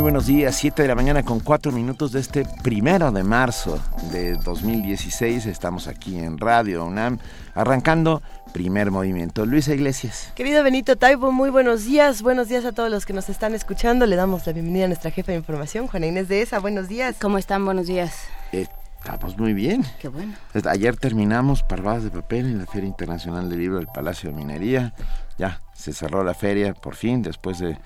[0.00, 3.78] Muy buenos días, 7 de la mañana con 4 minutos de este primero de marzo
[4.10, 5.44] de 2016.
[5.44, 7.18] Estamos aquí en Radio UNAM,
[7.54, 8.22] arrancando
[8.54, 9.44] primer movimiento.
[9.44, 10.32] Luisa Iglesias.
[10.34, 12.22] Querido Benito Taibo, muy buenos días.
[12.22, 14.06] Buenos días a todos los que nos están escuchando.
[14.06, 16.60] Le damos la bienvenida a nuestra jefa de información, Juana Inés de ESA.
[16.60, 17.16] Buenos días.
[17.20, 17.62] ¿Cómo están?
[17.66, 18.24] Buenos días.
[18.52, 19.84] Estamos muy bien.
[20.00, 20.32] Qué bueno.
[20.64, 24.94] Ayer terminamos Parvadas de Papel en la Feria Internacional del Libro del Palacio de Minería.
[25.36, 27.76] Ya, se cerró la feria por fin después de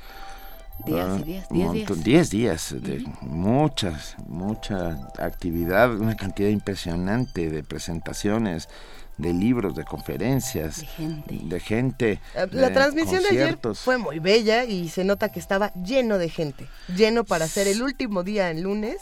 [0.84, 2.04] Días y días, diez días.
[2.04, 8.68] Diez días de muchas, mucha actividad, una cantidad impresionante de presentaciones,
[9.16, 11.38] de libros, de conferencias, De gente.
[11.44, 15.72] de gente, La de transmisión de ayer fue muy bella y se nota que estaba
[15.74, 16.66] lleno de gente.
[16.94, 18.98] Lleno para ser el último día en lunes.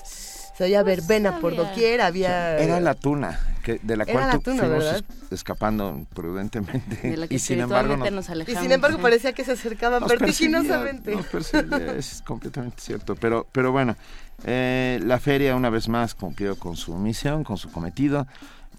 [0.57, 2.59] Se oía Pues verbena por doquier, había...
[2.59, 7.09] Era la tuna, que, de la Era cual la tu- tuna, fuimos escapando prudentemente.
[7.09, 10.01] De la que y sin embargo nos, nos Y sin embargo parecía que se acercaban
[10.01, 11.17] nos vertiginosamente.
[11.17, 13.15] nos perseguía, es completamente cierto.
[13.17, 13.97] Pero, pero bueno,
[14.45, 18.27] eh, la feria una vez más cumplió con su misión, con su cometido.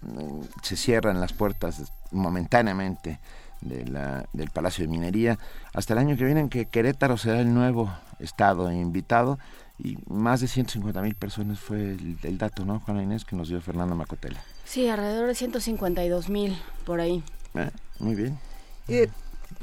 [0.02, 3.18] Mm, Se cierran las puertas momentáneamente
[3.62, 5.38] de la- del Palacio de Minería
[5.72, 9.38] hasta el año que viene en que Querétaro será el nuevo estado invitado
[9.78, 13.48] y más de 150 mil personas fue el, el dato, ¿no, Juana Inés, que nos
[13.48, 14.40] dio Fernando Macotela?
[14.64, 17.22] Sí, alrededor de 152 mil por ahí.
[17.54, 18.38] Eh, Muy bien.
[18.88, 19.08] Eh,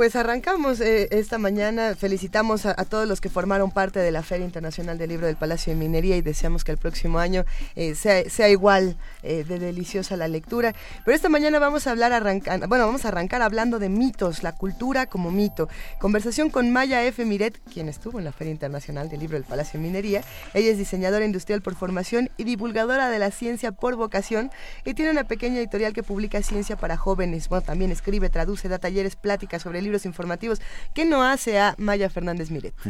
[0.02, 4.23] pues arrancamos eh, esta mañana, felicitamos a, a todos los que formaron parte de la
[4.23, 7.93] Feria Internacional del Libro del Palacio de Minería y deseamos que el próximo año eh,
[7.93, 10.73] sea, sea igual eh, de deliciosa la lectura.
[11.05, 14.53] Pero esta mañana vamos a hablar, arranca- bueno, vamos a arrancar hablando de mitos, la
[14.53, 15.69] cultura como mito.
[15.99, 17.23] Conversación con Maya F.
[17.23, 20.23] Miret, quien estuvo en la Feria Internacional del Libro del Palacio de Minería.
[20.55, 24.49] Ella es diseñadora industrial por formación y divulgadora de la ciencia por vocación
[24.83, 27.49] y tiene una pequeña editorial que publica ciencia para jóvenes.
[27.49, 30.61] Bueno, también escribe, traduce, da talleres, pláticas sobre libros informativos.
[30.93, 32.73] ¿Qué no hace a Maya Fernández Miret?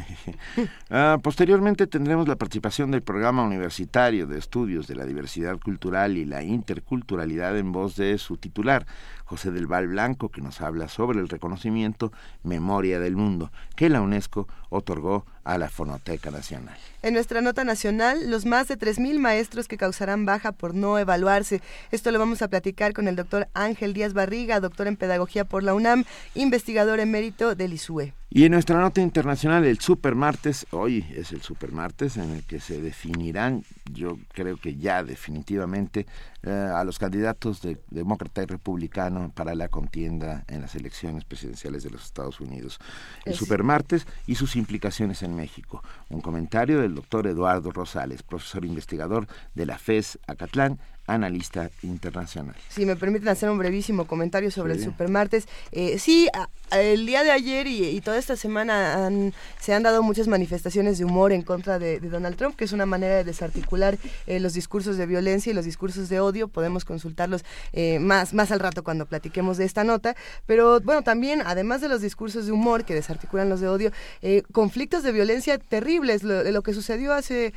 [0.93, 6.25] Ah, posteriormente tendremos la participación del programa universitario de estudios de la diversidad cultural y
[6.25, 8.85] la interculturalidad en voz de su titular,
[9.31, 12.11] José del Val Blanco, que nos habla sobre el reconocimiento
[12.43, 16.77] Memoria del Mundo que la UNESCO otorgó a la Fonoteca Nacional.
[17.01, 21.61] En nuestra nota nacional, los más de 3.000 maestros que causarán baja por no evaluarse.
[21.91, 25.63] Esto lo vamos a platicar con el doctor Ángel Díaz Barriga, doctor en Pedagogía por
[25.63, 26.03] la UNAM,
[26.35, 28.13] investigador emérito del ISUE.
[28.33, 32.79] Y en nuestra nota internacional, el Supermartes, hoy es el Supermartes en el que se
[32.81, 36.05] definirán, yo creo que ya definitivamente,
[36.43, 41.83] eh, a los candidatos de demócrata y republicano para la contienda en las elecciones presidenciales
[41.83, 42.79] de los Estados Unidos.
[43.25, 45.83] El Es- Supermartes y sus implicaciones en México.
[46.07, 50.79] Un comentario del doctor Eduardo Rosales, profesor investigador de la FES Acatlán,
[51.13, 52.55] analista internacional.
[52.69, 54.79] Si me permiten hacer un brevísimo comentario sobre Sí.
[54.79, 55.47] el Supermartes.
[55.71, 59.83] Eh, sí, a- el día de ayer y, y toda esta semana han- se han
[59.83, 63.15] dado muchas manifestaciones de humor en contra de, de Donald Trump, que es una manera
[63.15, 66.47] de desarticular eh, los discursos de violencia y los discursos de odio.
[66.47, 67.43] Podemos consultarlos
[67.73, 70.15] eh, más, más al rato cuando platiquemos de esta nota.
[70.45, 73.91] Pero bueno, también, además de los discursos de humor que desarticulan los de odio,
[74.21, 76.23] eh, conflictos de violencia terribles.
[76.23, 77.53] Lo, lo que sucedió hace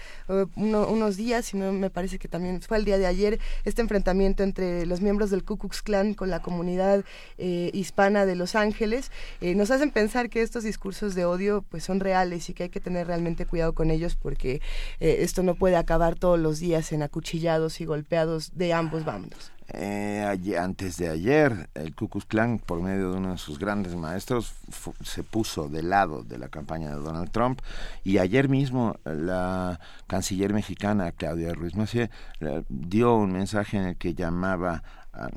[0.56, 3.82] uno- unos días, si no me parece que también fue el día de ayer, este
[3.82, 7.04] enfrentamiento entre los miembros del Ku Klux Klan con la comunidad
[7.38, 9.10] eh, hispana de Los Ángeles,
[9.40, 12.68] eh, nos hacen pensar que estos discursos de odio pues son reales y que hay
[12.68, 14.60] que tener realmente cuidado con ellos porque
[15.00, 19.53] eh, esto no puede acabar todos los días en acuchillados y golpeados de ambos bandos.
[19.68, 23.58] Eh, aye- antes de ayer, el Ku Klux Klan, por medio de uno de sus
[23.58, 24.52] grandes maestros,
[25.02, 27.60] se puso del lado de la campaña de Donald Trump.
[28.04, 32.08] Y ayer mismo, la canciller mexicana, Claudia Ruiz Massieu,
[32.40, 34.82] eh, dio un mensaje en el que llamaba
[35.14, 35.28] a,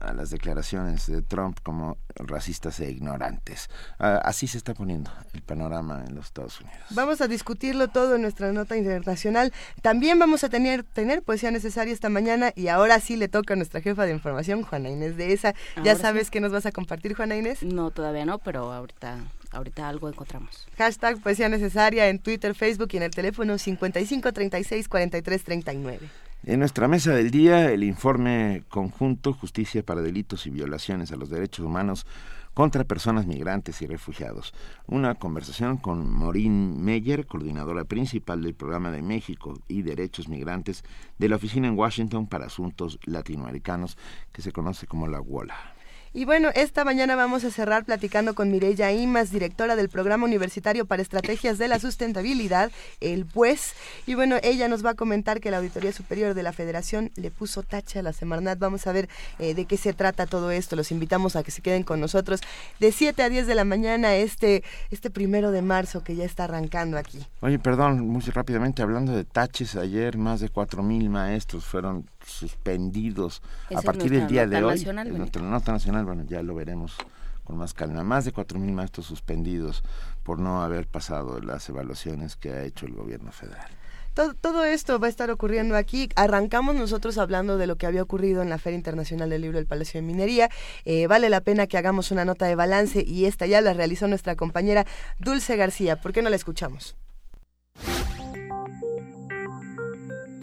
[0.00, 3.68] a las declaraciones de Trump como racistas e ignorantes.
[3.98, 6.80] Así se está poniendo el panorama en los Estados Unidos.
[6.90, 9.52] Vamos a discutirlo todo en nuestra nota internacional.
[9.82, 13.56] También vamos a tener, tener poesía necesaria esta mañana y ahora sí le toca a
[13.56, 15.54] nuestra jefa de información, Juana Inés de esa.
[15.82, 16.32] ¿Ya sabes sí.
[16.32, 17.62] qué nos vas a compartir, Juana Inés?
[17.62, 19.18] No, todavía no, pero ahorita,
[19.52, 20.66] ahorita algo encontramos.
[20.78, 26.08] Hashtag poesía necesaria en Twitter, Facebook y en el teléfono 55 36 43 39.
[26.42, 31.28] En nuestra mesa del día, el informe conjunto Justicia para Delitos y Violaciones a los
[31.28, 32.06] Derechos Humanos
[32.54, 34.54] contra Personas Migrantes y Refugiados.
[34.86, 40.82] Una conversación con Maureen Meyer, coordinadora principal del Programa de México y Derechos Migrantes
[41.18, 43.98] de la Oficina en Washington para Asuntos Latinoamericanos,
[44.32, 45.79] que se conoce como la WOLA.
[46.12, 50.84] Y bueno, esta mañana vamos a cerrar platicando con Mireya Imas, directora del Programa Universitario
[50.84, 53.74] para Estrategias de la Sustentabilidad, el PUES.
[54.06, 57.30] Y bueno, ella nos va a comentar que la Auditoría Superior de la Federación le
[57.30, 58.58] puso tacha a la Semarnat.
[58.58, 59.08] Vamos a ver
[59.38, 60.74] eh, de qué se trata todo esto.
[60.74, 62.40] Los invitamos a que se queden con nosotros
[62.80, 66.42] de 7 a 10 de la mañana este, este primero de marzo que ya está
[66.42, 67.24] arrancando aquí.
[67.38, 73.42] Oye, perdón, muy rápidamente, hablando de taches, ayer más de 4.000 maestros fueron suspendidos
[73.74, 74.76] a partir del día de hoy.
[74.76, 76.96] Nacional, nuestra nota nacional, bueno, ya lo veremos
[77.44, 78.04] con más calma.
[78.04, 79.82] Más de 4.000 maestros suspendidos
[80.22, 83.70] por no haber pasado las evaluaciones que ha hecho el gobierno federal.
[84.14, 86.08] Todo, todo, esto va a estar ocurriendo aquí.
[86.16, 89.66] Arrancamos nosotros hablando de lo que había ocurrido en la Feria Internacional del Libro del
[89.66, 90.50] Palacio de Minería.
[90.84, 94.08] Eh, vale la pena que hagamos una nota de balance y esta ya la realizó
[94.08, 94.84] nuestra compañera
[95.18, 96.00] Dulce García.
[96.00, 96.96] ¿Por qué no la escuchamos?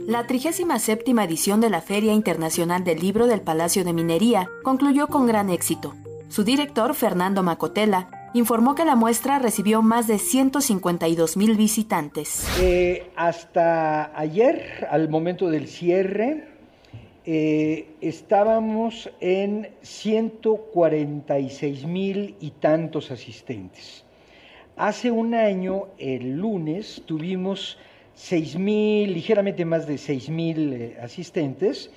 [0.08, 5.28] La 37 edición de la Feria Internacional del Libro del Palacio de Minería concluyó con
[5.28, 5.96] gran éxito.
[6.30, 12.48] Su director, Fernando Macotela, informó que la muestra recibió más de 152 mil visitantes.
[12.62, 16.48] Eh, hasta ayer, al momento del cierre,
[17.26, 24.06] eh, estábamos en 146 mil y tantos asistentes.
[24.78, 27.78] Hace un año, el lunes, tuvimos
[28.18, 31.92] 6.000, ligeramente más de 6.000 eh, asistentes,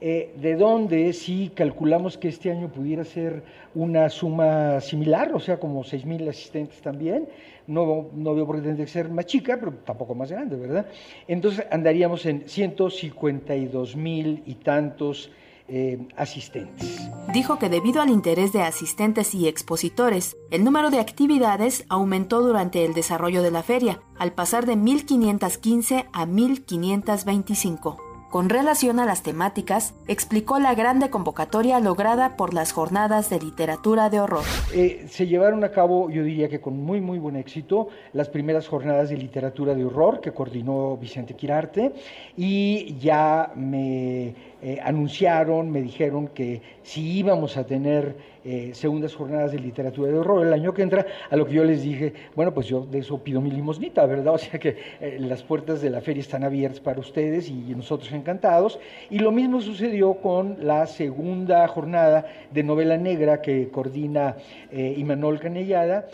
[0.00, 3.42] eh, de donde si calculamos que este año pudiera ser
[3.74, 7.28] una suma similar, o sea, como 6.000 asistentes también,
[7.66, 10.86] no, no veo por qué tendría que ser más chica, pero tampoco más grande, ¿verdad?
[11.26, 15.30] Entonces andaríamos en 152.000 y tantos
[15.68, 17.08] eh, asistentes.
[17.32, 22.84] Dijo que debido al interés de asistentes y expositores, el número de actividades aumentó durante
[22.84, 28.12] el desarrollo de la feria, al pasar de 1.515 a 1.525.
[28.32, 34.08] Con relación a las temáticas, explicó la grande convocatoria lograda por las jornadas de literatura
[34.08, 34.44] de horror.
[34.72, 38.68] Eh, se llevaron a cabo, yo diría que con muy, muy buen éxito, las primeras
[38.68, 41.92] jornadas de literatura de horror que coordinó Vicente Quirarte
[42.34, 48.14] y ya me eh, anunciaron, me dijeron que si íbamos a tener
[48.44, 51.64] eh, segundas jornadas de literatura de horror el año que entra, a lo que yo
[51.64, 54.34] les dije, bueno, pues yo de eso pido mi limosnita, ¿verdad?
[54.34, 58.12] O sea que eh, las puertas de la feria están abiertas para ustedes y nosotros
[58.12, 58.78] encantados.
[59.10, 64.36] Y lo mismo sucedió con la segunda jornada de novela negra que coordina
[64.72, 66.06] Imanol Canellada.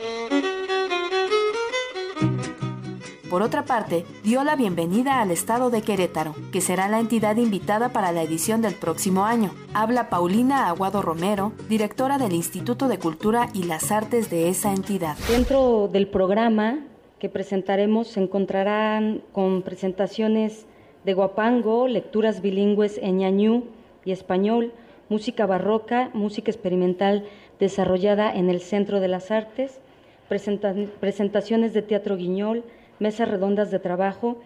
[3.30, 7.90] Por otra parte, dio la bienvenida al Estado de Querétaro, que será la entidad invitada
[7.90, 9.50] para la edición del próximo año.
[9.74, 15.18] Habla Paulina Aguado Romero, directora del Instituto de Cultura y las Artes de esa entidad.
[15.28, 16.86] Dentro del programa
[17.18, 20.64] que presentaremos se encontrarán con presentaciones
[21.04, 23.64] de guapango, lecturas bilingües en ñañú
[24.06, 24.72] y español,
[25.10, 27.26] música barroca, música experimental
[27.60, 29.80] desarrollada en el Centro de las Artes,
[30.28, 32.64] presentaciones de teatro guiñol,
[32.98, 34.38] mesas redondas de trabajo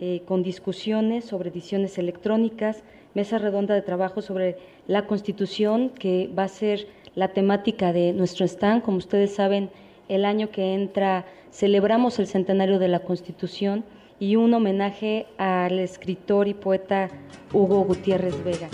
[0.00, 2.82] eh, con discusiones sobre ediciones electrónicas,
[3.14, 8.46] mesa redonda de trabajo sobre la Constitución, que va a ser la temática de nuestro
[8.46, 8.82] stand.
[8.82, 9.70] Como ustedes saben,
[10.08, 13.84] el año que entra celebramos el centenario de la Constitución
[14.18, 17.08] y un homenaje al escritor y poeta
[17.52, 18.68] Hugo Gutiérrez Vega.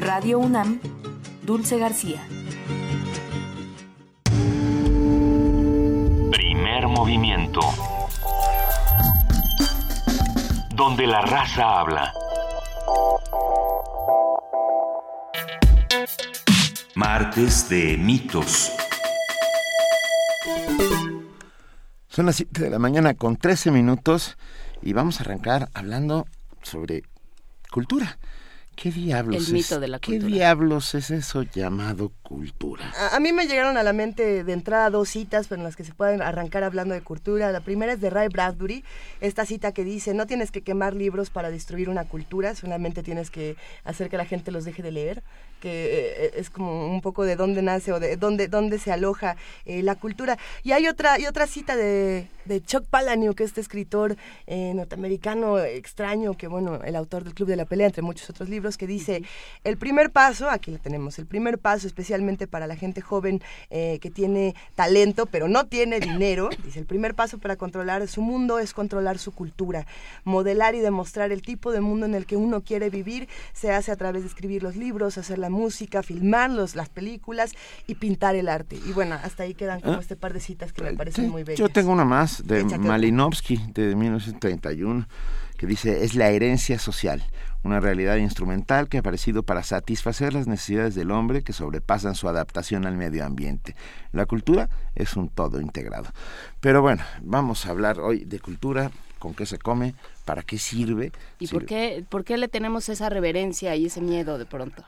[0.00, 0.80] Radio UNAM,
[1.44, 2.22] Dulce García.
[6.86, 7.60] Movimiento.
[10.74, 12.12] Donde la raza habla.
[16.94, 18.72] Martes de mitos.
[22.08, 24.36] Son las 7 de la mañana con 13 minutos
[24.82, 26.26] y vamos a arrancar hablando
[26.62, 27.02] sobre
[27.70, 28.18] cultura.
[28.76, 30.34] ¿Qué diablos, El mito es, de la ¿qué cultura.
[30.34, 32.92] diablos es eso llamado cultura?
[32.94, 35.84] A, a mí me llegaron a la mente de entrada dos citas en las que
[35.84, 37.50] se pueden arrancar hablando de cultura.
[37.52, 38.84] La primera es de Ray Bradbury,
[39.22, 43.30] esta cita que dice, no tienes que quemar libros para destruir una cultura, solamente tienes
[43.30, 45.22] que hacer que la gente los deje de leer
[45.58, 49.36] que eh, es como un poco de dónde nace o de dónde, dónde se aloja
[49.64, 50.38] eh, la cultura.
[50.62, 54.16] Y hay otra, y otra cita de, de Chuck Palahniuk, que es este escritor
[54.46, 58.48] eh, norteamericano extraño, que bueno, el autor del Club de la Pelea, entre muchos otros
[58.48, 59.22] libros, que dice,
[59.64, 61.86] el primer paso, aquí lo tenemos, el primer paso
[62.18, 66.86] especialmente para la gente joven eh, que tiene talento, pero no tiene dinero, dice, el
[66.86, 69.86] primer paso para controlar su mundo es controlar su cultura,
[70.24, 73.92] modelar y demostrar el tipo de mundo en el que uno quiere vivir, se hace
[73.92, 77.52] a través de escribir los libros, hacer la música, filmar los, las películas
[77.86, 78.76] y pintar el arte.
[78.86, 80.00] Y bueno, hasta ahí quedan como Ah.
[80.00, 81.58] este par de citas que me parecen Sí, muy bellas.
[81.58, 82.78] Yo tengo una más de Échate.
[82.78, 85.06] Malinowski de 1931
[85.58, 87.22] que dice es la herencia social,
[87.64, 92.28] una realidad instrumental que ha aparecido para satisfacer las necesidades del hombre que sobrepasan su
[92.28, 93.76] adaptación al medio ambiente.
[94.12, 96.06] La cultura es un todo integrado.
[96.60, 101.12] Pero bueno, vamos a hablar hoy de cultura, con qué se come, para qué sirve.
[101.40, 104.84] ¿Y por qué, por qué le tenemos esa reverencia y ese miedo de pronto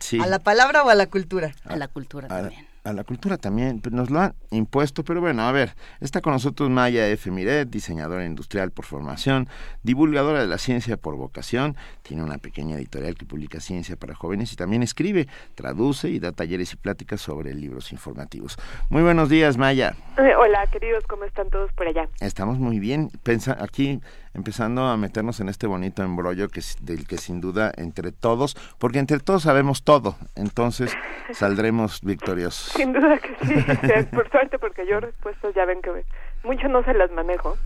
[0.00, 0.18] sí.
[0.20, 1.54] ¿A la palabra o a la cultura?
[1.64, 2.66] a la cultura a, también?
[2.84, 6.32] A la cultura también, pues, nos lo han impuesto, pero bueno, a ver, está con
[6.32, 7.30] nosotros Maya F.
[7.30, 9.48] Miret, diseñadora industrial por formación,
[9.82, 14.52] divulgadora de la ciencia por vocación, tiene una pequeña editorial que publica ciencia para jóvenes
[14.52, 18.56] y también escribe, traduce y da talleres y pláticas sobre libros informativos.
[18.88, 19.94] Muy buenos días, Maya.
[20.18, 22.08] Eh, Hola, queridos, ¿cómo están todos por allá?
[22.20, 24.00] Estamos muy bien, pensa, aquí
[24.34, 28.98] empezando a meternos en este bonito embrollo que, del que sin duda entre todos, porque
[28.98, 30.96] entre todos sabemos todo, entonces
[31.32, 32.72] saldremos victoriosos.
[32.80, 36.04] Sin duda que sí, por suerte, porque yo respuestas ya ven que me-
[36.42, 37.56] mucho no se las manejo,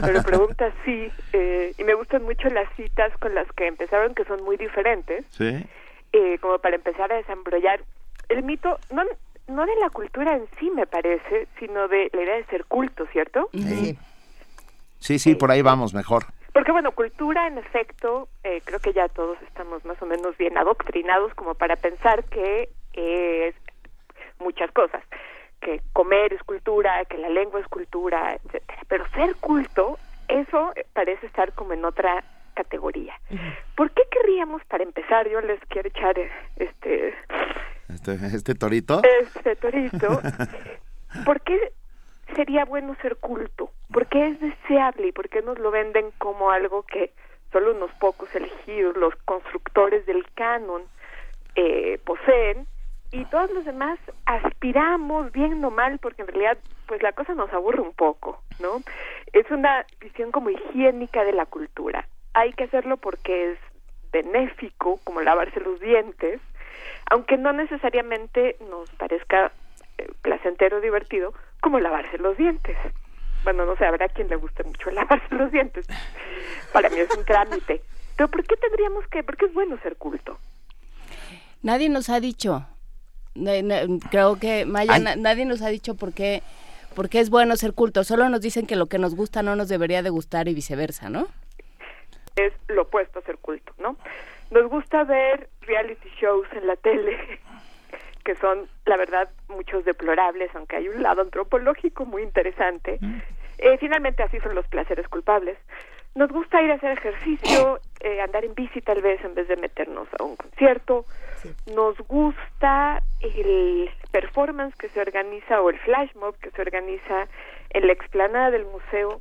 [0.00, 4.24] pero preguntas sí, eh, y me gustan mucho las citas con las que empezaron, que
[4.24, 5.66] son muy diferentes, ¿Sí?
[6.12, 7.82] eh, como para empezar a desembrollar
[8.30, 9.02] el mito, no,
[9.48, 13.04] no de la cultura en sí, me parece, sino de la idea de ser culto,
[13.12, 13.50] ¿cierto?
[13.52, 13.98] Sí.
[15.04, 16.24] Sí, sí, por ahí vamos mejor.
[16.54, 20.56] Porque bueno, cultura en efecto, eh, creo que ya todos estamos más o menos bien
[20.56, 23.54] adoctrinados como para pensar que es
[24.38, 25.02] muchas cosas,
[25.60, 28.80] que comer es cultura, que la lengua es cultura, etcétera.
[28.88, 33.12] Pero ser culto, eso parece estar como en otra categoría.
[33.76, 36.18] ¿Por qué querríamos, para empezar, yo les quiero echar
[36.56, 37.14] este
[37.92, 39.02] Este, este torito.
[39.04, 40.22] este torito,
[41.26, 41.74] ¿por qué
[42.34, 43.70] sería bueno ser culto?
[43.92, 47.12] ¿Por qué es deseable y por qué nos lo venden como algo que
[47.52, 50.82] solo unos pocos elegidos, los constructores del canon,
[51.54, 52.66] eh, poseen
[53.12, 57.52] y todos los demás aspiramos, bien o mal, porque en realidad pues la cosa nos
[57.52, 58.82] aburre un poco, ¿no?
[59.32, 62.08] Es una visión como higiénica de la cultura.
[62.32, 63.58] Hay que hacerlo porque es
[64.10, 66.40] benéfico, como lavarse los dientes,
[67.08, 69.52] aunque no necesariamente nos parezca
[69.98, 71.34] eh, placentero divertido,
[71.64, 72.76] como lavarse los dientes.
[73.42, 75.86] Bueno, no sé, habrá quien le guste mucho lavarse los dientes.
[76.74, 77.80] Para mí es un trámite.
[78.16, 79.22] Pero ¿por qué tendríamos que?
[79.24, 80.36] Porque es bueno ser culto.
[81.62, 82.66] Nadie nos ha dicho,
[84.10, 85.02] creo que Maya, Ay.
[85.02, 86.42] na- nadie nos ha dicho por qué,
[86.94, 88.04] por qué es bueno ser culto.
[88.04, 91.08] Solo nos dicen que lo que nos gusta no nos debería de gustar y viceversa,
[91.08, 91.26] ¿no?
[92.36, 93.96] es lo opuesto a ser culto, ¿no?
[94.50, 97.16] Nos gusta ver reality shows en la tele,
[98.24, 102.98] que son, la verdad, muchos deplorables, aunque hay un lado antropológico muy interesante.
[103.58, 105.58] Eh, finalmente, así son los placeres culpables.
[106.14, 109.56] Nos gusta ir a hacer ejercicio, eh, andar en bici tal vez en vez de
[109.56, 111.04] meternos a un concierto.
[111.74, 117.26] Nos gusta el performance que se organiza o el flash mob que se organiza
[117.70, 119.20] en la explanada del museo,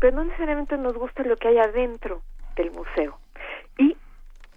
[0.00, 2.22] pero no necesariamente nos gusta lo que hay adentro
[2.56, 3.18] del museo.
[3.78, 3.96] Y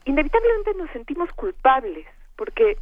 [0.06, 2.78] inevitablemente nos sentimos culpables porque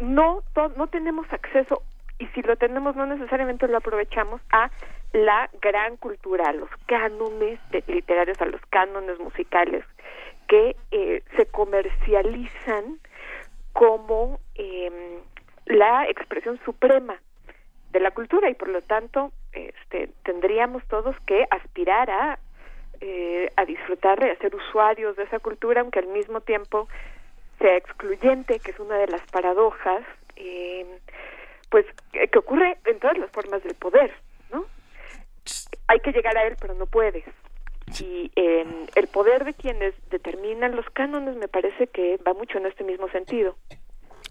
[0.00, 0.42] no
[0.76, 1.82] no tenemos acceso
[2.18, 4.70] y si lo tenemos no necesariamente lo aprovechamos a
[5.12, 9.84] la gran cultura, a los cánones literarios, a los cánones musicales
[10.48, 12.98] que eh, se comercializan
[13.72, 15.20] como em,
[15.66, 17.16] la expresión suprema
[17.92, 22.38] de la cultura y por lo tanto este, tendríamos todos que aspirar a
[23.02, 26.86] eh, a disfrutar de ser usuarios de esa cultura, aunque al mismo tiempo
[27.60, 30.02] sea excluyente, que es una de las paradojas,
[30.36, 30.84] eh,
[31.68, 34.10] pues que que ocurre en todas las formas del poder,
[34.50, 34.64] ¿no?
[35.86, 37.24] Hay que llegar a él, pero no puedes.
[38.00, 38.64] Y eh,
[38.94, 43.08] el poder de quienes determinan los cánones me parece que va mucho en este mismo
[43.10, 43.56] sentido.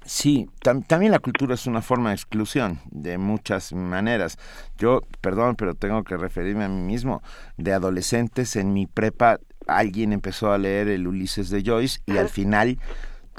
[0.05, 4.37] Sí, tam- también la cultura es una forma de exclusión de muchas maneras.
[4.77, 7.21] Yo, perdón, pero tengo que referirme a mí mismo.
[7.57, 12.29] De adolescentes en mi prepa, alguien empezó a leer el Ulises de Joyce y al
[12.29, 12.79] final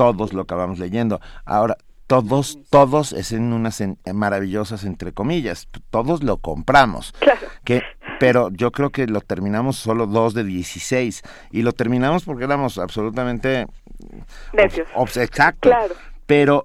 [0.01, 1.21] todos lo acabamos leyendo.
[1.45, 1.77] Ahora,
[2.07, 5.69] todos, todos es en unas en- maravillosas entre comillas.
[5.91, 7.13] Todos lo compramos.
[7.65, 7.83] Que,
[8.19, 12.79] pero yo creo que lo terminamos solo dos de 16 y lo terminamos porque éramos
[12.79, 13.67] absolutamente
[14.55, 14.89] Necios.
[14.95, 15.69] obs- exacto.
[15.69, 15.95] Claro.
[16.25, 16.65] Pero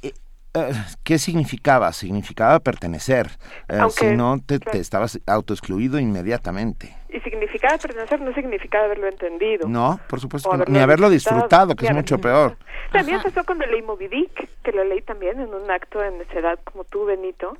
[0.00, 0.12] eh,
[0.54, 1.92] eh, ¿qué significaba?
[1.92, 3.32] Significaba pertenecer.
[3.68, 4.78] Eh, si no, te, te claro.
[4.78, 6.96] estabas autoexcluido inmediatamente.
[7.14, 9.68] Y significaba pertenecer no significaba haberlo entendido.
[9.68, 10.62] No, por supuesto O que no.
[10.62, 12.56] haberlo Ni haberlo disfrutado, disfrutado, que es mucho peor.
[12.92, 16.58] También pasó cuando leí Moby Dick, que lo leí también en un acto de necedad
[16.64, 17.56] como tú, Benito,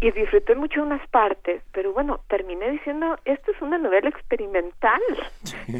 [0.00, 5.00] y disfruté mucho unas partes, pero bueno, terminé diciendo, esto es una novela experimental,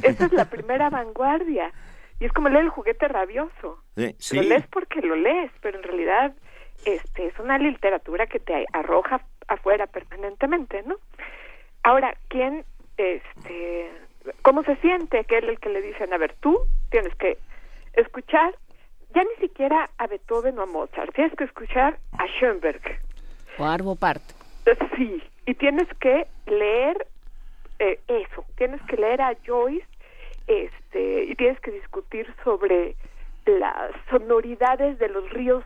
[0.02, 1.72] esta es la primera vanguardia.
[2.20, 3.82] Y es como leer el juguete rabioso.
[4.18, 6.34] Sí, Lo lees porque lo lees, pero en realidad
[6.84, 10.96] este es una literatura que te arroja afuera permanentemente, ¿no?
[11.82, 12.64] Ahora, ¿quién,
[13.00, 13.90] este,
[14.42, 16.58] cómo se siente aquel el que le dicen, a ver, tú
[16.90, 17.38] tienes que
[17.94, 18.54] escuchar
[19.14, 22.80] ya ni siquiera a Beethoven o a Mozart, tienes que escuchar a Schoenberg.
[23.58, 24.22] O a Arvo Part.
[24.96, 27.06] Sí, y tienes que leer
[27.78, 29.86] eh, eso, tienes que leer a Joyce
[30.46, 32.94] este, y tienes que discutir sobre
[33.46, 35.64] las sonoridades de los ríos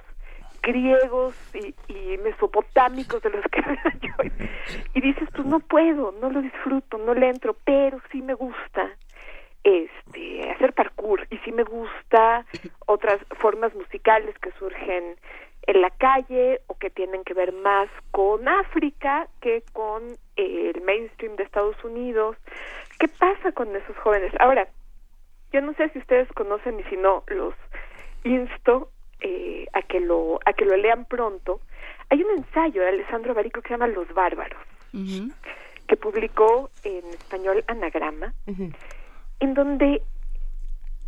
[0.64, 3.62] griegos y, y mesopotámicos de los que
[4.16, 4.50] Joyce.
[4.94, 8.90] Y dices, pues no puedo, no lo disfruto, no le entro, pero sí me gusta
[9.62, 12.44] este hacer parkour y sí me gusta
[12.87, 15.16] otras formas musicales que surgen
[15.66, 20.02] en la calle o que tienen que ver más con África que con
[20.37, 22.37] el mainstream de Estados Unidos.
[22.99, 24.33] ¿Qué pasa con esos jóvenes?
[24.38, 24.68] Ahora,
[25.52, 27.54] yo no sé si ustedes conocen y si no los
[28.25, 28.90] insto
[29.25, 31.61] eh, a que lo a que lo lean pronto.
[32.11, 34.61] Hay un ensayo de Alessandro Barico que se llama Los bárbaros,
[34.93, 38.33] que publicó en español Anagrama
[39.40, 40.02] en donde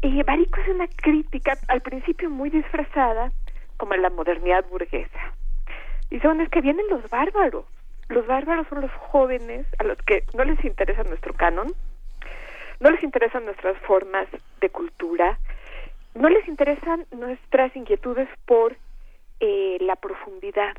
[0.02, 3.32] eh, Barico hace una crítica al principio muy disfrazada
[3.76, 5.32] como a la modernidad burguesa.
[6.10, 7.64] Dice, bueno, es que vienen los bárbaros.
[8.08, 11.72] Los bárbaros son los jóvenes a los que no les interesa nuestro canon,
[12.78, 14.28] no les interesan nuestras formas
[14.60, 15.38] de cultura,
[16.16, 18.76] no les interesan nuestras inquietudes por
[19.40, 20.74] eh, la profundidad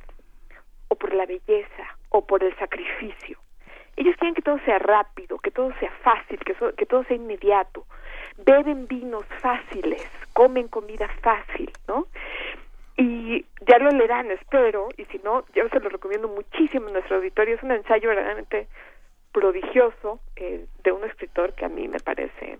[0.87, 3.37] o por la belleza o por el sacrificio.
[3.95, 7.85] Ellos quieren que todo sea rápido, que todo sea fácil, que, que todo sea inmediato.
[8.45, 12.07] Beben vinos fáciles, comen comida fácil, ¿no?
[12.95, 17.17] Y ya lo leerán, espero, y si no, yo se lo recomiendo muchísimo en nuestro
[17.17, 17.55] auditorio.
[17.55, 18.67] Es un ensayo verdaderamente
[19.31, 22.59] prodigioso eh, de un escritor que a mí me parece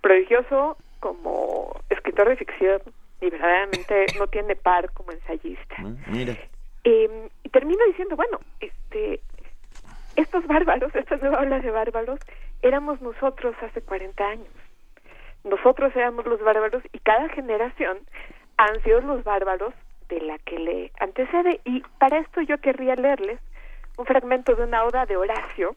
[0.00, 1.80] prodigioso como
[2.20, 2.80] escritor de ficción
[3.20, 5.76] y verdaderamente no tiene par como ensayista.
[6.06, 6.36] Mira.
[6.84, 9.20] Eh, y termino diciendo, bueno, este,
[10.16, 12.20] estos bárbaros, esta nueva ola de bárbaros,
[12.62, 14.48] éramos nosotros hace 40 años.
[15.44, 17.98] Nosotros éramos los bárbaros y cada generación
[18.56, 19.72] han sido los bárbaros
[20.08, 21.60] de la que le antecede.
[21.64, 23.40] Y para esto yo querría leerles
[23.96, 25.76] un fragmento de una oda de Horacio,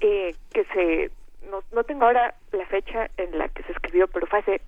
[0.00, 1.10] eh, que se,
[1.48, 4.60] no, no tengo ahora la fecha en la que se escribió, pero fue hace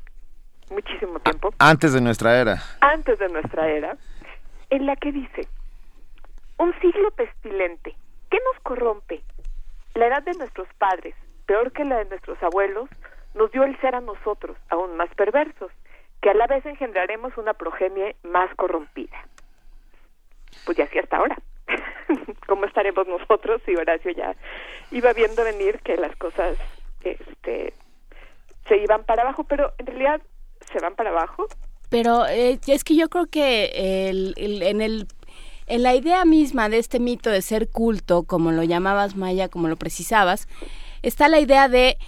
[0.70, 1.52] muchísimo tiempo.
[1.58, 2.62] Antes de nuestra era.
[2.80, 3.96] Antes de nuestra era,
[4.70, 5.48] en la que dice,
[6.58, 7.94] un siglo pestilente,
[8.30, 9.22] ¿qué nos corrompe?
[9.94, 11.14] La edad de nuestros padres,
[11.46, 12.88] peor que la de nuestros abuelos,
[13.34, 15.70] nos dio el ser a nosotros, aún más perversos,
[16.20, 19.16] que a la vez engendraremos una progenie más corrompida.
[20.64, 21.36] Pues ya así hasta ahora.
[22.46, 24.34] ¿Cómo estaremos nosotros si Horacio ya
[24.90, 26.56] iba viendo venir que las cosas
[27.02, 27.74] este,
[28.66, 29.44] se iban para abajo?
[29.44, 30.20] Pero en realidad
[30.72, 31.46] se van para abajo.
[31.88, 35.06] Pero eh, es que yo creo que el, el, en el
[35.68, 39.68] en la idea misma de este mito de ser culto, como lo llamabas Maya, como
[39.68, 40.46] lo precisabas,
[41.02, 41.98] está la idea de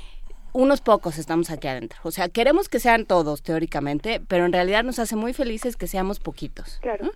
[0.53, 1.99] unos pocos estamos aquí adentro.
[2.05, 5.87] O sea, queremos que sean todos, teóricamente, pero en realidad nos hace muy felices que
[5.87, 6.79] seamos poquitos.
[6.81, 7.11] Claro.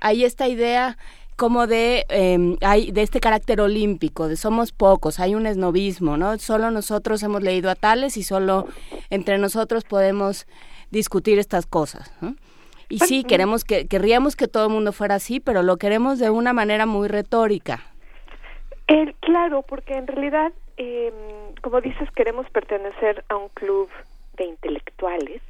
[0.00, 0.98] Hay esta idea
[1.42, 6.38] como de, eh, hay de este carácter olímpico, de somos pocos, hay un esnovismo, ¿no?
[6.38, 8.68] Solo nosotros hemos leído a tales y solo
[9.10, 10.46] entre nosotros podemos
[10.92, 12.36] discutir estas cosas, ¿no?
[12.88, 16.30] Y sí, queremos que, querríamos que todo el mundo fuera así, pero lo queremos de
[16.30, 17.80] una manera muy retórica.
[19.18, 21.12] Claro, porque en realidad, eh,
[21.60, 23.88] como dices, queremos pertenecer a un club
[24.36, 25.42] de intelectuales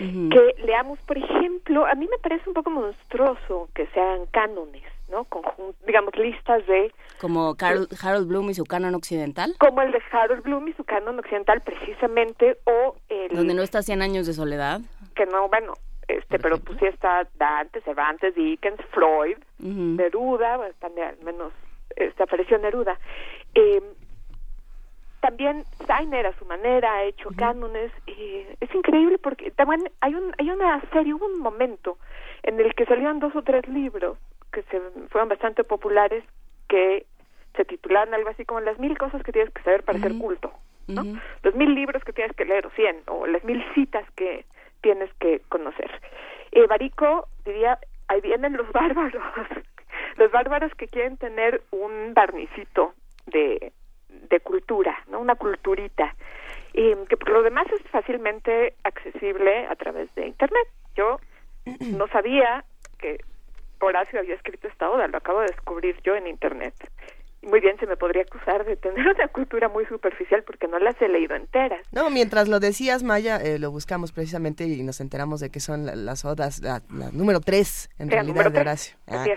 [0.00, 4.82] que leamos, por ejemplo, a mí me parece un poco monstruoso que se hagan cánones,
[5.10, 5.26] ¿no?
[5.86, 6.92] digamos, listas de...
[7.20, 9.54] Como Carl, Harold Bloom y su canon occidental.
[9.58, 13.36] Como el de Harold Bloom y su canon occidental, precisamente, o el...
[13.36, 14.80] Donde no está Cien años de soledad.
[15.14, 15.74] Que no, bueno,
[16.08, 21.52] este, pero pues sí está Dante, Cervantes, Dickens, Freud, Neruda, bueno, también al menos
[21.94, 22.98] este, apareció Neruda.
[23.54, 23.82] Eh,
[25.20, 27.92] también Steiner a su manera ha hecho cánones.
[28.06, 31.98] Eh, es increíble porque también hay, un, hay una serie, hubo un momento
[32.42, 34.18] en el que salían dos o tres libros
[34.52, 34.80] que se
[35.10, 36.24] fueron bastante populares
[36.68, 37.06] que
[37.54, 40.52] se titularon algo así como las mil cosas que tienes que saber para ser culto,
[40.86, 41.02] ¿no?
[41.42, 44.44] Los mil libros que tienes que leer, o cien, o las mil citas que
[44.80, 45.90] tienes que conocer.
[46.52, 47.78] Eh, Barico diría,
[48.08, 49.22] ahí vienen los bárbaros,
[50.16, 52.94] los bárbaros que quieren tener un barnicito
[53.26, 53.72] de,
[54.28, 55.20] de cultura, ¿no?
[55.20, 56.14] Una culturita,
[56.72, 60.68] y que por lo demás es fácilmente accesible a través de Internet.
[60.96, 61.18] Yo
[61.80, 62.64] no sabía
[62.98, 63.18] que
[63.80, 66.74] Horacio había escrito esta oda, lo acabo de descubrir yo en Internet.
[67.42, 71.00] Muy bien se me podría acusar de tener una cultura muy superficial porque no las
[71.00, 71.86] he leído enteras.
[71.90, 75.86] No, mientras lo decías, Maya, eh, lo buscamos precisamente y nos enteramos de que son
[75.86, 78.96] las odas, la, número tres, en realidad, de Horacio.
[79.06, 79.30] Así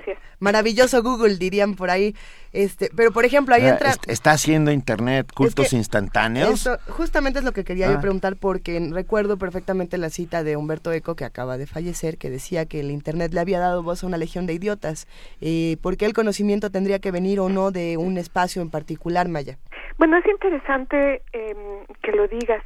[0.00, 0.10] ah.
[0.12, 0.18] es.
[0.38, 2.14] Maravilloso Google, dirían por ahí.
[2.52, 3.94] Este, pero por ejemplo, ahí entra.
[4.06, 6.68] Está haciendo internet cultos instantáneos.
[6.88, 8.00] justamente es lo que quería yo ah.
[8.00, 12.66] preguntar porque recuerdo perfectamente la cita de Humberto Eco que acaba de fallecer, que decía
[12.66, 15.06] que el internet le había dado voz a una legión de idiotas.
[15.40, 19.28] Eh, ¿Por qué el conocimiento tendría que venir o no de un espacio en particular,
[19.28, 19.58] Maya?
[19.98, 22.62] Bueno, es interesante em, que lo digas.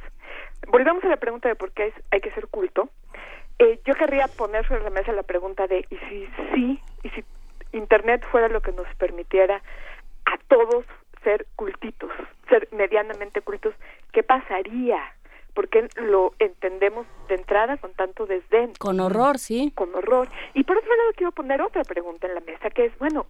[0.71, 2.89] Volvamos a la pregunta de por qué hay que ser culto.
[3.59, 6.79] Eh, yo querría poner sobre la mesa la pregunta de ¿y si sí?
[7.03, 7.23] ¿Y si
[7.73, 9.61] Internet fuera lo que nos permitiera
[10.25, 10.85] a todos
[11.23, 12.11] ser cultitos,
[12.49, 13.73] ser medianamente cultos?
[14.11, 15.13] ¿Qué pasaría?
[15.57, 18.73] porque lo entendemos de entrada con tanto desdén.
[18.77, 19.71] Con horror, sí.
[19.73, 20.27] Con horror.
[20.53, 23.25] Y por otro lado quiero poner otra pregunta en la mesa, que es, bueno,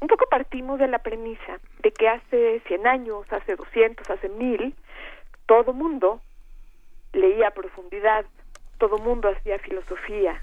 [0.00, 4.74] un poco partimos de la premisa de que hace 100 años, hace 200, hace 1000,
[5.46, 6.20] todo mundo
[7.12, 8.24] leía a profundidad
[8.80, 10.40] todo mundo hacía filosofía,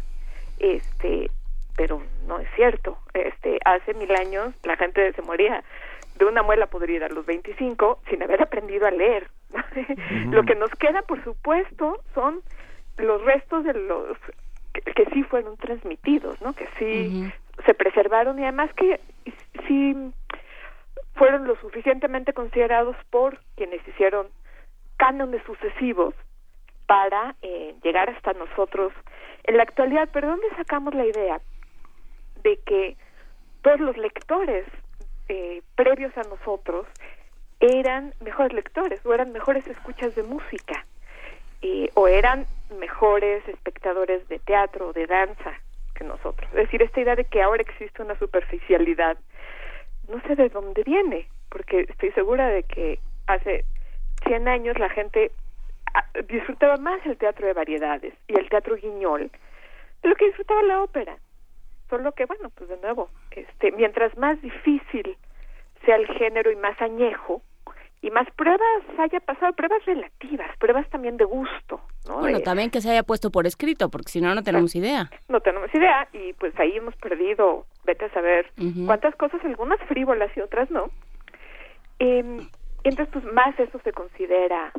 [0.59, 1.29] este,
[1.75, 2.97] pero no es cierto.
[3.13, 5.63] Este, hace mil años la gente se moría
[6.17, 9.27] de una muela podrida a los 25 sin haber aprendido a leer.
[10.29, 12.41] Lo que nos queda, por supuesto, son
[12.97, 14.17] los restos de los
[14.73, 16.53] que, sí fueron transmitidos, ¿no?
[16.53, 17.31] Que sí
[17.65, 18.99] se preservaron y además que
[19.67, 19.95] sí
[21.13, 24.27] fueron lo suficientemente considerados por quienes hicieron
[24.97, 26.15] cánones sucesivos
[26.87, 28.91] para eh, llegar hasta nosotros
[29.43, 30.09] en la actualidad.
[30.11, 31.39] Pero ¿dónde sacamos la idea
[32.43, 32.95] de que
[33.61, 34.65] todos los lectores
[35.29, 36.87] eh, previos a nosotros
[37.59, 40.85] eran mejores lectores o eran mejores escuchas de música
[41.61, 42.45] eh, o eran
[42.79, 45.53] mejores espectadores de teatro o de danza
[45.95, 46.49] que nosotros?
[46.51, 49.17] Es decir, esta idea de que ahora existe una superficialidad,
[50.07, 53.65] no sé de dónde viene, porque estoy segura de que hace
[54.27, 55.31] 100 años la gente
[56.27, 59.31] disfrutaba más el teatro de variedades y el teatro guiñol
[60.03, 61.17] de lo que disfrutaba la ópera.
[61.89, 65.17] Solo que, bueno, pues de nuevo, este, mientras más difícil
[65.85, 67.41] sea el género y más añejo,
[68.01, 71.81] y más pruebas haya pasado, pruebas relativas, pruebas también de gusto.
[72.07, 72.19] ¿no?
[72.19, 75.09] Bueno, también que se haya puesto por escrito, porque si no, no tenemos idea.
[75.29, 78.51] No tenemos idea, y pues ahí hemos perdido, vete a saber
[78.85, 80.91] cuántas cosas, algunas frívolas y otras no.
[81.99, 82.47] Eh,
[82.83, 84.71] entonces, pues más eso se considera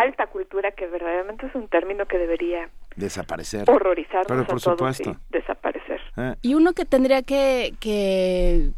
[0.00, 3.68] alta cultura, que verdaderamente es un término que debería desaparecer.
[3.68, 5.16] Horrorizarnos Pero por supuesto.
[5.30, 6.00] desaparecer.
[6.16, 6.34] Eh.
[6.42, 8.70] Y uno que tendría que, que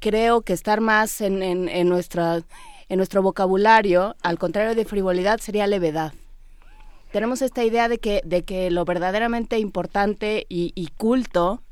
[0.00, 2.42] creo que estar más en, en, en, nuestra,
[2.88, 6.12] en nuestro vocabulario, al contrario de frivolidad, sería levedad.
[7.12, 11.62] Tenemos esta idea de que, de que lo verdaderamente importante y, y culto,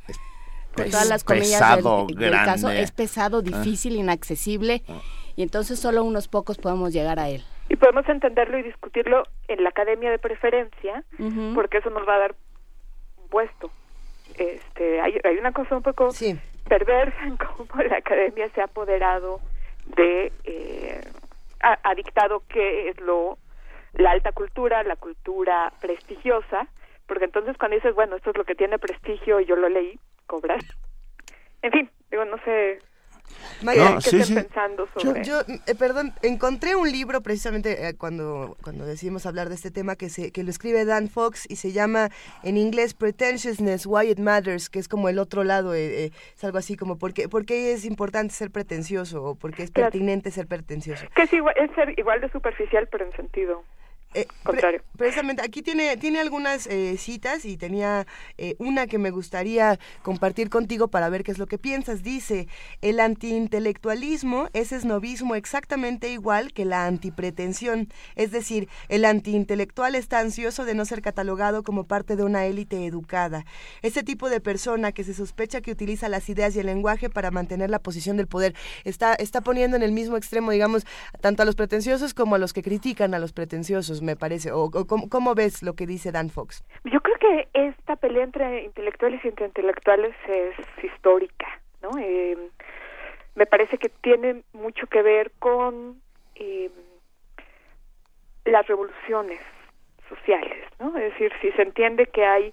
[0.74, 1.60] con todas las comillas
[2.16, 3.42] del, caso, es pesado, ah.
[3.42, 5.00] difícil, inaccesible, ah.
[5.36, 9.64] y entonces solo unos pocos podemos llegar a él y podemos entenderlo y discutirlo en
[9.64, 11.02] la academia de preferencia
[11.56, 12.34] porque eso nos va a dar
[13.30, 13.68] puesto.
[14.38, 16.10] Este hay, hay una cosa un poco
[16.68, 19.40] perversa en cómo la academia se ha apoderado
[19.96, 21.00] de eh,
[21.60, 23.38] ha, dictado qué es lo
[23.94, 26.68] la alta cultura la cultura prestigiosa
[27.08, 29.98] porque entonces cuando dices bueno esto es lo que tiene prestigio y yo lo leí
[30.28, 30.64] cobras
[31.62, 32.78] en fin digo no sé
[33.62, 35.24] Maya, ¿qué pensando sobre?
[35.24, 39.96] Yo, eh, perdón, encontré un libro precisamente eh, cuando, cuando decidimos hablar de este tema
[39.96, 42.10] que, se, que lo escribe Dan Fox y se llama
[42.42, 46.58] en inglés Pretentiousness, Why It Matters, que es como el otro lado, eh, es algo
[46.58, 50.30] así como ¿por qué, por qué es importante ser pretencioso o por qué es pertinente
[50.30, 51.06] ser pretencioso.
[51.14, 53.62] Que es, igual, es ser igual de superficial pero en sentido
[54.14, 54.82] eh, Contrario.
[54.96, 58.06] precisamente, aquí tiene, tiene algunas eh, citas y tenía
[58.38, 62.02] eh, una que me gustaría compartir contigo para ver qué es lo que piensas.
[62.02, 62.46] Dice,
[62.80, 67.88] el antiintelectualismo es esnovismo exactamente igual que la antipretensión.
[68.14, 72.86] Es decir, el antiintelectual está ansioso de no ser catalogado como parte de una élite
[72.86, 73.44] educada.
[73.82, 77.30] Ese tipo de persona que se sospecha que utiliza las ideas y el lenguaje para
[77.30, 80.86] mantener la posición del poder está, está poniendo en el mismo extremo, digamos,
[81.20, 84.52] tanto a los pretenciosos como a los que critican a los pretenciosos me parece.
[84.52, 86.64] ¿O, cómo, ves lo que dice Dan Fox?
[86.84, 91.46] Yo creo que esta pelea entre intelectuales y entre intelectuales es histórica,
[91.82, 91.98] ¿no?
[91.98, 92.36] Eh,
[93.34, 96.00] me parece que tiene mucho que ver con
[96.36, 96.70] eh,
[98.44, 99.40] las revoluciones
[100.08, 100.96] sociales, ¿no?
[100.96, 102.52] Es decir, si se entiende que hay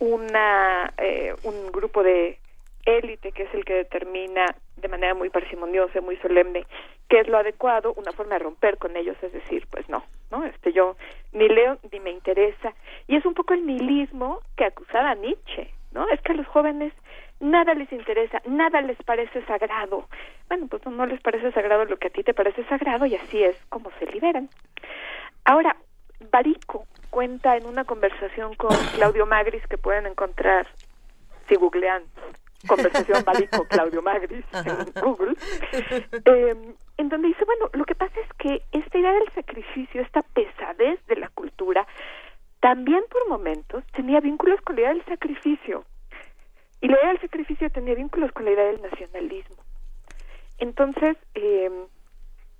[0.00, 2.39] una eh, un grupo de
[2.84, 6.66] élite que es el que determina de manera muy parsimoniosa, muy solemne,
[7.08, 10.44] qué es lo adecuado, una forma de romper con ellos es decir, pues no, ¿no?
[10.44, 10.96] Este yo
[11.32, 12.74] ni leo ni me interesa
[13.06, 16.08] y es un poco el nihilismo que acusaba Nietzsche, ¿no?
[16.08, 16.92] Es que los jóvenes
[17.40, 20.06] nada les interesa, nada les parece sagrado.
[20.48, 23.16] Bueno, pues no, no les parece sagrado lo que a ti te parece sagrado y
[23.16, 24.48] así es como se liberan.
[25.44, 25.76] Ahora,
[26.30, 30.66] Barico cuenta en una conversación con Claudio Magris que pueden encontrar
[31.48, 32.04] si googlean
[32.66, 35.34] conversación Barico Claudio Magris en Google,
[35.72, 40.22] eh, en donde dice, bueno, lo que pasa es que esta idea del sacrificio, esta
[40.22, 41.86] pesadez de la cultura,
[42.60, 45.84] también por momentos tenía vínculos con la idea del sacrificio.
[46.82, 49.56] Y la idea del sacrificio tenía vínculos con la idea del nacionalismo.
[50.58, 51.70] Entonces, eh,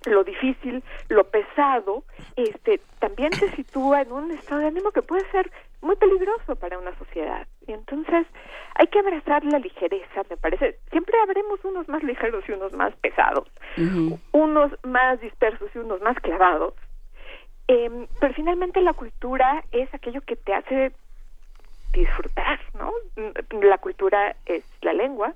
[0.05, 2.03] lo difícil, lo pesado,
[2.35, 6.77] este, también se sitúa en un estado de ánimo que puede ser muy peligroso para
[6.77, 7.47] una sociedad.
[7.67, 8.25] Y entonces
[8.75, 10.79] hay que abrazar la ligereza, me parece.
[10.91, 13.47] Siempre habremos unos más ligeros y unos más pesados,
[14.31, 16.73] unos más dispersos y unos más clavados.
[17.67, 20.91] Eh, pero finalmente la cultura es aquello que te hace
[21.93, 22.91] disfrutar, ¿no?
[23.61, 25.33] La cultura es la lengua,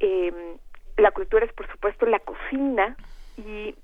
[0.00, 0.56] eh,
[0.96, 2.96] la cultura es por supuesto la cocina,
[3.38, 3.74] y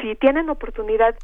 [0.00, 1.16] si tienen oportunidad,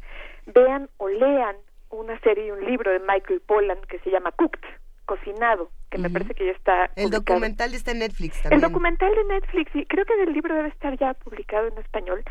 [0.47, 1.55] vean o lean
[1.89, 4.61] una serie y un libro de Michael Pollan que se llama Cooked,
[5.05, 6.89] Cocinado, que me parece que ya está.
[6.95, 8.63] El documental está en Netflix también.
[8.63, 12.23] El documental de Netflix, y creo que el libro debe estar ya publicado en español,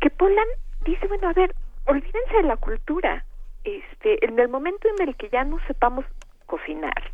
[0.00, 0.48] que Pollan
[0.84, 1.54] dice, bueno, a ver,
[1.86, 3.24] olvídense de la cultura.
[3.64, 6.04] Este, en el momento en el que ya no sepamos
[6.46, 7.10] cocinar,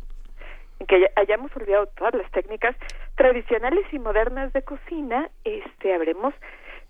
[0.79, 2.75] en que hayamos olvidado todas las técnicas
[3.15, 6.33] tradicionales y modernas de cocina, este, habremos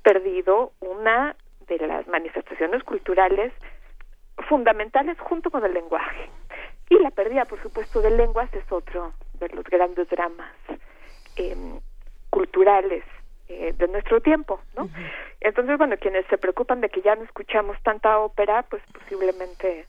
[0.04, 1.36] perdido una
[1.68, 3.54] de las manifestaciones culturales
[4.48, 6.30] fundamentales junto con el lenguaje.
[6.89, 10.54] Y la pérdida, por supuesto, de lenguas es otro de los grandes dramas
[11.36, 11.80] em,
[12.30, 13.04] culturales
[13.48, 14.89] eh, de nuestro tiempo, ¿no?
[15.39, 19.86] Entonces, bueno, quienes se preocupan de que ya no escuchamos tanta ópera, pues posiblemente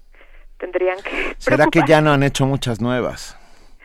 [0.59, 1.35] tendrían que...
[1.39, 3.39] ¿Será que ya no han hecho muchas nuevas?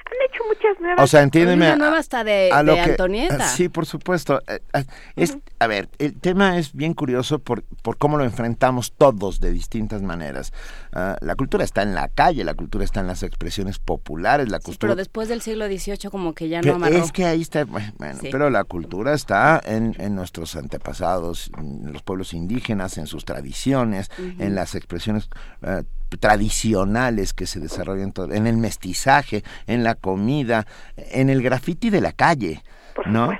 [0.10, 1.04] Han hecho muchas nuevas.
[1.04, 1.68] O sea, entiéndeme.
[1.68, 3.48] Una nueva hasta de, de Antonieta.
[3.48, 4.42] Sí, por supuesto.
[4.48, 4.84] Eh, eh,
[5.16, 9.52] es, A ver, el tema es bien curioso por, por cómo lo enfrentamos todos de
[9.52, 10.54] distintas maneras.
[10.92, 14.60] Ah, la cultura está en la calle, la cultura está en las expresiones populares, la
[14.60, 14.80] cultura...
[14.90, 16.98] pero después del siglo XVIII como que ya no amarró.
[16.98, 17.94] Es que ahí está, bueno,
[18.32, 24.10] pero la cultura está en, en, nuestros antepasados, en los pueblos indígenas, en sus tradiciones,
[24.18, 25.30] en las expresiones
[25.62, 25.84] uh,
[26.18, 32.02] tradicionales que se desarrollan todo, en el mestizaje, en la comida, en el graffiti de
[32.02, 32.64] la calle.
[33.06, 33.32] ¿no?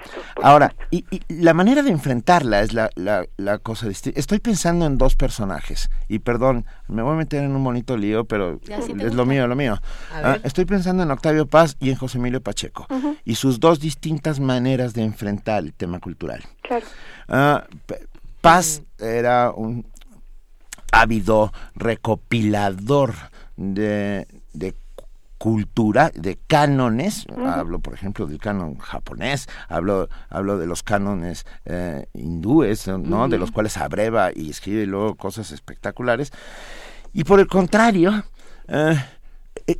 [0.42, 4.20] Ahora, y, la manera de enfrentarla es la, la, cosa distinta.
[4.20, 8.26] Estoy pensando en dos personajes, y perdón, me voy a meter en un bonito lío,
[8.26, 9.80] pero es lo mío, lo mío.
[10.14, 12.88] Ah, estoy pensando en Octavio Paz y en José Emilio Pacheco,
[13.26, 16.44] y sus dos distintas maneras de enfrentar el tema cultural.
[16.62, 16.86] Claro.
[17.28, 17.66] Ah,
[18.42, 19.86] Paz era un,
[20.92, 23.14] ávido recopilador
[23.56, 24.74] de, de
[25.40, 32.08] cultura, de cánones, hablo por ejemplo del canon japonés, hablo, hablo de los cánones eh,
[32.14, 33.30] hindúes, ¿no?
[33.30, 36.34] De los cuales abreva y escribe luego cosas espectaculares.
[37.14, 38.26] Y por el contrario,
[38.68, 39.00] eh,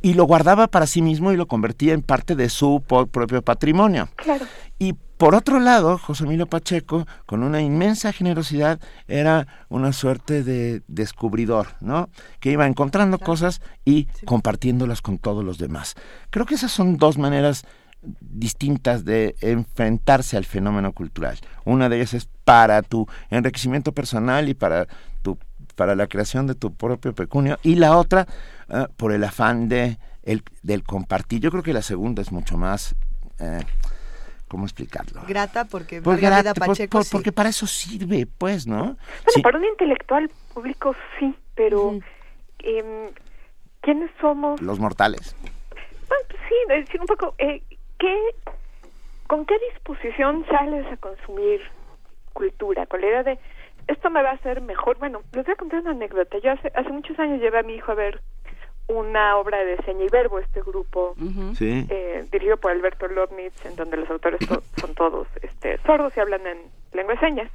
[0.00, 4.08] y lo guardaba para sí mismo y lo convertía en parte de su propio patrimonio.
[4.16, 4.46] Claro.
[4.82, 10.82] Y por otro lado, José Emilio Pacheco, con una inmensa generosidad, era una suerte de
[10.88, 12.08] descubridor, ¿no?
[12.40, 15.96] Que iba encontrando cosas y compartiéndolas con todos los demás.
[16.30, 17.66] Creo que esas son dos maneras
[18.00, 21.38] distintas de enfrentarse al fenómeno cultural.
[21.66, 24.86] Una de ellas es para tu enriquecimiento personal y para
[25.20, 25.36] tu
[25.76, 28.26] para la creación de tu propio pecunio y la otra
[28.70, 31.40] eh, por el afán de el, del compartir.
[31.40, 32.94] Yo creo que la segunda es mucho más
[33.38, 33.60] eh,
[34.50, 35.22] ¿Cómo explicarlo?
[35.28, 38.96] Grata porque porque, porque para eso sirve, pues, ¿no?
[39.24, 42.00] Bueno, para un intelectual público sí, pero
[42.58, 43.10] eh,
[43.80, 44.60] ¿quiénes somos?
[44.60, 45.36] Los mortales.
[46.08, 47.62] Bueno, pues sí, decir un poco, eh,
[48.00, 48.18] ¿qué,
[49.28, 51.60] ¿con qué disposición sales a consumir
[52.32, 52.86] cultura?
[52.86, 53.38] Con la idea de,
[53.86, 54.98] esto me va a hacer mejor.
[54.98, 56.38] Bueno, les voy a contar una anécdota.
[56.38, 58.20] Yo hace, hace muchos años llevé a mi hijo a ver
[58.90, 61.14] una obra de seña y verbo, este grupo
[61.60, 64.40] eh, dirigido por Alberto Lobnitz, en donde los autores
[64.76, 66.58] son todos este, sordos y hablan en
[66.92, 67.50] lengua de señas.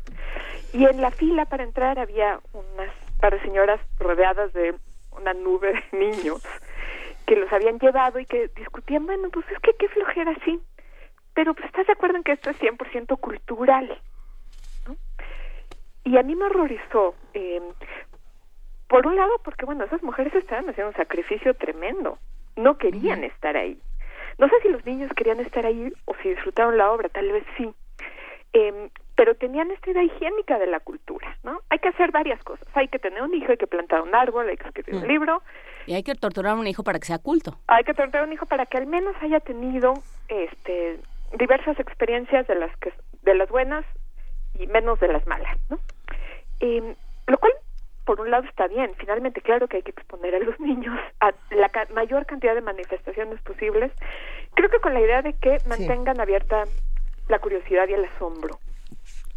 [0.73, 4.75] Y en la fila para entrar había unas par de señoras rodeadas de
[5.11, 6.41] una nube de niños
[7.25, 10.59] que los habían llevado y que discutían, bueno, pues es que qué flojera así.
[11.33, 13.99] Pero pues estás de acuerdo en que esto es 100% cultural.
[16.03, 17.61] Y a mí me horrorizó eh,
[18.87, 22.17] por un lado, porque bueno, esas mujeres estaban haciendo un sacrificio tremendo.
[22.55, 23.79] No querían estar ahí.
[24.37, 27.43] No sé si los niños querían estar ahí o si disfrutaron la obra, tal vez
[27.57, 27.73] sí.
[28.53, 31.61] Eh, pero tenían esta idea higiénica de la cultura, ¿no?
[31.69, 32.67] Hay que hacer varias cosas.
[32.73, 35.41] Hay que tener un hijo, hay que plantar un árbol, hay que escribir un libro.
[35.85, 37.57] Y hay que torturar a un hijo para que sea culto.
[37.67, 39.93] Hay que torturar a un hijo para que al menos haya tenido
[40.27, 40.99] este
[41.37, 42.93] diversas experiencias de las que
[43.23, 43.85] de las buenas
[44.59, 45.79] y menos de las malas, ¿no?
[46.59, 46.95] Eh,
[47.27, 47.53] lo cual
[48.05, 51.33] por un lado está bien, finalmente claro que hay que exponer a los niños a
[51.51, 53.91] la mayor cantidad de manifestaciones posibles,
[54.53, 56.63] creo que con la idea de que mantengan abierta
[57.27, 58.59] la curiosidad y el asombro.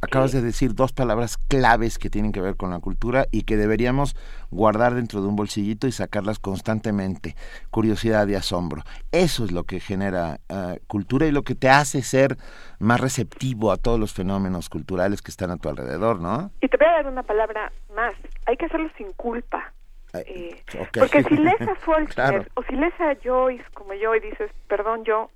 [0.00, 3.56] Acabas de decir dos palabras claves que tienen que ver con la cultura y que
[3.56, 4.14] deberíamos
[4.50, 7.34] guardar dentro de un bolsillito y sacarlas constantemente.
[7.70, 8.82] Curiosidad y asombro.
[9.11, 12.37] Eso es lo que genera eh, cultura y lo que te hace ser
[12.78, 16.52] más receptivo a todos los fenómenos culturales que están a tu alrededor, ¿no?
[16.61, 18.14] Y te voy a dar una palabra más.
[18.46, 19.72] Hay que hacerlo sin culpa.
[20.14, 20.62] Eh,
[20.94, 25.04] porque si lees a Faulkner o si lees a Joyce como yo y dices, perdón,
[25.04, 25.30] yo,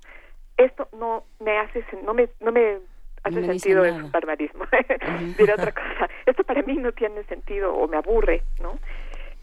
[0.57, 2.79] esto no me hace, no me, no me
[3.23, 4.65] hace sentido es barbarismo.
[5.37, 6.09] Diré otra cosa.
[6.25, 8.79] Esto para mí no tiene sentido o me aburre, ¿no?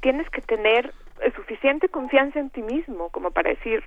[0.00, 0.92] Tienes que tener
[1.34, 3.82] suficiente confianza en ti mismo como para decir,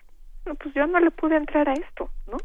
[0.45, 2.37] no, pues yo no le pude entrar a esto, ¿no?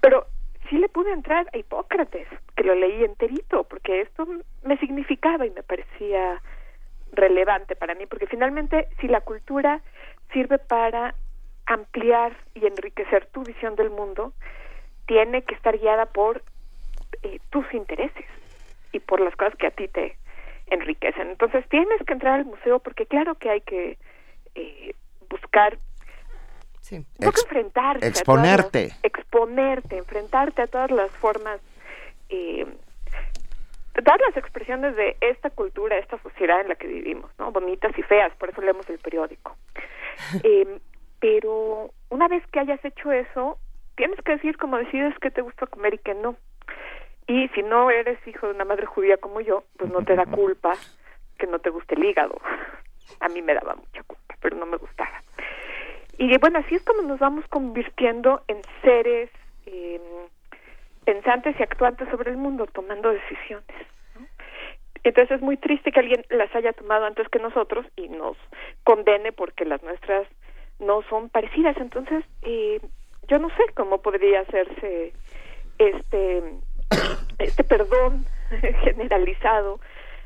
[0.00, 0.26] Pero
[0.68, 4.26] sí le pude entrar a Hipócrates, que lo leí enterito, porque esto
[4.62, 6.40] me significaba y me parecía
[7.12, 9.80] relevante para mí, porque finalmente si la cultura
[10.32, 11.14] sirve para
[11.66, 14.32] ampliar y enriquecer tu visión del mundo,
[15.06, 16.42] tiene que estar guiada por
[17.22, 18.26] eh, tus intereses
[18.92, 20.16] y por las cosas que a ti te
[20.68, 21.30] enriquecen.
[21.30, 23.98] Entonces tienes que entrar al museo porque claro que hay que
[24.54, 24.94] eh,
[25.28, 25.78] buscar
[26.86, 27.04] sí.
[27.20, 31.60] enfrentarte exponerte exponerte enfrentarte a todas las formas
[32.28, 32.66] eh,
[34.02, 38.02] dar las expresiones de esta cultura esta sociedad en la que vivimos no bonitas y
[38.02, 39.56] feas por eso leemos el periódico
[40.44, 40.78] eh,
[41.20, 43.58] pero una vez que hayas hecho eso
[43.96, 46.36] tienes que decir como decides qué te gusta comer y qué no
[47.26, 50.26] y si no eres hijo de una madre judía como yo, pues no te da
[50.26, 50.74] culpa
[51.38, 52.40] que no te guste el hígado.
[53.20, 55.22] A mí me daba mucha culpa, pero no me gustaba.
[56.18, 59.30] Y bueno, así es como nos vamos convirtiendo en seres
[59.66, 60.00] eh,
[61.04, 63.66] pensantes y actuantes sobre el mundo, tomando decisiones.
[65.02, 68.36] Entonces es muy triste que alguien las haya tomado antes que nosotros y nos
[68.82, 70.26] condene porque las nuestras
[70.78, 71.76] no son parecidas.
[71.76, 72.80] Entonces, eh,
[73.28, 75.12] yo no sé cómo podría hacerse
[75.78, 76.42] este
[77.38, 78.26] este perdón
[78.84, 79.80] generalizado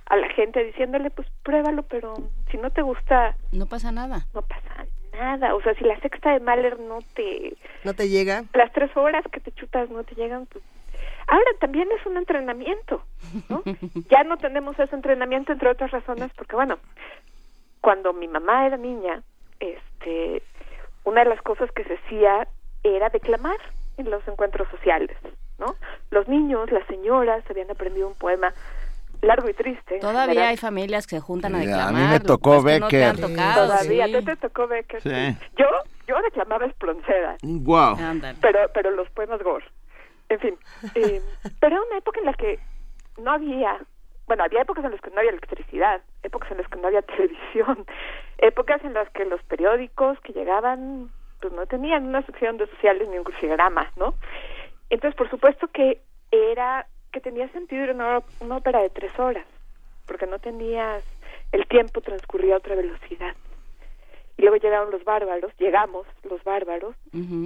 [0.07, 2.14] a la gente diciéndole pues pruébalo pero
[2.51, 4.27] si no te gusta no pasa nada.
[4.35, 8.44] no pasa nada o sea si la sexta de Mahler no te no te llega.
[8.55, 10.64] las tres horas que te chutas no te llegan pues
[11.29, 13.03] ahora también es un entrenamiento
[13.49, 13.62] ¿no?
[14.11, 16.79] ya no tenemos ese entrenamiento entre otras razones porque bueno
[17.81, 19.23] cuando mi mamá era niña
[19.61, 20.42] este
[21.05, 22.46] una de las cosas que se hacía
[22.83, 23.57] era declamar
[23.96, 25.16] en los encuentros sociales
[25.61, 25.77] ¿no?
[26.11, 28.53] Los niños, las señoras habían aprendido un poema
[29.23, 29.99] largo y triste.
[29.99, 31.88] Todavía hay familias que se juntan a declamar.
[31.88, 33.16] A mí me tocó Becker.
[33.18, 34.25] Todavía, sí.
[34.25, 35.03] te, tocó Becker.
[35.57, 35.66] Yo,
[36.09, 37.37] yo declamaba Espronceda.
[37.42, 37.96] Wow.
[38.40, 39.64] Pero, pero los poemas Gore.
[40.31, 40.59] En fin.
[40.94, 41.20] Eh,
[41.61, 42.59] pero era una época en la que
[43.18, 43.79] no había
[44.31, 47.03] bueno, había épocas en las que no había electricidad, épocas en las que no había
[47.16, 47.85] televisión,
[48.38, 53.09] épocas en las que los periódicos que llegaban pues no tenían una sección de sociales
[53.09, 54.14] ni un crucigrama, ¿no?
[54.90, 56.00] Entonces, por supuesto que
[56.31, 59.46] era que tenía sentido ir una, una ópera de tres horas,
[60.07, 61.05] porque no tenías
[61.53, 63.35] el tiempo transcurría a otra velocidad.
[64.37, 66.94] Y luego llegaron los bárbaros, llegamos los bárbaros,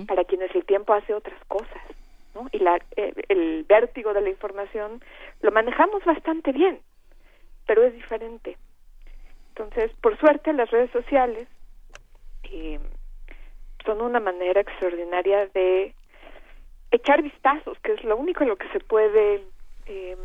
[0.06, 1.82] para quienes el tiempo hace otras cosas,
[2.34, 2.46] ¿no?
[2.52, 5.02] Y la, eh, el vértigo de la información
[5.40, 6.80] lo manejamos bastante bien,
[7.66, 8.56] pero es diferente.
[9.48, 11.48] Entonces, por suerte, las redes sociales
[12.44, 12.78] eh,
[13.84, 15.94] son una manera extraordinaria de
[17.04, 19.42] echar vistazos, que es lo único en lo que se puede
[19.86, 20.16] eh,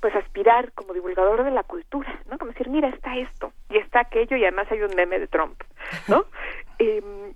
[0.00, 2.38] pues aspirar como divulgador de la cultura, ¿no?
[2.38, 5.62] Como decir, mira, está esto y está aquello y además hay un meme de Trump,
[6.08, 6.24] ¿no?
[6.78, 7.32] Em,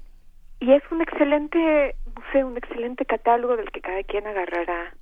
[0.61, 4.93] y es un excelente museo, un excelente catálogo del que cada quien agarrará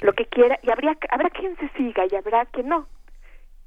[0.00, 2.86] lo que, quiera y habría habrá quien se siga y habrá quien no.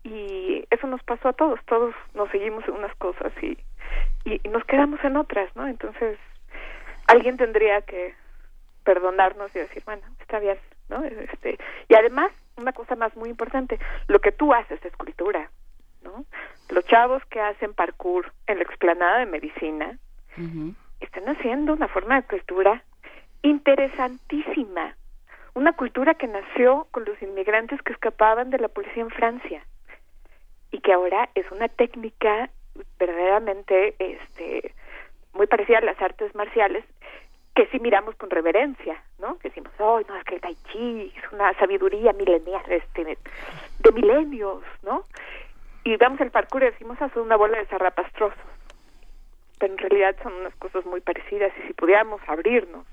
[0.04, 3.58] Y eso nos pasó a todos, todos nos seguimos en unas cosas y,
[4.26, 5.68] y nos quedamos en otras, ¿no?
[5.68, 6.20] Entonces,
[7.08, 8.14] alguien tendría que
[8.86, 11.04] perdonarnos y decir, bueno, está bien, ¿no?
[11.04, 11.58] Este,
[11.90, 15.52] y además, una cosa más muy importante, lo que tú haces es cultura,
[16.04, 16.24] ¿no?
[16.70, 19.98] Los chavos que hacen parkour en la explanada de medicina
[21.00, 22.84] están haciendo una forma de cultura
[23.42, 24.96] interesantísima,
[25.54, 29.66] una cultura que nació con los inmigrantes que escapaban de la policía en Francia
[30.72, 32.50] y que ahora es una técnica
[33.00, 34.74] verdaderamente este
[35.34, 36.84] muy parecida a las artes marciales
[37.56, 39.40] que sí miramos con reverencia, ¿no?
[39.40, 43.92] Que decimos, oh, no, es que el tai chi es una sabiduría milenial, este, de
[43.94, 45.06] milenios, ¿no?
[45.86, 48.38] Y damos el parkour y decimos, hace una bola de zarrapastrosos.
[49.58, 52.86] Pero en realidad son unas cosas muy parecidas y si pudiéramos abrirnos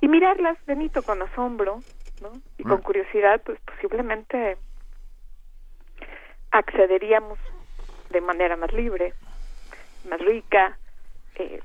[0.00, 1.80] y mirarlas, Benito, con asombro,
[2.22, 2.30] ¿no?
[2.58, 4.56] Y con curiosidad, pues posiblemente
[6.52, 7.38] accederíamos
[8.10, 9.14] de manera más libre,
[10.08, 10.78] más rica
[11.34, 11.60] eh,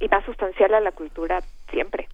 [0.00, 2.08] y más sustancial a la cultura siempre.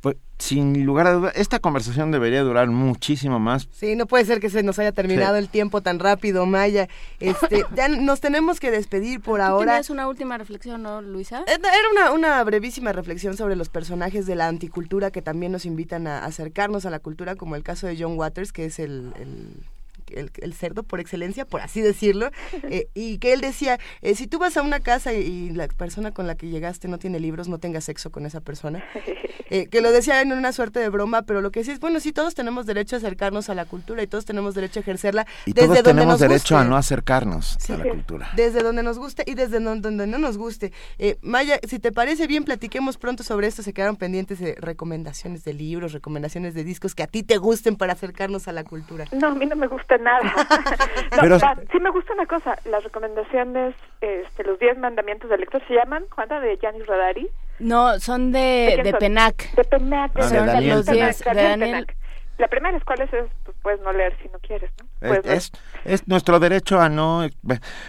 [0.00, 3.68] Pues, sin lugar a dudas, esta conversación debería durar muchísimo más.
[3.70, 6.88] Sí, no puede ser que se nos haya terminado el tiempo tan rápido, Maya.
[7.18, 9.78] Este, ya nos tenemos que despedir por ahora.
[9.78, 11.44] Es una última reflexión, ¿no, Luisa?
[11.46, 15.66] Eh, Era una, una brevísima reflexión sobre los personajes de la anticultura que también nos
[15.66, 19.12] invitan a acercarnos a la cultura, como el caso de John Waters, que es el,
[19.20, 19.54] el
[20.14, 22.30] el, el, cerdo por excelencia, por así decirlo,
[22.64, 26.12] eh, y que él decía, eh, si tú vas a una casa y, la persona
[26.12, 28.84] con la que llegaste no tiene libros, no tengas sexo con esa persona,
[29.50, 32.00] eh, que lo decía en una suerte de broma, pero lo que sí es, bueno,
[32.00, 35.26] sí, todos tenemos derecho a acercarnos a la cultura y todos tenemos derecho a ejercerla.
[35.46, 36.66] Y desde todos donde tenemos nos derecho guste.
[36.66, 38.30] a no acercarnos Sí, a la cultura.
[38.36, 40.72] Desde donde nos guste y desde no- donde no nos guste.
[40.98, 43.62] Eh, Maya, si te parece bien, platiquemos pronto sobre esto.
[43.62, 47.76] Se quedaron pendientes de recomendaciones de libros, recomendaciones de discos que a ti te gusten
[47.76, 49.06] para acercarnos a la cultura.
[49.12, 50.20] No, a mí no me gusta nada.
[51.12, 51.38] No, Pero-
[51.72, 56.04] sí me gusta una cosa, las recomendaciones, este, los 10 mandamientos del lector se llaman,
[56.10, 57.28] Juana, de Giannis Rodari.
[57.58, 58.98] No, son de, quién de son?
[59.00, 59.54] Penac.
[59.54, 60.12] De Penac.
[60.14, 61.00] Ah, de Son Daniel los Penac.
[61.04, 61.86] 10 de Daniel Daniel.
[61.86, 61.96] Penac.
[62.40, 64.86] La primera es cuál es, es, pues puedes no leer si no quieres, ¿no?
[65.02, 65.52] Es, Puedes no- es,
[65.84, 67.22] es nuestro derecho a no...
[67.24, 67.30] eh,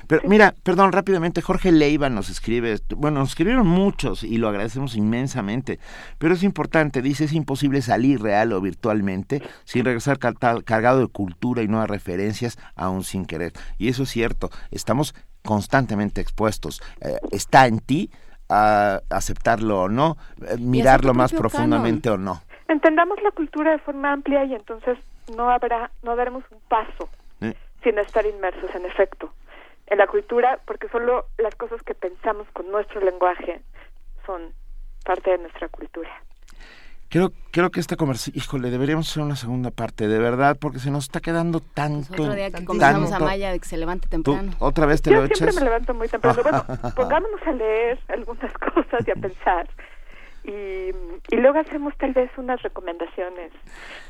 [0.07, 4.95] Pero mira, perdón, rápidamente, Jorge Leiva nos escribe, bueno, nos escribieron muchos y lo agradecemos
[4.97, 5.79] inmensamente,
[6.17, 11.61] pero es importante, dice, es imposible salir real o virtualmente sin regresar cargado de cultura
[11.63, 13.53] y nuevas referencias, aún sin querer.
[13.77, 16.81] Y eso es cierto, estamos constantemente expuestos.
[16.99, 18.11] Eh, está en ti
[18.49, 22.41] a aceptarlo o no, eh, mirarlo más profundamente o no.
[22.71, 24.97] Entendamos la cultura de forma amplia y entonces
[25.35, 27.09] no habrá, no daremos un paso
[27.41, 27.53] Eh,
[27.83, 29.33] sin estar inmersos en efecto
[29.87, 33.61] en la cultura, porque solo las cosas que pensamos con nuestro lenguaje
[34.25, 34.53] son
[35.03, 36.09] parte de nuestra cultura.
[37.09, 40.91] Creo, creo que esta conversación, híjole, deberíamos hacer una segunda parte, de verdad, porque se
[40.91, 42.07] nos está quedando tanto.
[42.07, 44.53] Pues Otro día que conversamos a tanto- Maya de que se levante Tú, temprano.
[44.59, 45.55] otra vez te Yo lo siempre echas.
[45.55, 46.41] me levanto muy temprano.
[46.41, 46.63] Bueno,
[46.95, 49.67] pongámonos a leer algunas cosas y a pensar.
[50.43, 50.89] Y,
[51.29, 53.51] y luego hacemos tal vez unas recomendaciones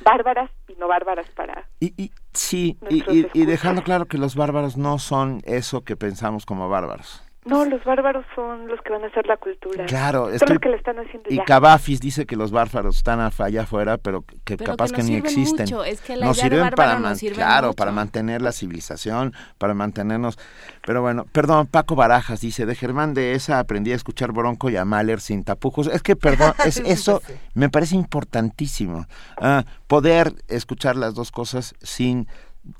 [0.03, 1.67] bárbaras y no bárbaras para...
[1.79, 5.95] Y, y sí, y, y- y dejando claro que los bárbaros no son eso que
[5.97, 7.23] pensamos como bárbaros.
[7.43, 9.85] No, los bárbaros son los que van a hacer la cultura.
[9.87, 11.43] Claro, Son estoy- los que le están haciendo Y ya.
[11.45, 15.25] Cavafis dice que los bárbaros están allá afuera, pero que Pero capaz que ni sirven
[15.25, 15.65] existen.
[15.65, 17.75] mucho, es que la nos idea de sirven para nos man- sirve claro, mucho.
[17.77, 20.37] para mantener la civilización, para mantenernos.
[20.85, 24.77] Pero bueno, perdón, Paco Barajas dice, de Germán de esa aprendí a escuchar Bronco y
[24.77, 25.87] a Mahler sin tapujos.
[25.87, 27.23] Es que, perdón, es, eso
[27.55, 29.07] me parece importantísimo.
[29.37, 32.27] Ah, poder escuchar las dos cosas sin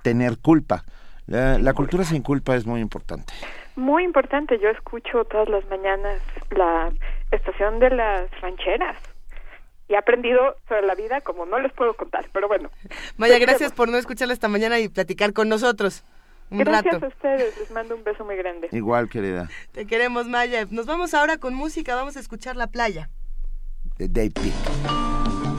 [0.04, 0.86] tener culpa.
[1.32, 3.34] La, la cultura sin culpa es muy importante.
[3.78, 6.92] Muy importante, yo escucho todas las mañanas la
[7.32, 8.98] estación de las rancheras.
[9.88, 12.70] Y he aprendido sobre la vida como no les puedo contar, pero bueno.
[13.16, 16.04] Maya, gracias por no escucharla esta mañana y platicar con nosotros
[16.50, 17.06] un Gracias rato.
[17.06, 18.68] a ustedes, les mando un beso muy grande.
[18.74, 19.48] Igual, querida.
[19.72, 20.68] Te queremos, Maya.
[20.70, 23.10] Nos vamos ahora con música, vamos a escuchar La Playa.
[23.98, 25.51] De Dave Peak.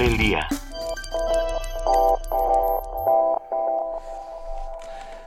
[0.00, 0.48] El día.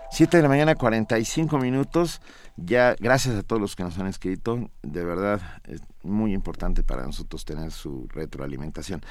[0.10, 2.22] Siete de la mañana, 45 minutos.
[2.58, 4.72] Ya, gracias a todos los que nos han escrito.
[4.82, 9.04] De verdad, es muy importante para nosotros tener su retroalimentación.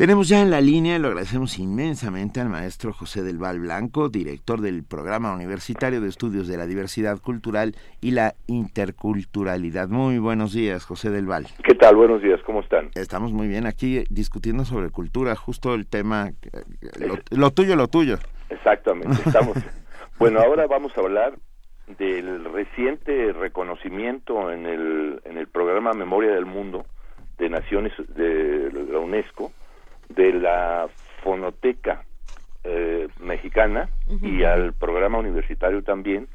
[0.00, 4.62] Tenemos ya en la línea, lo agradecemos inmensamente al maestro José del Val Blanco, director
[4.62, 9.88] del Programa Universitario de Estudios de la Diversidad Cultural y la Interculturalidad.
[9.88, 11.48] Muy buenos días, José del Val.
[11.62, 11.96] ¿Qué tal?
[11.96, 12.88] Buenos días, ¿cómo están?
[12.94, 16.30] Estamos muy bien aquí discutiendo sobre cultura, justo el tema,
[16.98, 18.16] lo, lo tuyo, lo tuyo.
[18.48, 19.58] Exactamente, estamos.
[20.18, 21.34] bueno, ahora vamos a hablar
[21.98, 26.86] del reciente reconocimiento en el, en el programa Memoria del Mundo
[27.36, 29.52] de Naciones de la UNESCO
[30.10, 30.88] de la
[31.22, 32.04] fonoteca
[32.64, 33.88] eh, mexicana
[34.20, 36.28] y al programa universitario también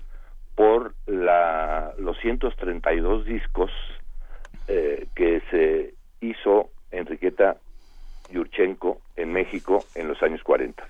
[0.56, 3.72] por la, los 132 discos
[4.68, 7.58] eh, que se hizo Enriqueta
[8.32, 10.84] Yurchenko en México en los años 40.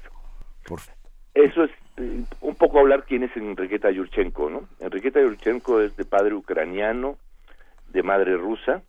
[1.34, 4.70] Eso es eh, un poco hablar quién es Enriqueta Yurchenko, ¿no?
[4.80, 7.18] Enriqueta Yurchenko es de padre ucraniano,
[7.90, 8.84] de madre rusa,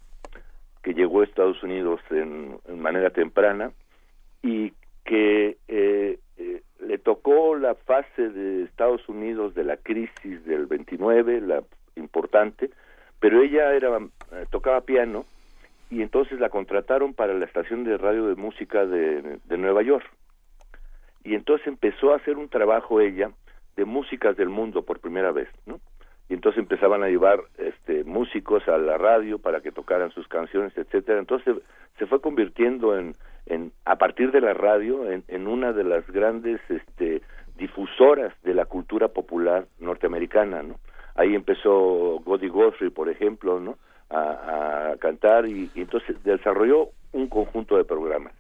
[0.83, 3.73] que llegó a Estados Unidos en manera temprana
[4.47, 4.73] y
[5.05, 11.41] que eh, eh, le tocó la fase de Estados Unidos de la crisis del 29,
[11.41, 11.65] la
[11.97, 12.71] importante,
[13.19, 15.25] pero ella era eh, tocaba piano
[15.91, 20.09] y entonces la contrataron para la estación de radio de música de, de Nueva York.
[21.25, 23.33] Y entonces empezó a hacer un trabajo ella
[23.77, 25.81] de músicas del mundo por primera vez, ¿no?
[26.29, 30.77] Y entonces empezaban a llevar este músicos a la radio para que tocaran sus canciones,
[30.77, 31.19] etcétera.
[31.19, 31.57] Entonces
[31.99, 33.15] se fue convirtiendo en
[33.47, 37.23] en, a partir de la radio en, en una de las grandes este,
[37.57, 40.77] difusoras de la cultura popular norteamericana, ¿no?
[41.15, 43.79] Ahí empezó Goody Guthrie, por ejemplo, ¿no?
[44.11, 48.33] A, cantar y, entonces desarrolló un conjunto de programas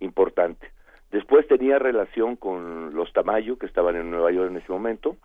[0.00, 0.68] importante.
[1.10, 5.16] Después tenía relación con los Tamayo, que estaban en Nueva York en ese momento,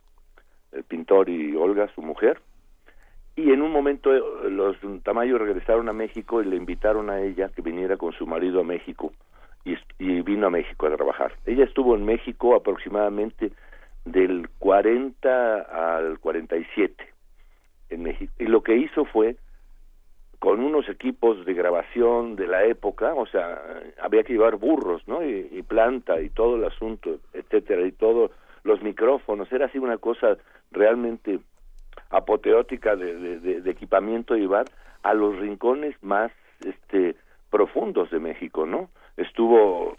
[0.71, 2.41] el pintor y Olga, su mujer,
[3.35, 7.49] y en un momento eh, los Tamayo regresaron a México y le invitaron a ella
[7.49, 9.13] que viniera con su marido a México
[9.63, 11.33] y, y, vino a México a trabajar.
[11.45, 13.51] Ella estuvo en México aproximadamente
[14.05, 17.07] del 40 al 47
[17.91, 19.37] en México y lo que hizo fue
[20.39, 23.61] con unos equipos de grabación de la época, o sea,
[24.01, 25.23] había que llevar burros, ¿no?
[25.23, 28.31] Y, y planta y todo el asunto, etcétera, y todos
[28.63, 30.37] los micrófonos, era así una cosa
[30.71, 31.39] realmente
[32.09, 34.65] apoteótica de, de, de equipamiento llevar
[35.03, 36.31] a los rincones más
[36.65, 37.15] este
[37.49, 38.89] profundos de México, ¿no?
[39.17, 39.95] Estuvo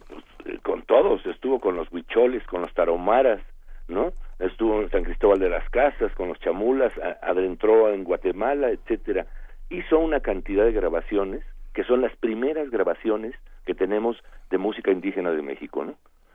[0.46, 3.40] eh, con todos, estuvo con los huicholes, con los taromaras,
[3.88, 4.12] ¿no?
[4.38, 9.26] Estuvo en San Cristóbal de las Casas, con los chamulas, adentró en Guatemala, etcétera.
[9.68, 11.44] Hizo una cantidad de grabaciones
[11.74, 14.16] que son las primeras grabaciones que tenemos
[14.50, 15.94] de música indígena de México, ¿no?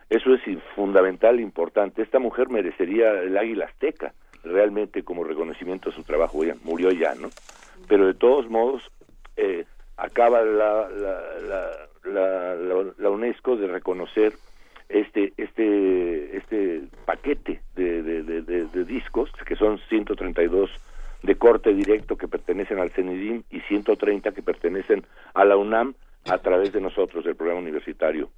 [0.10, 0.42] Eso es
[0.76, 2.02] fundamental, importante.
[2.02, 4.14] Esta mujer merecería el águila azteca,
[4.48, 7.30] realmente como reconocimiento a su trabajo, ella murió ya, ¿no?
[7.88, 8.84] Pero de todos modos,
[9.36, 9.66] eh,
[9.98, 11.72] acaba la, la,
[12.06, 12.56] la,
[12.98, 14.34] la, UNESCO de reconocer
[14.90, 20.70] este este este paquete de, de, discos que son 132
[21.24, 25.96] de corte directo que pertenecen al CENIDIM y 130 que pertenecen a la UNAM
[26.30, 28.30] a través de nosotros del programa universitario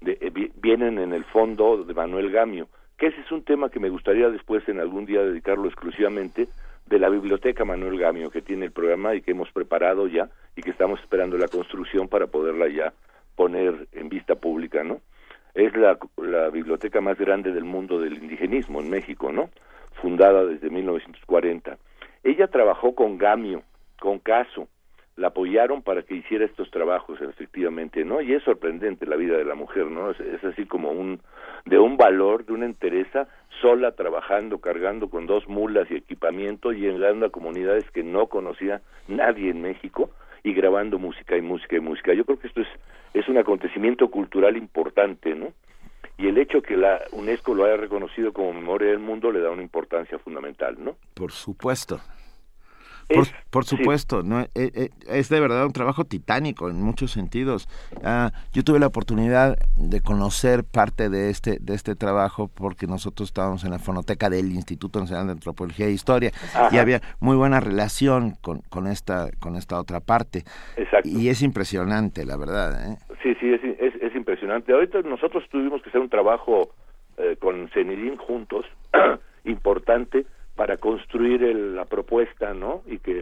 [0.00, 3.80] de, eh, vienen en el fondo de Manuel Gamio que ese es un tema que
[3.80, 6.48] me gustaría después en algún día dedicarlo exclusivamente
[6.86, 10.62] de la biblioteca Manuel Gamio que tiene el programa y que hemos preparado ya y
[10.62, 12.92] que estamos esperando la construcción para poderla ya
[13.34, 15.00] poner en vista pública, ¿no?
[15.54, 19.50] Es la, la biblioteca más grande del mundo del indigenismo en México, ¿no?
[20.00, 21.78] Fundada desde 1940.
[22.22, 23.62] Ella trabajó con Gamio,
[23.98, 24.68] con Caso,
[25.16, 29.44] la apoyaron para que hiciera estos trabajos efectivamente no y es sorprendente la vida de
[29.44, 31.20] la mujer no es, así como un
[31.64, 33.26] de un valor de una entereza
[33.60, 39.50] sola trabajando cargando con dos mulas y equipamiento llegando a comunidades que no conocía nadie
[39.50, 40.10] en México
[40.42, 42.14] y grabando música y música y música.
[42.14, 42.68] Yo creo que esto es
[43.16, 45.52] es un acontecimiento cultural importante no
[46.18, 49.50] y el hecho que la UNESCO lo haya reconocido como memoria del mundo le da
[49.50, 52.00] una importancia fundamental no por supuesto
[53.08, 54.28] por, por, supuesto, sí.
[54.28, 57.68] no eh, eh, es de verdad un trabajo titánico en muchos sentidos.
[58.02, 63.28] Ah, yo tuve la oportunidad de conocer parte de este de este trabajo porque nosotros
[63.28, 66.68] estábamos en la fonoteca del Instituto Nacional de Antropología e Historia Ajá.
[66.72, 70.42] y había muy buena relación con, con esta con esta otra parte.
[70.76, 71.08] Exacto.
[71.08, 72.92] Y es impresionante, la verdad.
[72.92, 72.96] ¿eh?
[73.22, 74.72] Sí, sí, es, es, es, impresionante.
[74.72, 76.70] Ahorita nosotros tuvimos que hacer un trabajo
[77.18, 78.66] eh, con Cenidín juntos
[79.44, 80.26] importante
[80.56, 82.82] para construir la propuesta, ¿no?
[82.86, 83.14] Y que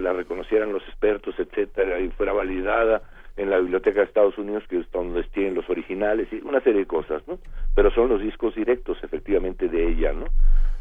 [0.00, 3.02] la reconocieran los expertos, etcétera, y fuera validada
[3.36, 6.80] en la Biblioteca de Estados Unidos, que es donde tienen los originales, y una serie
[6.80, 7.38] de cosas, ¿no?
[7.74, 10.26] Pero son los discos directos, efectivamente, de ella, ¿no?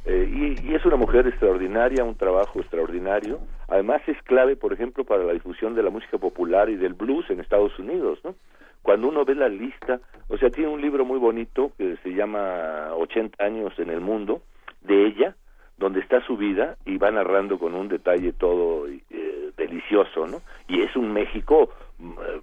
[0.05, 3.39] Eh, y, y, es una mujer extraordinaria, un trabajo extraordinario.
[3.67, 7.27] Además es clave, por ejemplo, para la difusión de la música popular y del blues
[7.31, 8.35] en Estados Unidos, ¿no?
[8.83, 12.93] Cuando uno ve la lista, o sea, tiene un libro muy bonito que se llama
[12.93, 14.43] 80 años en el mundo,
[14.81, 15.35] de ella,
[15.77, 20.41] donde está su vida y va narrando con un detalle todo eh, delicioso, ¿no?
[20.67, 21.69] Y es un México
[21.99, 22.41] mm, eh,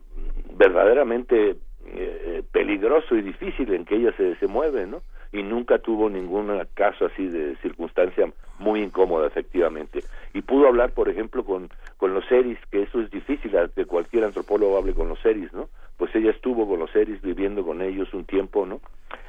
[0.55, 1.57] verdaderamente
[1.87, 5.03] eh, peligroso y difícil en que ella se, se mueve, ¿no?
[5.33, 10.01] Y nunca tuvo ningún caso así de circunstancia muy incómoda, efectivamente.
[10.35, 14.25] Y pudo hablar, por ejemplo, con, con los seris, que eso es difícil, que cualquier
[14.25, 15.71] antropólogo hable con los seris, ¿no?
[15.97, 18.83] Pues ella estuvo con los seris, viviendo con ellos un tiempo, ¿no?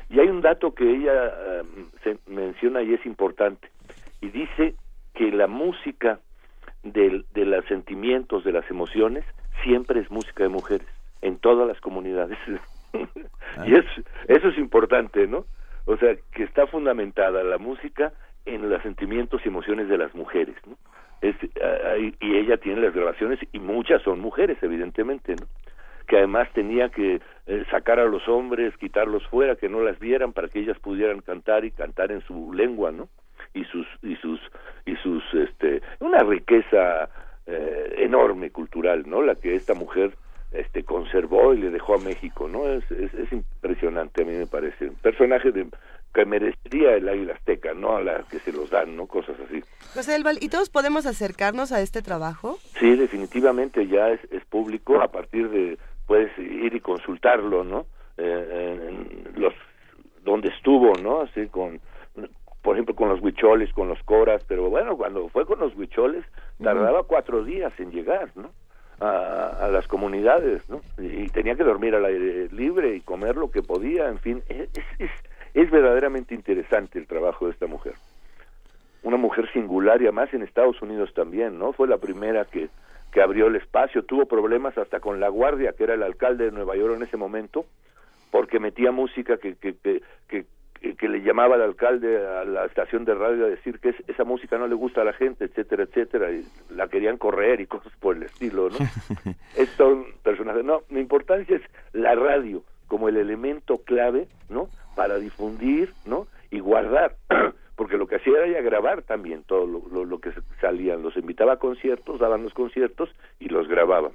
[0.09, 1.63] Y hay un dato que ella
[2.03, 3.69] se menciona y es importante
[4.23, 4.75] y dice
[5.13, 6.19] que la música
[6.83, 9.25] de, de los sentimientos, de las emociones,
[9.63, 10.87] siempre es música de mujeres,
[11.21, 12.37] en todas las comunidades.
[13.65, 13.85] y es,
[14.29, 15.45] eso es importante, ¿no?
[15.85, 18.13] O sea, que está fundamentada la música
[18.45, 20.77] en los sentimientos y emociones de las mujeres, ¿no?
[21.21, 21.35] Es,
[22.19, 25.47] y ella tiene las grabaciones y muchas son mujeres, evidentemente, ¿no?
[26.05, 30.33] que además tenía que eh, sacar a los hombres, quitarlos fuera, que no las vieran
[30.33, 33.07] para que ellas pudieran cantar y cantar en su lengua, ¿no?
[33.53, 34.39] Y sus y sus
[34.85, 37.09] y sus este una riqueza
[37.45, 40.15] eh, enorme cultural no la que esta mujer
[40.53, 44.89] este conservó y le dejó a México no es, es, impresionante a mí me parece.
[44.89, 45.67] Un personaje de
[46.13, 49.63] que merecería el águila azteca no a la que se los dan no cosas así.
[49.95, 52.57] José del Val, ¿y todos podemos acercarnos a este trabajo?
[52.79, 57.87] Sí, definitivamente ya es, es público, a partir de, puedes ir y consultarlo, ¿no?
[58.17, 59.53] Eh, en los,
[60.23, 61.21] donde estuvo, ¿no?
[61.21, 61.79] Así con,
[62.63, 66.23] por ejemplo, con los huicholes, con los coras, pero bueno, cuando fue con los huicholes,
[66.63, 68.51] tardaba cuatro días en llegar, ¿no?
[69.01, 70.79] A, las comunidades, ¿no?
[70.97, 74.69] Y, tenía que dormir al aire libre y comer lo que podía, en fin, es,
[74.97, 75.11] es,
[75.53, 77.95] es verdaderamente interesante el trabajo de esta mujer.
[79.01, 81.73] Una mujer singular y además en Estados Unidos también, ¿no?
[81.73, 82.69] Fue la primera que,
[83.11, 86.51] que abrió el espacio, tuvo problemas hasta con la guardia, que era el alcalde de
[86.51, 87.65] Nueva York en ese momento,
[88.31, 90.45] porque metía música que, que, que, que
[90.83, 94.67] le llamaba al alcalde a la estación de radio a decir que esa música no
[94.67, 98.23] le gusta a la gente, etcétera, etcétera, y la querían correr y cosas por el
[98.23, 98.77] estilo, ¿no?
[99.57, 100.63] es un personaje.
[100.63, 101.63] No, mi importancia es
[101.93, 104.69] la radio como el elemento clave, ¿no?
[104.95, 106.27] Para difundir, ¿no?
[106.51, 107.15] Y guardar,
[107.75, 110.31] porque lo que hacía era grabar también todo lo, lo que
[110.61, 111.01] salían.
[111.01, 113.09] Los invitaba a conciertos, daban los conciertos
[113.39, 114.11] y los grababan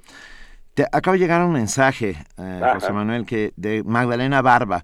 [0.91, 4.83] acaba de llegar un mensaje, eh, José Manuel, que de Magdalena Barba,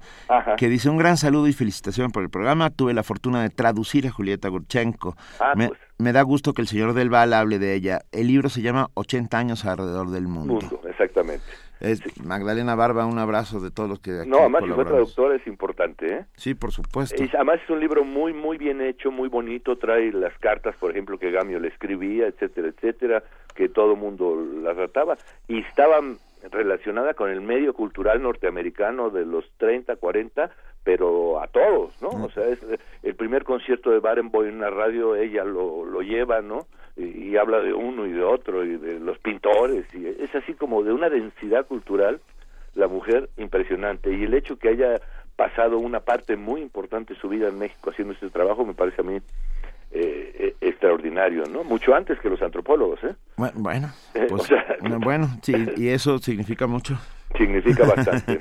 [0.58, 2.70] que dice un gran saludo y felicitación por el programa.
[2.70, 5.16] Tuve la fortuna de traducir a Julieta Gurchenko.
[5.40, 5.72] Ah, pues.
[5.98, 8.02] me, da gusto que el señor Del Val hable de ella.
[8.12, 10.56] El libro se llama 80 años alrededor del mundo.
[10.56, 11.46] mundo exactamente.
[11.80, 15.36] Es, Magdalena Barba, un abrazo de todos los que aquí No, además si fue traductor
[15.36, 16.26] es importante, ¿eh?
[16.36, 17.22] Sí, por supuesto.
[17.34, 21.20] Además es un libro muy, muy bien hecho, muy bonito, trae las cartas, por ejemplo,
[21.20, 23.24] que Gamio le escribía, etcétera, etcétera,
[23.56, 26.18] que todo mundo las trataba, y estaban
[26.52, 30.52] relacionada con el medio cultural norteamericano de los 30, 40,
[30.84, 32.10] pero a todos, ¿no?
[32.10, 32.60] O sea, es
[33.02, 36.68] el primer concierto de Barenboim en una radio, ella lo, lo lleva, ¿no?
[36.98, 40.84] y, habla de uno y de otro y de los pintores y es así como
[40.84, 42.22] de una densidad cultural
[42.74, 45.02] la mujer impresionante y el hecho que haya
[45.36, 49.02] pasado una parte muy importante de su vida en México haciendo este trabajo me parece
[49.02, 49.20] a mí
[49.96, 51.64] eh, eh extraordinario, ¿no?
[51.64, 53.16] Mucho antes que los antropólogos, ¿eh?
[53.38, 53.94] Bueno,
[54.30, 54.50] pues,
[55.00, 56.98] bueno, sí, y eso significa mucho.
[57.38, 58.40] Significa bastante.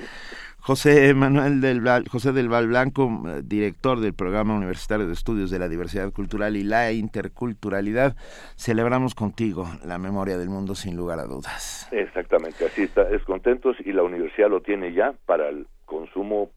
[0.59, 5.59] José Manuel del José del Val Blanco, eh, director del Programa Universitario de Estudios de
[5.59, 8.17] la Diversidad Cultural y la Interculturalidad,
[8.57, 11.87] celebramos contigo la memoria del mundo sin lugar a dudas.
[11.93, 16.51] Exactamente, así está, es contentos y la universidad lo tiene ya para el consumo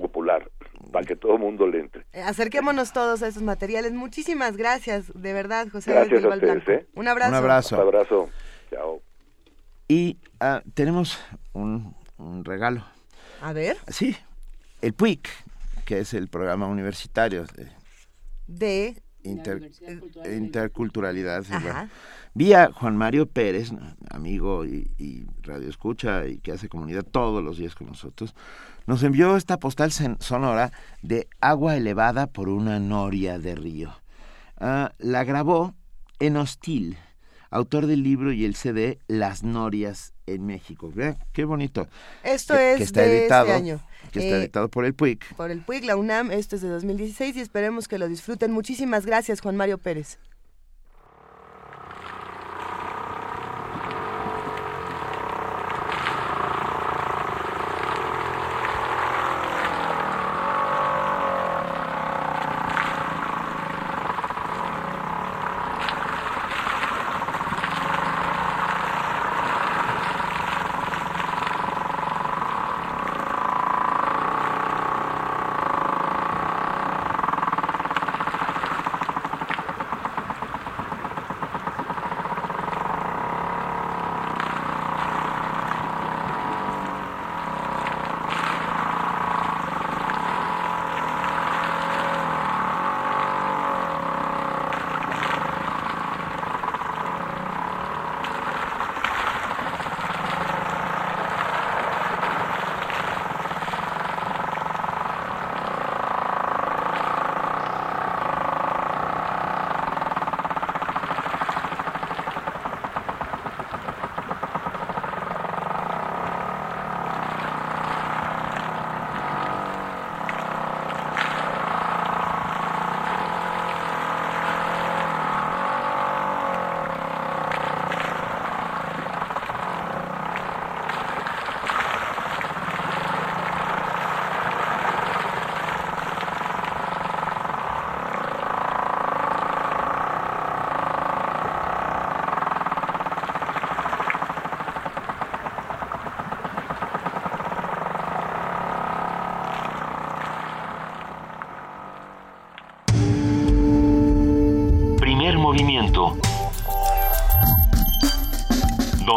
[0.00, 0.50] popular,
[0.92, 2.06] para que todo el mundo le entre.
[2.12, 3.92] Eh, acerquémonos todos a esos materiales.
[3.92, 6.70] Muchísimas gracias, de verdad, José gracias Blanco.
[6.70, 6.86] ¿eh?
[6.94, 7.30] Un abrazo.
[7.30, 7.76] Un abrazo.
[7.76, 8.30] Un abrazo.
[8.70, 9.02] Chao.
[9.88, 11.18] Y ah, tenemos
[11.52, 11.94] un
[12.44, 12.84] regalo.
[13.42, 13.76] A ver.
[13.88, 14.16] Sí,
[14.82, 15.28] el PUIC,
[15.84, 17.44] que es el programa universitario
[18.46, 19.02] de,
[20.24, 21.44] interculturalidad.
[22.34, 23.72] Vía Juan Mario Pérez,
[24.10, 28.34] amigo y, y radioescucha y que hace comunidad todos los días con nosotros,
[28.90, 33.94] nos envió esta postal sonora de agua elevada por una noria de río.
[34.58, 35.76] Ah, la grabó
[36.18, 36.98] en Hostil,
[37.50, 40.90] autor del libro y el CD Las Norias en México.
[40.92, 41.86] Vean, qué bonito.
[42.24, 43.80] Esto Que- es que está de este editado, año.
[44.10, 45.36] Que está Eh, editado por el PUIC.
[45.36, 48.50] Por el PUIC, la UNAM, esto es de 2016 y esperemos que lo disfruten.
[48.50, 50.18] Muchísimas gracias, Juan Mario Pérez.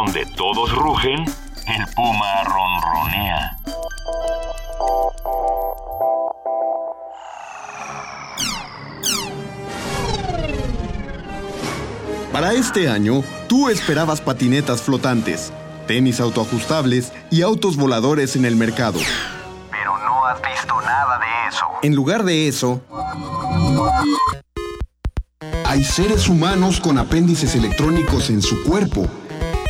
[0.04, 1.24] Donde todos rugen,
[1.66, 3.56] el puma ronronea.
[12.30, 15.54] Para este año, tú esperabas patinetas flotantes,
[15.86, 18.98] tenis autoajustables y autos voladores en el mercado.
[19.70, 21.66] Pero no has visto nada de eso.
[21.82, 22.82] En lugar de eso,
[25.64, 29.08] hay seres humanos con apéndices electrónicos en su cuerpo,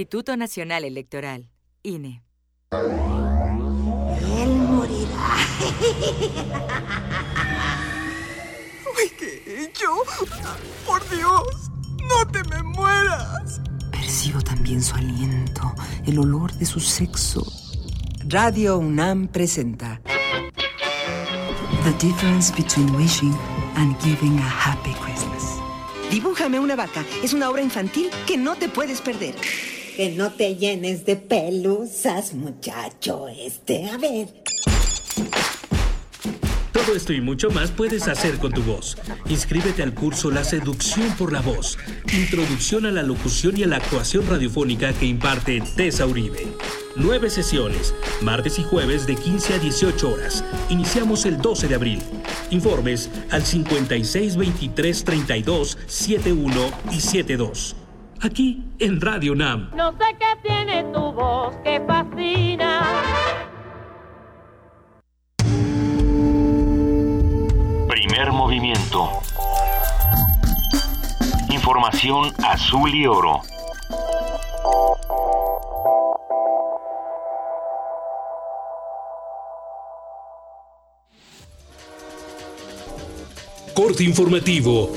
[0.00, 1.50] Instituto Nacional Electoral,
[1.82, 2.22] INE.
[2.72, 5.36] Él morirá.
[9.18, 9.88] ¿Qué he hecho?
[10.86, 11.70] Por Dios,
[12.08, 13.60] no te me mueras.
[13.90, 15.74] Percibo también su aliento,
[16.06, 17.44] el olor de su sexo.
[18.24, 20.00] Radio UNAM presenta
[21.84, 23.36] The difference between wishing
[23.76, 25.58] and giving a happy Christmas.
[26.10, 27.04] Dibújame una vaca.
[27.22, 29.34] Es una obra infantil que no te puedes perder.
[30.00, 33.84] Que no te llenes de pelusas, muchacho este.
[33.84, 34.28] A ver.
[36.72, 38.96] Todo esto y mucho más puedes hacer con tu voz.
[39.28, 41.76] Inscríbete al curso La seducción por la voz.
[42.14, 46.46] Introducción a la locución y a la actuación radiofónica que imparte Tessa Uribe.
[46.96, 50.42] Nueve sesiones, martes y jueves de 15 a 18 horas.
[50.70, 51.98] Iniciamos el 12 de abril.
[52.48, 57.76] Informes al 56 23 32 71 y 72.
[58.22, 59.70] Aquí en Radio Nam.
[59.74, 62.82] No sé qué tiene tu voz que fascina.
[67.88, 69.10] Primer movimiento.
[71.48, 73.40] Información azul y oro.
[83.74, 84.90] Corte informativo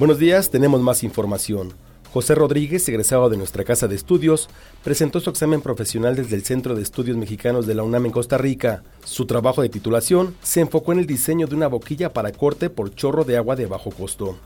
[0.00, 1.74] Buenos días, tenemos más información.
[2.12, 4.48] José Rodríguez, egresado de nuestra casa de estudios,
[4.82, 8.36] presentó su examen profesional desde el Centro de Estudios Mexicanos de la UNAM en Costa
[8.36, 8.82] Rica.
[9.04, 12.92] Su trabajo de titulación se enfocó en el diseño de una boquilla para corte por
[12.92, 14.36] chorro de agua de bajo costo.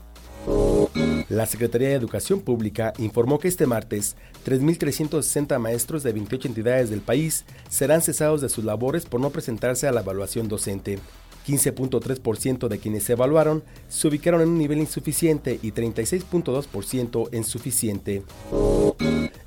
[1.27, 7.01] La Secretaría de Educación Pública informó que este martes 3.360 maestros de 28 entidades del
[7.01, 10.99] país serán cesados de sus labores por no presentarse a la evaluación docente.
[11.47, 18.23] 15.3% de quienes se evaluaron se ubicaron en un nivel insuficiente y 36.2% en suficiente.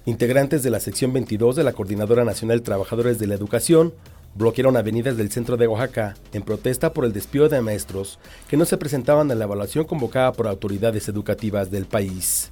[0.07, 3.93] Integrantes de la sección 22 de la Coordinadora Nacional de Trabajadores de la Educación
[4.35, 8.19] bloquearon avenidas del centro de Oaxaca en protesta por el despido de maestros
[8.49, 12.51] que no se presentaban a la evaluación convocada por autoridades educativas del país.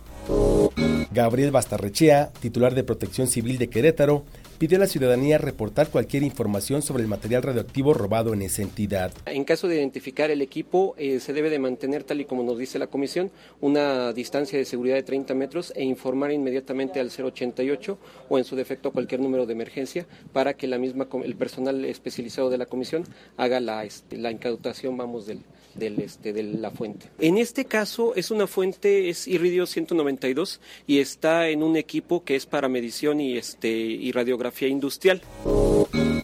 [1.12, 4.24] Gabriel Bastarrechea, titular de Protección Civil de Querétaro,
[4.56, 9.12] pidió a la ciudadanía reportar cualquier información sobre el material radioactivo robado en esa entidad.
[9.26, 12.58] En caso de identificar el equipo, eh, se debe de mantener, tal y como nos
[12.58, 13.30] dice la comisión,
[13.60, 17.98] una distancia de seguridad de 30 metros e informar inmediatamente al 088
[18.28, 22.50] o en su defecto cualquier número de emergencia para que la misma, el personal especializado
[22.50, 23.04] de la comisión
[23.36, 25.40] haga la, este, la incautación, vamos, del,
[25.74, 27.10] del, este, de la fuente.
[27.18, 32.36] En este caso es una fuente, es Irridio 192 y está en un equipo que
[32.36, 35.22] es para medición y, este, y radiografía industrial.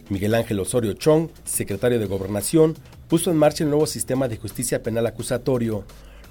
[0.09, 2.75] Miguel Ángel Osorio Chong, secretario de Gobernación,
[3.07, 5.85] puso en marcha el nuevo sistema de justicia penal acusatorio.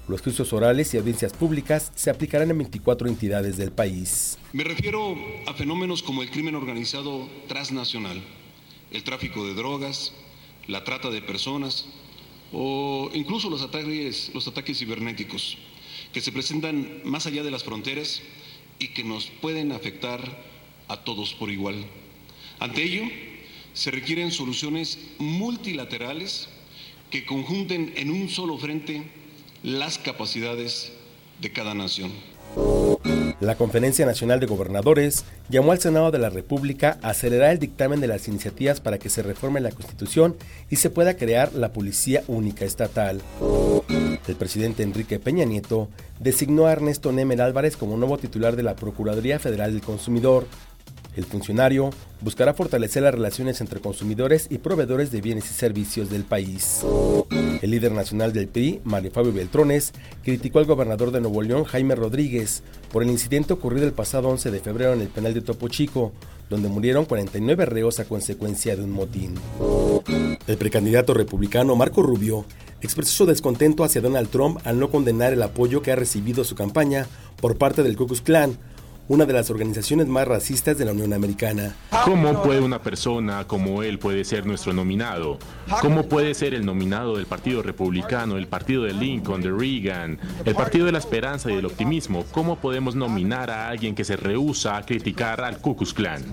[0.07, 4.37] Los juicios orales y audiencias públicas se aplicarán en 24 entidades del país.
[4.51, 5.15] Me refiero
[5.47, 8.21] a fenómenos como el crimen organizado transnacional,
[8.91, 10.13] el tráfico de drogas,
[10.67, 11.85] la trata de personas,
[12.51, 15.57] o incluso los ataques, los ataques cibernéticos
[16.11, 18.21] que se presentan más allá de las fronteras
[18.79, 20.19] y que nos pueden afectar
[20.87, 21.85] a todos por igual.
[22.59, 23.03] Ante ello,
[23.73, 26.49] se requieren soluciones multilaterales
[27.09, 29.03] que conjunten en un solo frente
[29.63, 30.93] las capacidades
[31.41, 32.11] de cada nación.
[33.39, 37.99] La Conferencia Nacional de Gobernadores llamó al Senado de la República a acelerar el dictamen
[37.99, 40.37] de las iniciativas para que se reforme la Constitución
[40.69, 43.21] y se pueda crear la Policía Única Estatal.
[44.27, 48.75] El presidente Enrique Peña Nieto designó a Ernesto Nemer Álvarez como nuevo titular de la
[48.75, 50.47] Procuraduría Federal del Consumidor.
[51.15, 51.91] El funcionario
[52.21, 56.81] buscará fortalecer las relaciones entre consumidores y proveedores de bienes y servicios del país.
[57.61, 59.93] El líder nacional del PRI, Mario Fabio Beltrones,
[60.23, 64.51] criticó al gobernador de Nuevo León, Jaime Rodríguez, por el incidente ocurrido el pasado 11
[64.51, 66.11] de febrero en el penal de Topo Chico,
[66.49, 69.35] donde murieron 49 reos a consecuencia de un motín.
[70.47, 72.45] El precandidato republicano Marco Rubio
[72.81, 76.55] expresó su descontento hacia Donald Trump al no condenar el apoyo que ha recibido su
[76.55, 77.07] campaña
[77.39, 78.57] por parte del Ku Klux Klan,
[79.07, 81.75] una de las organizaciones más racistas de la Unión Americana.
[82.05, 85.39] ¿Cómo puede una persona como él puede ser nuestro nominado?
[85.81, 90.55] ¿Cómo puede ser el nominado del Partido Republicano, el Partido de Lincoln, de Reagan, el
[90.55, 92.25] Partido de la Esperanza y del Optimismo?
[92.31, 96.23] ¿Cómo podemos nominar a alguien que se rehúsa a criticar al Ku Klux Klan?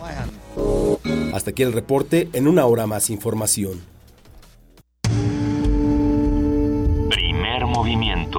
[1.34, 3.80] Hasta aquí el reporte, en una hora más información.
[7.08, 8.38] Primer movimiento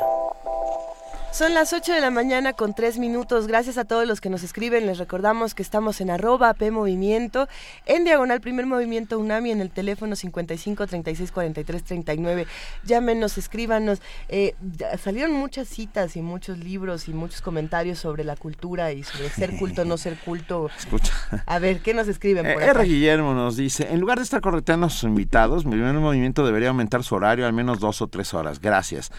[1.31, 3.47] Son las 8 de la mañana con 3 minutos.
[3.47, 4.85] Gracias a todos los que nos escriben.
[4.85, 7.47] Les recordamos que estamos en arroba P Movimiento,
[7.85, 12.47] en diagonal Primer Movimiento UNAMI, en el teléfono 55 36 43 39.
[12.83, 14.01] Llámenos, escríbanos.
[14.27, 14.55] Eh,
[15.01, 19.57] salieron muchas citas y muchos libros y muchos comentarios sobre la cultura y sobre ser
[19.57, 20.69] culto no ser culto.
[20.77, 21.13] Escucha.
[21.45, 22.83] A ver, ¿qué nos escriben por eh, R.
[22.83, 26.67] Guillermo nos dice, en lugar de estar correteando a sus invitados, mi primer movimiento debería
[26.67, 28.59] aumentar su horario al menos dos o tres horas.
[28.59, 29.11] Gracias.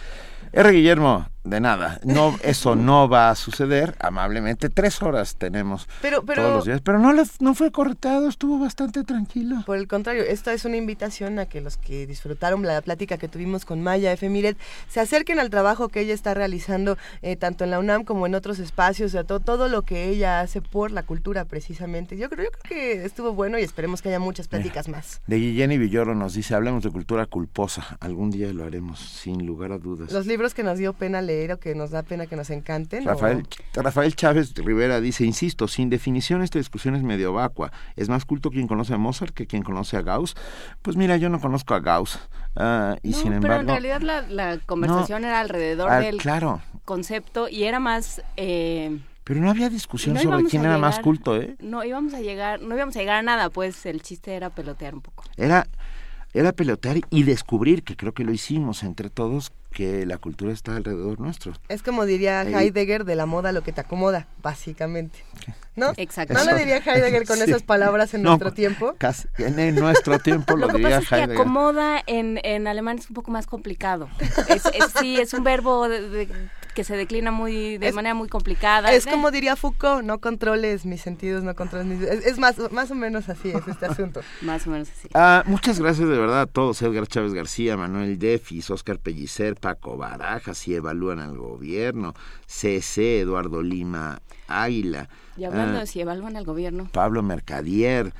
[0.52, 0.70] R.
[0.70, 6.43] Guillermo, de nada, no, eso no va a suceder, amablemente, tres horas tenemos pero, pero,
[6.43, 9.57] todos los días, pero no, no fue cortado, estuvo bastante tranquilo.
[9.66, 13.26] Por el contrario, esta es una invitación a que los que disfrutaron la plática que
[13.26, 14.28] tuvimos con Maya F.
[14.28, 14.57] Miret
[14.88, 18.36] se acerquen al trabajo que ella está realizando, eh, tanto en la UNAM como en
[18.36, 22.16] otros espacios, o todo, todo lo que ella hace por la cultura precisamente.
[22.16, 25.20] Yo creo, yo creo que estuvo bueno y esperemos que haya muchas pláticas más.
[25.26, 29.45] De Guillén y Villoro nos dice, hablemos de cultura culposa, algún día lo haremos, sin
[29.45, 30.12] lugar a dudas.
[30.12, 33.05] Los libros que nos dio pena leer o que nos da pena que nos encanten.
[33.05, 37.72] Rafael, Rafael Chávez Rivera dice, insisto, sin definición esta discusión es medio vacua.
[37.97, 40.35] ¿Es más culto quien conoce a Mozart que quien conoce a Gauss?
[40.83, 42.18] Pues mira, yo no conozco a Gauss.
[42.55, 46.61] Uh, y sin pero en realidad la, la conversación No, era alrededor ah, del claro.
[46.85, 48.22] concepto y era más...
[48.37, 51.57] eh, Pero no había discusión no sobre quién era más culto, ¿eh?
[51.61, 54.95] No íbamos a llegar, no íbamos a llegar a nada, pues el chiste era pelotear
[54.95, 55.24] un poco.
[55.37, 55.66] Era,
[56.35, 60.77] era pelotear y descubrir, que creo que lo hicimos entre todos, que la cultura está
[60.77, 61.53] alrededor nuestro.
[61.68, 65.18] Es como diría Heidegger, de la moda lo que te acomoda, básicamente.
[65.75, 65.93] ¿No?
[65.97, 66.35] Exacto.
[66.35, 67.45] ¿No lo diría Heidegger con Sí.
[67.45, 68.95] esas palabras en No, nuestro tiempo?
[68.99, 71.37] casi- en nuestro tiempo lo, Lo que diría pasa es que Heidegger.
[71.41, 74.09] acomoda en, en alemán es un poco más complicado.
[74.49, 76.29] Es, es- sí, es un verbo de- de-
[76.75, 78.93] que se declina muy de Es- manera muy complicada.
[78.93, 82.01] Es Eh, como diría Foucault, no controles mis sentidos, no controles mis...
[82.03, 84.20] Es, es más, más o menos así es este asunto.
[84.43, 85.09] Más o menos así.
[85.14, 89.97] Ah, muchas gracias de verdad a todos, Edgar Chávez García, Manuel Defis, Oscar Pellicer, Paco
[89.97, 92.14] Barajas, si evalúan al gobierno,
[92.47, 96.89] CC, Eduardo Lima Águila, Y hablando ah, de si evalúan al gobierno.
[96.93, 98.12] Pablo Mercadier,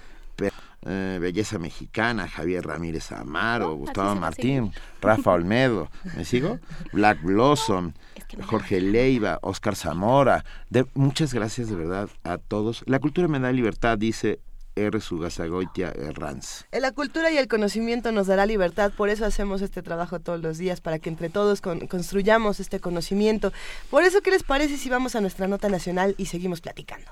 [0.85, 6.59] eh, Belleza Mexicana, Javier Ramírez Amaro, Gustavo va a Martín, Rafa Olmedo, ¿me sigo?
[6.93, 7.93] Black Blossom,
[8.47, 10.45] Jorge Leiva, Oscar Zamora.
[10.71, 12.83] De, muchas gracias de verdad a todos.
[12.87, 14.41] La cultura me da libertad, dice
[14.75, 15.01] R.
[15.03, 16.65] Sugasagoitia Herranz.
[16.73, 20.41] Eh, La cultura y el conocimiento nos dará libertad, por eso hacemos este trabajo todos
[20.41, 23.53] los días, para que entre todos con- construyamos este conocimiento.
[23.91, 27.11] Por eso, ¿qué les parece si vamos a nuestra nota nacional y seguimos platicando?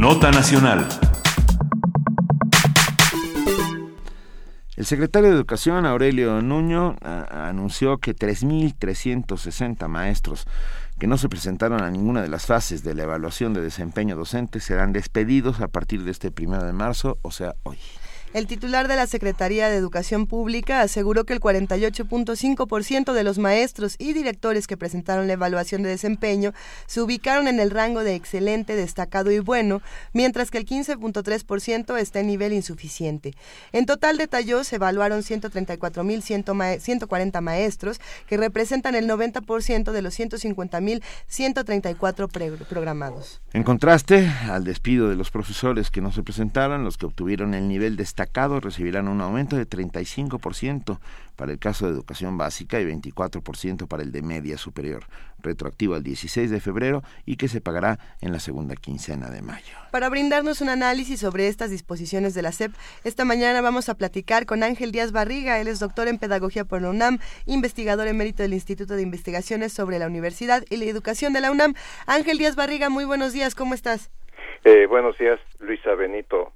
[0.00, 0.88] Nota Nacional.
[4.74, 10.46] El secretario de Educación, Aurelio Nuño, anunció que 3.360 maestros
[10.98, 14.60] que no se presentaron a ninguna de las fases de la evaluación de desempeño docente
[14.60, 17.76] serán despedidos a partir de este primero de marzo, o sea, hoy.
[18.32, 23.96] El titular de la Secretaría de Educación Pública aseguró que el 48.5% de los maestros
[23.98, 26.52] y directores que presentaron la evaluación de desempeño
[26.86, 32.20] se ubicaron en el rango de excelente, destacado y bueno, mientras que el 15.3% está
[32.20, 33.34] en nivel insuficiente.
[33.72, 42.52] En total, detalló, se evaluaron 134.140 maestros, que representan el 90% de los 150.134 pre-
[42.68, 43.40] programados.
[43.52, 47.66] En contraste al despido de los profesores que no se presentaron, los que obtuvieron el
[47.66, 48.19] nivel destacado
[48.60, 50.98] recibirán un aumento de 35%
[51.36, 55.04] para el caso de educación básica y 24% para el de media superior,
[55.38, 59.74] retroactivo al 16 de febrero y que se pagará en la segunda quincena de mayo.
[59.90, 62.72] Para brindarnos un análisis sobre estas disposiciones de la SEP,
[63.04, 65.58] esta mañana vamos a platicar con Ángel Díaz Barriga.
[65.60, 69.98] Él es doctor en Pedagogía por la UNAM, investigador emérito del Instituto de Investigaciones sobre
[69.98, 71.74] la Universidad y la Educación de la UNAM.
[72.06, 74.10] Ángel Díaz Barriga, muy buenos días, ¿cómo estás?
[74.64, 76.52] Eh, buenos días, Luisa Benito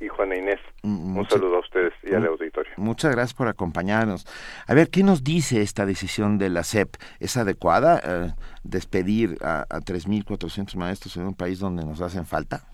[0.00, 0.60] y Juana Inés.
[0.82, 2.72] Un mucho- saludo a ustedes y al auditorio.
[2.76, 4.26] Muchas gracias por acompañarnos.
[4.66, 6.94] A ver, ¿qué nos dice esta decisión de la SEP?
[7.20, 8.32] ¿Es adecuada eh,
[8.62, 12.64] despedir a, a 3.400 maestros en un país donde nos hacen falta?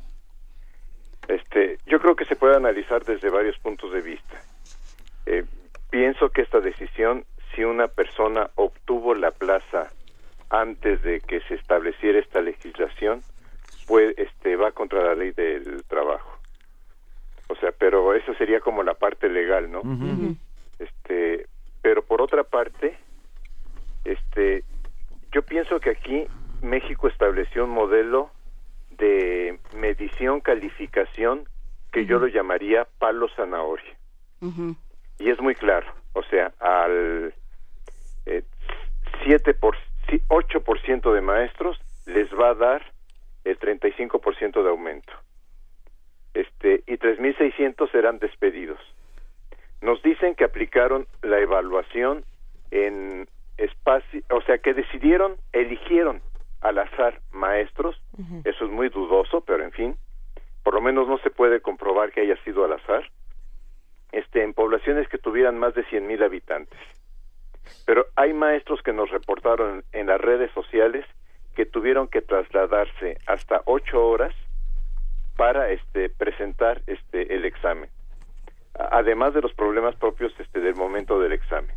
[1.28, 4.40] Este, yo creo que se puede analizar desde varios puntos de vista.
[5.26, 5.44] Eh,
[5.90, 9.90] pienso que esta decisión, si una persona obtuvo la plaza
[10.50, 13.22] antes de que se estableciera esta legislación,
[13.86, 16.33] pues este va contra la ley del trabajo.
[17.54, 19.82] O sea, pero eso sería como la parte legal, ¿no?
[20.80, 21.46] Este,
[21.82, 22.98] pero por otra parte,
[24.04, 24.64] este,
[25.30, 26.26] yo pienso que aquí
[26.62, 28.30] México estableció un modelo
[28.90, 31.44] de medición, calificación,
[31.92, 33.96] que yo lo llamaría palo zanahoria.
[35.20, 37.32] Y es muy claro, o sea, al
[38.26, 38.42] eh,
[39.22, 39.76] 7 por,
[40.10, 42.92] sí, 8% de maestros les va a dar
[43.44, 45.12] el 35% de aumento.
[46.34, 48.80] Este, y 3.600 serán despedidos.
[49.80, 52.24] Nos dicen que aplicaron la evaluación
[52.70, 56.20] en espacio, o sea, que decidieron, eligieron
[56.60, 58.00] al azar maestros,
[58.44, 59.96] eso es muy dudoso, pero en fin,
[60.62, 63.04] por lo menos no se puede comprobar que haya sido al azar,
[64.12, 66.78] este, en poblaciones que tuvieran más de 100.000 habitantes.
[67.86, 71.04] Pero hay maestros que nos reportaron en las redes sociales
[71.54, 74.34] que tuvieron que trasladarse hasta ocho horas
[75.36, 77.88] para este presentar este el examen.
[78.74, 81.74] Además de los problemas propios este del momento del examen.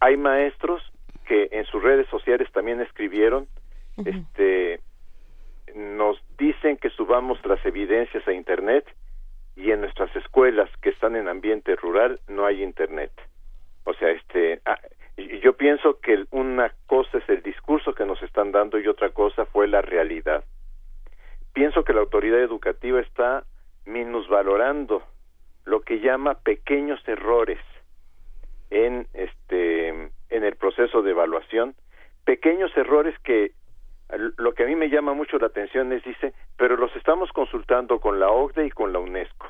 [0.00, 0.82] Hay maestros
[1.26, 3.46] que en sus redes sociales también escribieron
[4.04, 4.80] este
[5.74, 8.84] nos dicen que subamos las evidencias a internet
[9.56, 13.12] y en nuestras escuelas que están en ambiente rural no hay internet.
[13.84, 14.78] O sea este ah,
[15.42, 19.44] yo pienso que una cosa es el discurso que nos están dando y otra cosa
[19.44, 20.44] fue la realidad
[21.52, 23.44] pienso que la autoridad educativa está
[23.86, 25.02] minusvalorando
[25.64, 27.58] lo que llama pequeños errores
[28.70, 31.74] en este en el proceso de evaluación.
[32.24, 33.52] Pequeños errores que
[34.36, 38.00] lo que a mí me llama mucho la atención es dice pero los estamos consultando
[38.00, 39.48] con la OCDE y con la UNESCO.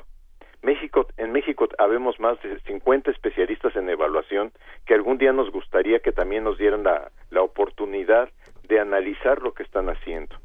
[0.63, 4.51] México en México habemos más de 50 especialistas en evaluación
[4.85, 8.29] que algún día nos gustaría que también nos dieran la, la oportunidad
[8.67, 10.35] de analizar lo que están haciendo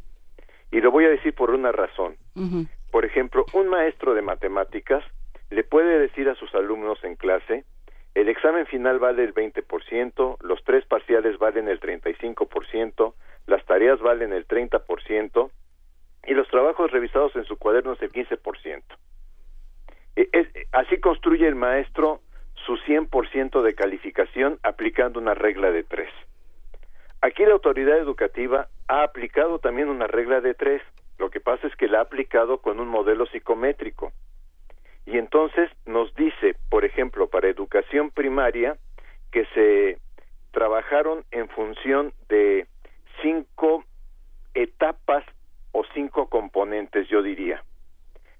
[0.71, 2.17] y lo voy a decir por una razón
[2.91, 5.05] por ejemplo, un maestro de matemáticas
[5.51, 7.65] le puede decir a sus alumnos en clase
[8.15, 13.15] el examen final vale el 20%, los tres parciales valen el 35%,
[13.47, 15.51] las tareas valen el 30%
[16.27, 18.83] y los trabajos revisados en su cuaderno es el 15%.
[20.17, 22.21] E- es- así construye el maestro
[22.65, 26.09] su 100% de calificación aplicando una regla de tres.
[27.23, 30.83] Aquí la autoridad educativa ha aplicado también una regla de tres.
[31.19, 34.13] Lo que pasa es que la ha aplicado con un modelo psicométrico.
[35.07, 38.77] Y entonces nos dice, por ejemplo, para educación primaria,
[39.31, 39.99] que se
[40.51, 42.67] trabajaron en función de
[43.23, 43.85] cinco
[44.55, 45.25] etapas
[45.73, 47.63] o cinco componentes, yo diría.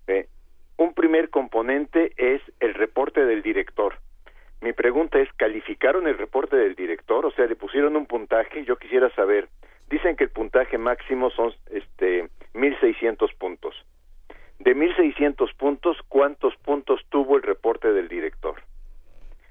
[0.07, 0.29] Eh,
[0.77, 3.99] un primer componente es el reporte del director.
[4.61, 7.27] Mi pregunta es, ¿calificaron el reporte del director?
[7.27, 8.65] O sea, le pusieron un puntaje.
[8.65, 9.49] Yo quisiera saber.
[9.89, 13.75] Dicen que el puntaje máximo son este 1600 puntos.
[14.59, 18.55] De 1600 puntos, ¿cuántos puntos tuvo el reporte del director?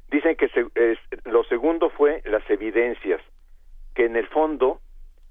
[0.09, 0.99] Dicen que se-
[1.29, 3.21] lo segundo fue las evidencias,
[3.93, 4.79] que en el fondo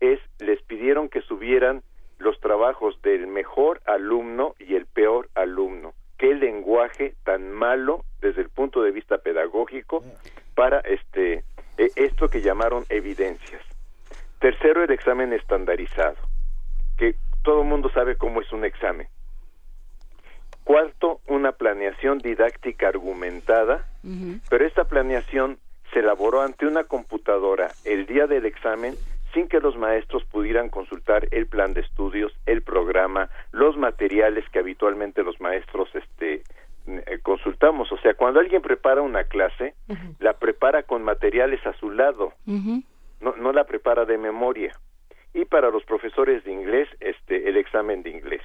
[0.01, 1.83] es les pidieron que subieran
[2.19, 5.93] los trabajos del mejor alumno y el peor alumno.
[6.19, 10.05] Qué lenguaje tan malo desde el punto de vista pedagógico
[10.55, 11.45] para este
[11.77, 13.63] eh, esto que llamaron evidencias.
[14.39, 16.17] Tercero, el examen estandarizado,
[16.97, 19.09] que todo el mundo sabe cómo es un examen.
[20.65, 23.87] Cuarto, una planeación didáctica argumentada,
[24.49, 25.59] pero esta planeación
[25.93, 28.97] se elaboró ante una computadora el día del examen
[29.35, 34.61] sin que los maestros pudieran consultar el plan de estudios, el programa, los materiales que
[34.61, 36.43] habitualmente los maestros este
[36.87, 39.75] eh, consultamos, o sea, cuando alguien prepara una clase,
[40.19, 44.73] la prepara con materiales a su lado, no, no la prepara de memoria.
[45.33, 48.43] Y para los profesores de inglés, este, el examen de inglés.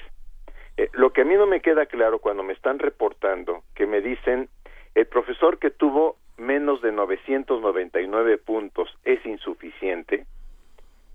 [0.77, 3.99] Eh, lo que a mí no me queda claro cuando me están reportando, que me
[4.01, 4.49] dicen,
[4.95, 10.25] el profesor que tuvo menos de 999 puntos es insuficiente,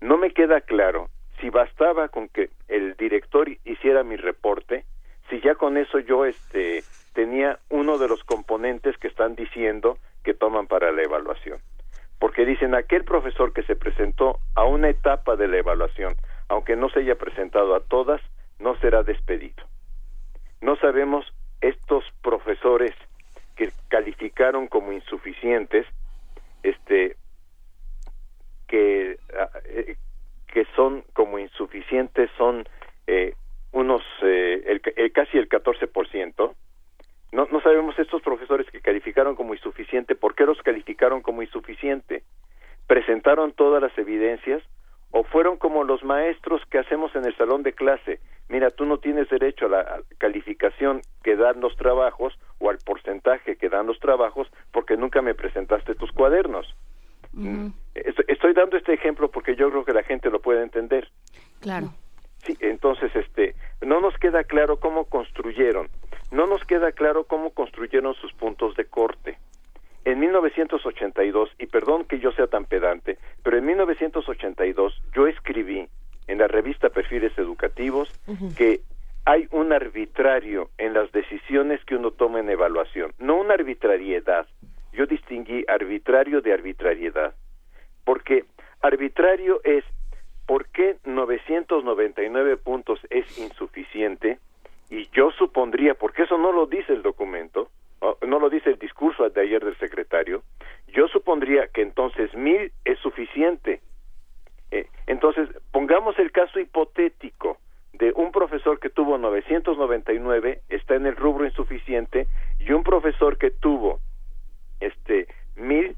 [0.01, 4.85] no me queda claro si bastaba con que el director hiciera mi reporte,
[5.29, 6.83] si ya con eso yo este
[7.13, 11.59] tenía uno de los componentes que están diciendo que toman para la evaluación.
[12.19, 16.15] Porque dicen aquel profesor que se presentó a una etapa de la evaluación,
[16.49, 18.21] aunque no se haya presentado a todas,
[18.59, 19.63] no será despedido.
[20.61, 21.25] No sabemos
[21.61, 22.93] estos profesores
[23.55, 25.85] que calificaron como insuficientes,
[26.63, 27.15] este,
[28.67, 29.95] que, ah, eh,
[30.47, 32.67] que son como insuficientes son
[33.07, 33.33] eh,
[33.71, 36.53] unos eh, el, el- casi el 14%.
[37.31, 42.23] No, no sabemos estos profesores que calificaron como insuficiente, ¿por qué los calificaron como insuficiente?
[42.87, 44.63] ¿Presentaron todas las evidencias
[45.11, 48.19] o fueron como los maestros que hacemos en el salón de clase?
[48.47, 53.57] Mira, tú no tienes derecho a la calificación que dan los trabajos o al porcentaje
[53.57, 56.73] que dan los trabajos porque nunca me presentaste tus cuadernos.
[57.95, 61.09] Estoy dando este ejemplo porque yo creo que la gente lo puede entender.
[61.61, 61.93] Claro.
[62.45, 65.89] Sí, entonces, este, no nos queda claro cómo construyeron,
[66.31, 69.37] no nos queda claro cómo construyeron sus puntos de corte.
[70.03, 75.87] En 1982, y perdón que yo sea tan pedante, pero en 1982 yo escribí
[76.27, 78.09] en la revista Perfiles Educativos
[78.55, 78.81] que
[79.25, 84.45] hay un arbitrario en las decisiones que uno toma en evaluación, no una arbitrariedad.
[84.93, 87.33] Yo distinguí arbitrario de arbitrariedad,
[88.05, 88.45] porque
[88.81, 89.83] arbitrario es
[90.45, 94.39] ¿por qué 999 puntos es insuficiente?
[94.89, 97.69] Y yo supondría, porque eso no lo dice el documento,
[98.25, 100.43] no lo dice el discurso de ayer del secretario,
[100.87, 103.81] yo supondría que entonces mil es suficiente.
[104.71, 107.57] Eh, entonces, pongamos el caso hipotético
[107.93, 112.27] de un profesor que tuvo 999, está en el rubro insuficiente,
[112.59, 113.99] y un profesor que tuvo
[114.79, 115.95] este mil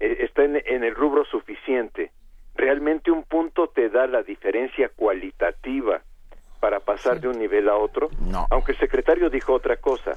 [0.00, 2.10] eh, está en, en el rubro suficiente.
[2.56, 6.02] Realmente un punto te da la diferencia cualitativa
[6.60, 8.10] para pasar de un nivel a otro,
[8.50, 10.12] aunque el secretario dijo otra cosa.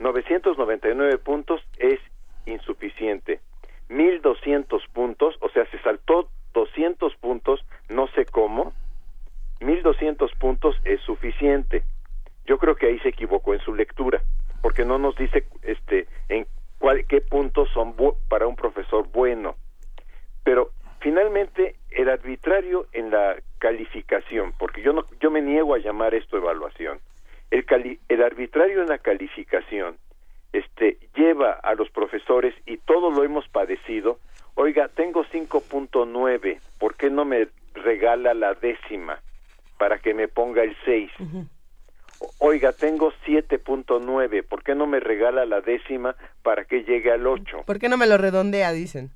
[0.00, 1.98] 999 puntos es
[2.46, 3.40] insuficiente.
[3.88, 8.72] 1200 puntos, o sea, se saltó 200 puntos, no sé cómo.
[9.60, 11.82] 1200 puntos es suficiente.
[12.46, 14.22] Yo creo que ahí se equivocó en su lectura,
[14.62, 16.46] porque no nos dice este en
[16.82, 17.94] cuál qué puntos son
[18.28, 19.54] para un profesor bueno.
[20.42, 26.12] Pero finalmente el arbitrario en la calificación, porque yo no yo me niego a llamar
[26.12, 26.98] esto evaluación.
[27.52, 29.96] El cali- el arbitrario en la calificación
[30.52, 34.18] este lleva a los profesores y todos lo hemos padecido.
[34.56, 39.20] Oiga, tengo 5.9, ¿por qué no me regala la décima
[39.78, 41.10] para que me ponga el 6?
[42.38, 47.62] Oiga, tengo 7.9, ¿por qué no me regala la décima para que llegue al 8?
[47.66, 49.10] ¿Por qué no me lo redondea, dicen?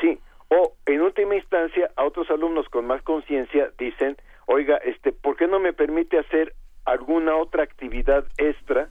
[0.00, 4.16] Sí, o en última instancia, a otros alumnos con más conciencia dicen,
[4.46, 6.54] oiga, este, ¿por qué no me permite hacer
[6.84, 8.88] alguna otra actividad extra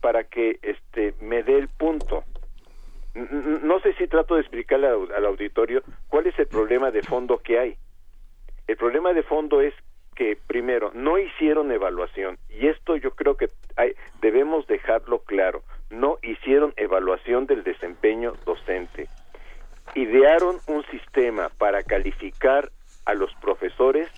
[0.00, 2.24] para que este me dé el punto?
[3.14, 7.38] No sé si trato de explicarle al, al auditorio cuál es el problema de fondo
[7.38, 7.76] que hay.
[8.66, 9.74] El problema de fondo es
[10.14, 16.18] que, primero, no hicieron evaluación, y esto yo creo que hay- debemos dejarlo claro, no
[16.22, 19.08] hicieron evaluación del desempeño docente.
[19.94, 22.70] Idearon un sistema para calificar
[23.04, 24.08] a los profesores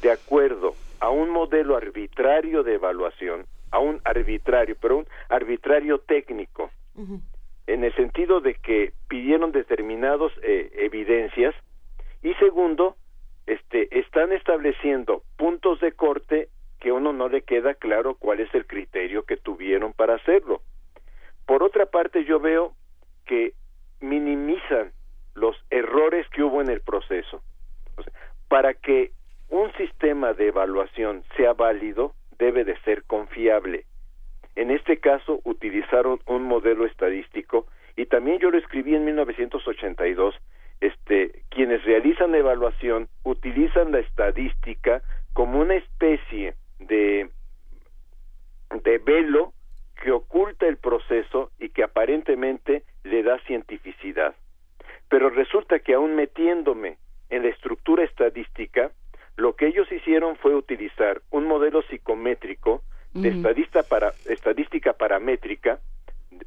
[0.00, 6.70] de acuerdo a un modelo arbitrario de evaluación, a un arbitrario, pero un arbitrario técnico,
[7.66, 11.54] en el sentido de que pidieron determinadas evidencias
[12.22, 12.96] y segundo,
[13.46, 16.48] este, están estableciendo puntos de corte
[16.80, 20.62] que uno no le queda claro cuál es el criterio que tuvieron para hacerlo.
[21.46, 22.72] Por otra parte, yo veo
[23.24, 23.52] que
[24.00, 24.92] minimizan
[25.34, 27.42] los errores que hubo en el proceso.
[28.48, 29.12] Para que
[29.48, 33.84] un sistema de evaluación sea válido, debe de ser confiable.
[34.54, 37.66] En este caso, utilizaron un modelo estadístico
[37.96, 40.34] y también yo lo escribí en 1982.
[40.80, 47.30] Este, quienes realizan evaluación utilizan la estadística como una especie de
[48.82, 49.52] de velo
[50.02, 54.34] que oculta el proceso y que aparentemente le da cientificidad.
[55.08, 56.98] Pero resulta que aún metiéndome
[57.30, 58.90] en la estructura estadística,
[59.36, 62.82] lo que ellos hicieron fue utilizar un modelo psicométrico
[63.14, 65.78] de estadista para, estadística paramétrica,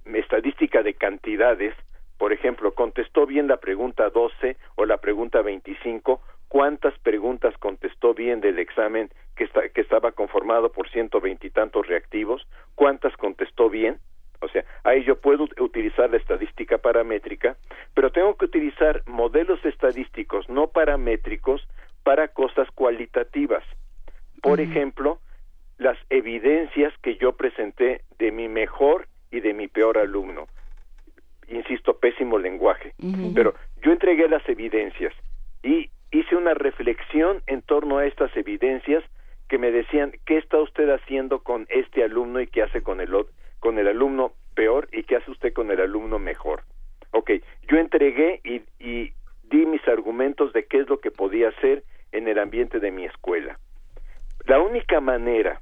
[0.05, 1.73] estadística de cantidades,
[2.19, 8.41] por ejemplo, contestó bien la pregunta 12 o la pregunta 25, cuántas preguntas contestó bien
[8.41, 13.99] del examen que, está- que estaba conformado por ciento veintitantos reactivos, cuántas contestó bien,
[14.41, 17.55] o sea, ahí yo puedo ut- utilizar la estadística paramétrica,
[17.93, 21.65] pero tengo que utilizar modelos estadísticos no paramétricos
[22.03, 23.63] para cosas cualitativas.
[24.41, 25.19] Por ejemplo,
[25.77, 30.47] las evidencias que yo presenté de mi mejor y de mi peor alumno.
[31.69, 32.93] Insisto, pésimo lenguaje.
[33.35, 35.13] Pero yo entregué las evidencias
[35.61, 39.03] y hice una reflexión en torno a estas evidencias
[39.47, 43.11] que me decían qué está usted haciendo con este alumno y qué hace con el
[43.59, 46.63] con el alumno peor y qué hace usted con el alumno mejor.
[47.11, 47.31] Ok,
[47.67, 49.13] yo entregué y, y
[49.43, 53.05] di mis argumentos de qué es lo que podía hacer en el ambiente de mi
[53.05, 53.59] escuela.
[54.45, 55.61] La única manera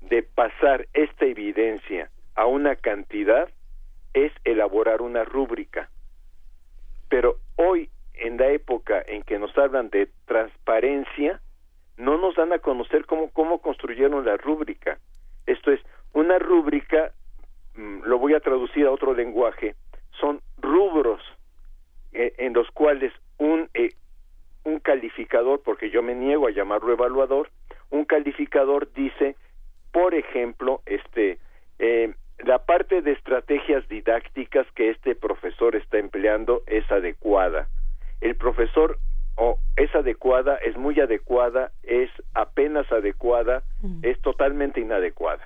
[0.00, 3.50] de pasar esta evidencia a una cantidad
[4.14, 5.90] es elaborar una rúbrica.
[7.08, 11.40] Pero hoy, en la época en que nos hablan de transparencia,
[11.96, 14.98] no nos dan a conocer cómo, cómo construyeron la rúbrica.
[15.46, 15.80] Esto es,
[16.12, 17.12] una rúbrica,
[17.74, 19.74] mm, lo voy a traducir a otro lenguaje,
[20.20, 21.20] son rubros
[22.12, 23.94] eh, en los cuales un, eh,
[24.64, 27.50] un calificador, porque yo me niego a llamarlo evaluador,
[27.90, 29.36] un calificador dice,
[29.92, 31.38] por ejemplo, este,
[31.78, 37.68] eh, la parte de estrategias didácticas que este profesor está empleando es adecuada.
[38.20, 38.98] El profesor
[39.36, 43.62] o es adecuada, es muy adecuada, es apenas adecuada,
[44.02, 45.44] es totalmente inadecuada.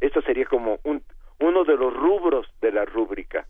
[0.00, 1.02] Esto sería como un,
[1.40, 3.46] uno de los rubros de la rúbrica,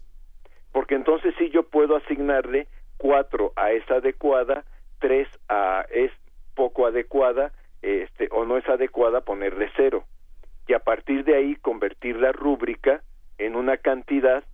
[0.72, 4.64] porque entonces sí yo puedo asignarle cuatro a es adecuada,
[5.00, 6.12] tres a es
[6.54, 7.52] poco adecuada,
[7.82, 10.04] este o no es adecuada ponerle cero
[10.66, 13.02] y a partir de ahí convertir la rúbrica
[13.38, 14.44] en una cantidad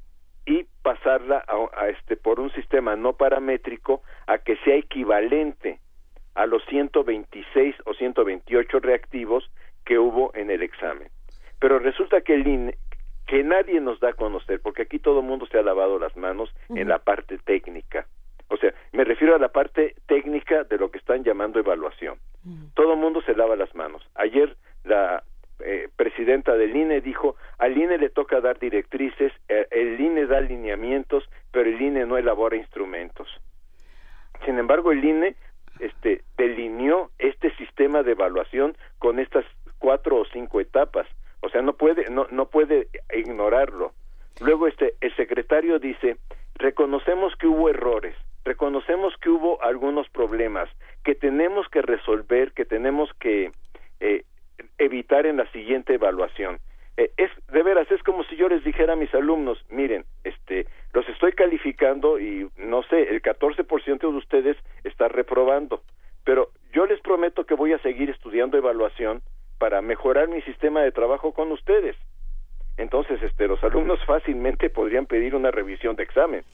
[0.47, 5.78] y pasarla a, a este por un sistema no paramétrico a que sea equivalente
[6.35, 9.51] a los 126 o 128 reactivos
[9.85, 11.09] que hubo en el examen.
[11.59, 12.78] Pero resulta que el INE,
[13.27, 16.16] que nadie nos da a conocer, porque aquí todo el mundo se ha lavado las
[16.16, 18.07] manos en la parte técnica.
[18.49, 22.19] O sea, me refiero a la parte técnica de lo que están llamando evaluación.
[22.74, 24.03] Todo el mundo se lava las manos.
[24.15, 25.23] Ayer la
[25.65, 30.41] eh, presidenta del INE dijo, al INE le toca dar directrices, eh, el INE da
[30.41, 33.28] lineamientos, pero el INE no elabora instrumentos.
[34.45, 35.37] Sin embargo, el INE
[35.78, 39.45] este, delineó este sistema de evaluación con estas
[39.78, 41.07] cuatro o cinco etapas.
[41.41, 43.93] O sea, no puede, no, no puede ignorarlo.
[44.41, 46.16] Luego, este, el secretario dice,
[46.55, 48.15] reconocemos que hubo errores,
[48.45, 50.69] reconocemos que hubo algunos problemas
[51.05, 53.53] que tenemos que resolver, que tenemos que
[54.01, 54.24] eh,
[54.78, 56.59] evitar en la siguiente evaluación.
[56.97, 60.66] Eh, es de veras es como si yo les dijera a mis alumnos, miren, este,
[60.93, 65.82] los estoy calificando y no sé, el 14% de ustedes está reprobando,
[66.24, 69.23] pero yo les prometo que voy a seguir estudiando evaluación
[69.59, 71.97] para mejorar mi sistema de trabajo con ustedes.
[72.77, 76.45] Entonces, este, los alumnos fácilmente podrían pedir una revisión de examen,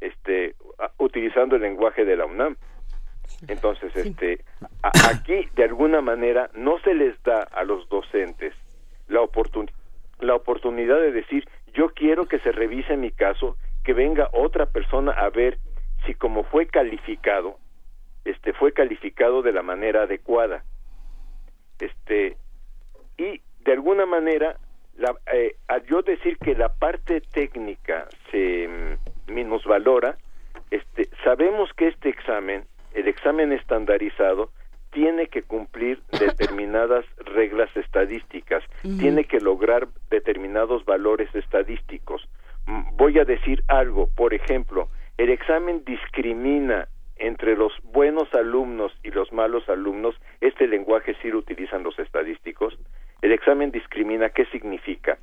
[0.00, 0.54] este,
[0.98, 2.56] utilizando el lenguaje de la UNAM.
[3.46, 4.40] Entonces, este,
[4.82, 8.52] a- aquí de alguna manera no se les da a los docentes
[9.08, 9.70] la oportun-
[10.20, 15.12] la oportunidad de decir, yo quiero que se revise mi caso, que venga otra persona
[15.12, 15.58] a ver
[16.04, 17.58] si como fue calificado,
[18.24, 20.64] este, fue calificado de la manera adecuada.
[21.78, 22.36] Este,
[23.16, 24.56] y de alguna manera,
[24.96, 30.16] la, eh, al yo decir que la parte técnica se mm, minusvalora,
[30.70, 34.50] este, sabemos que este examen, el examen estandarizado,
[34.90, 42.28] tiene que cumplir determinadas reglas estadísticas, tiene que lograr determinados valores estadísticos.
[42.92, 49.32] Voy a decir algo, por ejemplo, el examen discrimina entre los buenos alumnos y los
[49.32, 52.78] malos alumnos, este lenguaje sí lo utilizan los estadísticos,
[53.22, 55.18] el examen discrimina, ¿qué significa?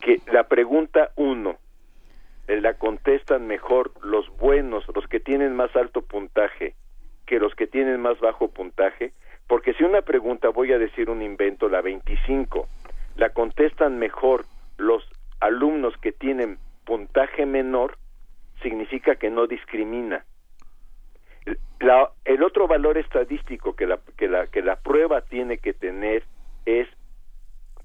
[0.00, 1.58] Que la pregunta uno
[2.48, 6.74] eh, la contestan mejor los buenos, los que tienen más alto puntaje,
[7.26, 9.12] que los que tienen más bajo puntaje,
[9.46, 12.66] porque si una pregunta, voy a decir un invento, la 25,
[13.16, 14.44] la contestan mejor
[14.78, 15.08] los
[15.40, 17.96] alumnos que tienen puntaje menor,
[18.62, 20.24] significa que no discrimina.
[22.24, 26.24] El otro valor estadístico que la, que, la, que la prueba tiene que tener
[26.64, 26.88] es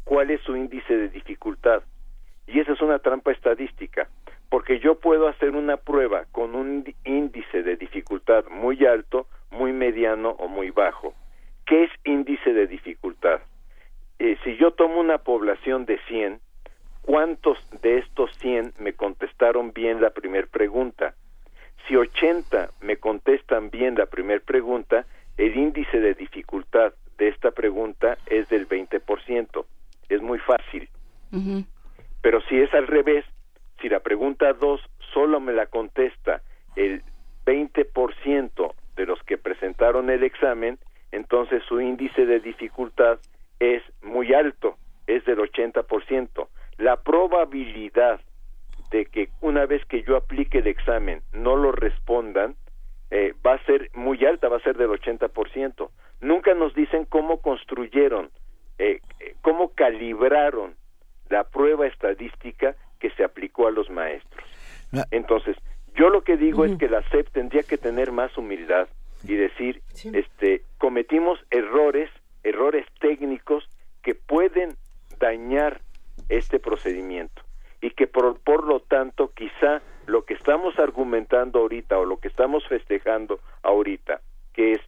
[0.05, 1.83] cuál es su índice de dificultad.
[2.47, 4.07] Y esa es una trampa estadística,
[4.49, 10.31] porque yo puedo hacer una prueba con un índice de dificultad muy alto, muy mediano
[10.31, 11.13] o muy bajo.
[11.65, 13.41] ¿Qué es índice de dificultad?
[14.17, 16.39] Eh, si yo tomo una población de 100,
[17.03, 21.13] ¿cuántos de estos 100 me contestaron bien la primera pregunta?
[21.87, 25.05] Si 80 me contestan bien la primera pregunta,
[25.37, 29.65] el índice de dificultad de esta pregunta es del 20%.
[30.09, 30.89] Es muy fácil.
[32.21, 33.25] Pero si es al revés,
[33.81, 34.81] si la pregunta 2
[35.13, 36.41] solo me la contesta
[36.75, 37.01] el
[37.45, 40.77] 20% de los que presentaron el examen,
[41.11, 43.19] entonces su índice de dificultad
[43.59, 44.77] es muy alto,
[45.07, 46.47] es del 80%.
[46.77, 48.21] La probabilidad
[48.91, 52.55] de que una vez que yo aplique el examen no lo respondan,
[53.11, 55.89] eh, va a ser muy alta, va a ser del 80%.
[56.21, 58.29] Nunca nos dicen cómo construyeron,
[58.77, 60.75] eh, eh, cómo calibraron
[61.29, 64.45] la prueba estadística que se aplicó a los maestros.
[65.11, 65.55] Entonces,
[65.95, 68.87] yo lo que digo es que la SEP tendría que tener más humildad
[69.23, 69.81] y decir,
[70.13, 72.09] este, cometimos errores,
[72.43, 73.67] errores técnicos
[74.01, 74.75] que pueden
[75.19, 75.81] dañar
[76.29, 77.41] este procedimiento
[77.81, 82.27] y que por, por lo tanto quizá lo que estamos argumentando ahorita o lo que
[82.27, 84.21] estamos festejando ahorita,
[84.53, 84.81] que es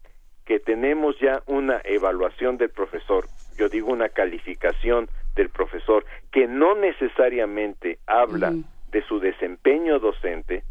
[0.46, 3.26] que tenemos ya una evaluación del profesor,
[3.58, 8.54] yo digo una calificación del profesor, que no necesariamente habla
[8.92, 10.64] de su desempeño docente,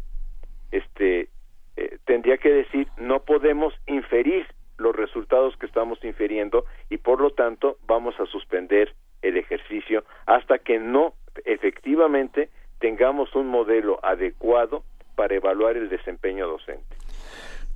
[0.71, 1.29] este
[1.77, 4.45] eh, tendría que decir no podemos inferir
[4.77, 10.57] los resultados que estamos infiriendo y por lo tanto vamos a suspender el ejercicio hasta
[10.59, 11.13] que no
[11.45, 14.83] efectivamente tengamos un modelo adecuado
[15.15, 16.95] para evaluar el desempeño docente.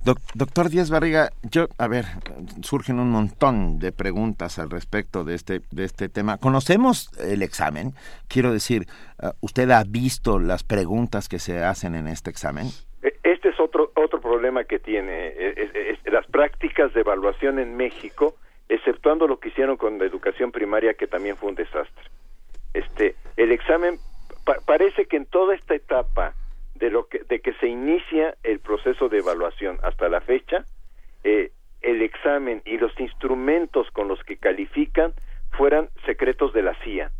[0.06, 2.04] Doc- doctor Díaz Barriga, yo, a ver,
[2.62, 6.38] surgen un montón de preguntas al respecto de este, de este tema.
[6.38, 7.92] ¿Conocemos el examen?
[8.28, 8.86] Quiero decir,
[9.20, 12.68] eh, ¿usted ha visto las preguntas que se hacen en este examen?
[13.02, 15.74] E- Este es otro otro problema que tiene eh, es-
[16.04, 18.36] es- las prácticas de evaluación en México,
[18.68, 22.04] exceptuando lo que hicieron con la educación primaria que también fue un desastre.
[22.74, 23.98] Este, el examen
[24.44, 26.34] pa- parece que en toda esta etapa
[26.78, 30.64] de lo que de que se inicia el proceso de evaluación hasta la fecha,
[31.24, 35.12] eh, el examen y los instrumentos con los que califican
[35.52, 37.10] fueran secretos de la CIA.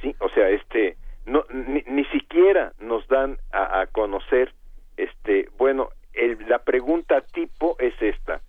[0.00, 0.96] Sí, o sea, este
[1.26, 4.52] no ni, ni siquiera nos dan a, a conocer
[4.96, 8.40] este bueno, el, la pregunta tipo es esta.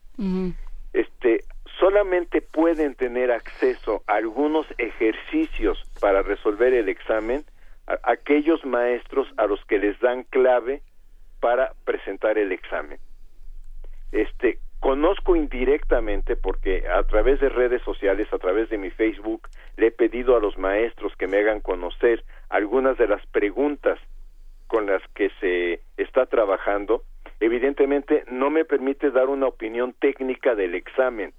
[0.94, 1.44] Este
[1.80, 7.44] solamente pueden tener acceso a algunos ejercicios para resolver el examen
[7.88, 10.81] a- aquellos maestros a los que les dan clave
[11.39, 12.99] para presentar el examen.
[14.11, 19.47] Este conozco indirectamente porque a través de redes sociales, a través de mi Facebook,
[19.77, 23.97] le he pedido a los maestros que me hagan conocer algunas de las preguntas
[24.68, 27.03] con las que se está trabajando.
[27.39, 31.34] Evidentemente no me permite dar una opinión técnica del examen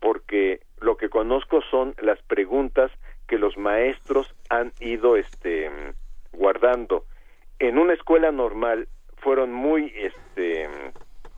[0.00, 2.90] porque lo que conozco son las preguntas
[3.26, 5.70] que los maestros han ido este
[6.32, 7.04] guardando.
[7.58, 8.88] En una escuela normal
[9.18, 10.68] fueron muy este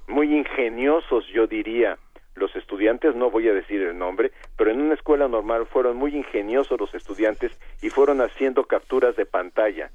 [0.06, 1.98] muy ingeniosos, yo diría,
[2.34, 6.16] los estudiantes, no voy a decir el nombre, pero en una escuela normal fueron muy
[6.16, 9.90] ingeniosos los estudiantes y fueron haciendo capturas de pantalla.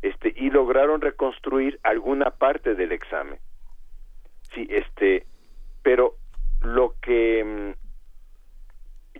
[0.00, 3.38] Este, y lograron reconstruir alguna parte del examen.
[4.54, 5.26] Sí, este,
[5.82, 6.14] pero
[6.62, 7.87] lo que mm,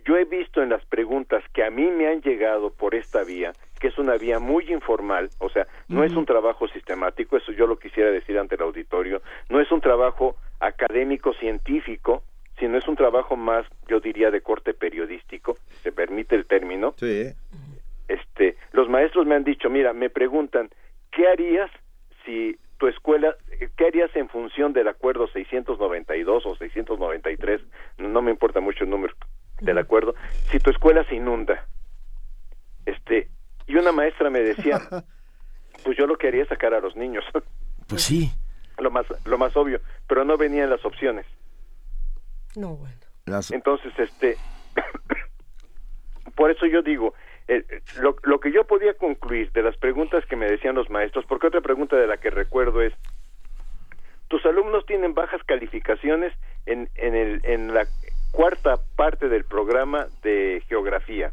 [0.05, 3.53] yo he visto en las preguntas que a mí me han llegado por esta vía,
[3.79, 7.65] que es una vía muy informal, o sea, no es un trabajo sistemático, eso yo
[7.65, 12.23] lo quisiera decir ante el auditorio, no es un trabajo académico científico,
[12.59, 16.93] sino es un trabajo más, yo diría, de corte periodístico, si se permite el término.
[16.97, 17.31] Sí.
[18.09, 20.69] Este, los maestros me han dicho, mira, me preguntan,
[21.11, 21.71] ¿qué harías
[22.25, 23.35] si tu escuela,
[23.77, 27.61] qué harías en función del acuerdo 692 o 693,
[27.97, 29.13] no me importa mucho el número
[29.61, 30.15] del acuerdo,
[30.51, 31.65] si tu escuela se inunda?
[32.85, 33.29] Este,
[33.67, 34.79] y una maestra me decía,
[35.83, 37.23] pues yo lo que haría es sacar a los niños.
[37.87, 38.31] Pues sí.
[38.77, 41.25] lo más lo más obvio, pero no venían las opciones.
[42.55, 42.99] No, bueno.
[43.49, 44.37] Entonces, este,
[46.35, 47.15] por eso yo digo,
[47.47, 47.63] eh,
[47.99, 51.47] lo, lo que yo podía concluir de las preguntas que me decían los maestros, porque
[51.47, 52.93] otra pregunta de la que recuerdo es,
[54.27, 56.31] tus alumnos tienen bajas calificaciones
[56.65, 57.87] en, en, el, en la
[58.31, 61.31] cuarta parte del programa de geografía.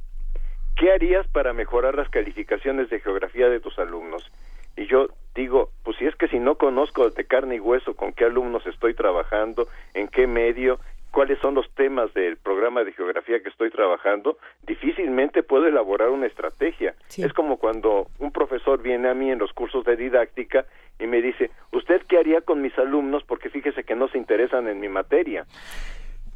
[0.77, 4.31] ¿Qué harías para mejorar las calificaciones de geografía de tus alumnos?
[4.77, 8.13] Y yo digo, pues si es que si no conozco de carne y hueso con
[8.13, 10.79] qué alumnos estoy trabajando, en qué medio,
[11.11, 14.37] cuáles son los temas del programa de geografía que estoy trabajando,
[14.67, 16.95] difícilmente puedo elaborar una estrategia.
[17.17, 20.67] Es como cuando un profesor viene a mí en los cursos de didáctica
[20.99, 23.25] y me dice, ¿usted qué haría con mis alumnos?
[23.25, 25.47] Porque fíjese que no se interesan en mi materia.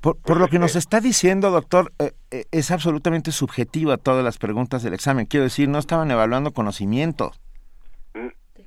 [0.00, 4.38] Por, por lo que nos está diciendo, doctor, eh, eh, es absolutamente subjetiva todas las
[4.38, 5.26] preguntas del examen.
[5.26, 7.38] Quiero decir, no estaban evaluando conocimientos.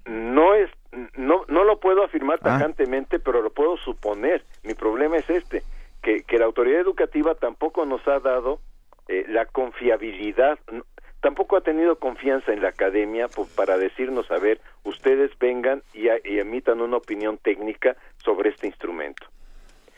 [0.05, 0.69] No es,
[1.17, 4.43] no, no lo puedo afirmar tajantemente, pero lo puedo suponer.
[4.63, 5.63] Mi problema es este,
[6.01, 8.59] que, que la autoridad educativa tampoco nos ha dado
[9.07, 10.59] eh, la confiabilidad,
[11.21, 16.09] tampoco ha tenido confianza en la academia po- para decirnos, a ver, ustedes vengan y,
[16.09, 19.25] a- y emitan una opinión técnica sobre este instrumento.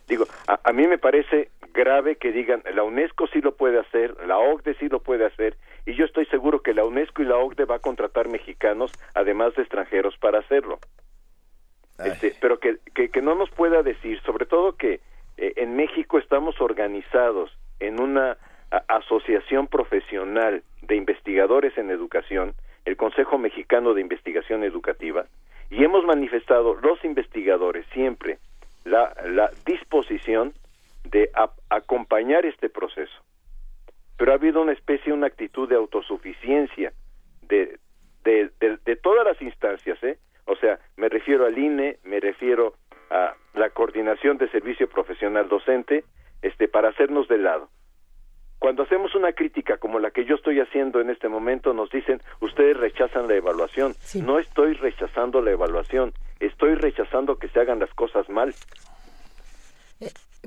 [0.07, 4.15] Digo, a, a mí me parece grave que digan, la UNESCO sí lo puede hacer,
[4.25, 7.37] la OCDE sí lo puede hacer, y yo estoy seguro que la UNESCO y la
[7.37, 10.79] OCDE va a contratar mexicanos, además de extranjeros, para hacerlo.
[11.97, 14.99] Este, pero que, que, que no nos pueda decir, sobre todo que
[15.37, 18.37] eh, en México estamos organizados en una
[18.71, 22.53] a- asociación profesional de investigadores en educación,
[22.83, 25.25] el Consejo Mexicano de Investigación Educativa,
[25.69, 28.37] y hemos manifestado los investigadores siempre
[28.85, 30.53] la, la disposición
[31.03, 33.13] de a- acompañar este proceso.
[34.17, 36.93] Pero ha habido una especie, una actitud de autosuficiencia
[37.41, 37.77] de,
[38.23, 40.17] de, de, de todas las instancias, ¿eh?
[40.45, 42.75] O sea, me refiero al INE, me refiero
[43.09, 46.03] a la coordinación de servicio profesional docente,
[46.41, 47.69] este, para hacernos de lado.
[48.59, 52.21] Cuando hacemos una crítica como la que yo estoy haciendo en este momento, nos dicen,
[52.39, 53.93] ustedes rechazan la evaluación.
[54.23, 56.13] No estoy rechazando la evaluación,
[56.55, 58.55] estoy rechazando que se hagan las cosas mal.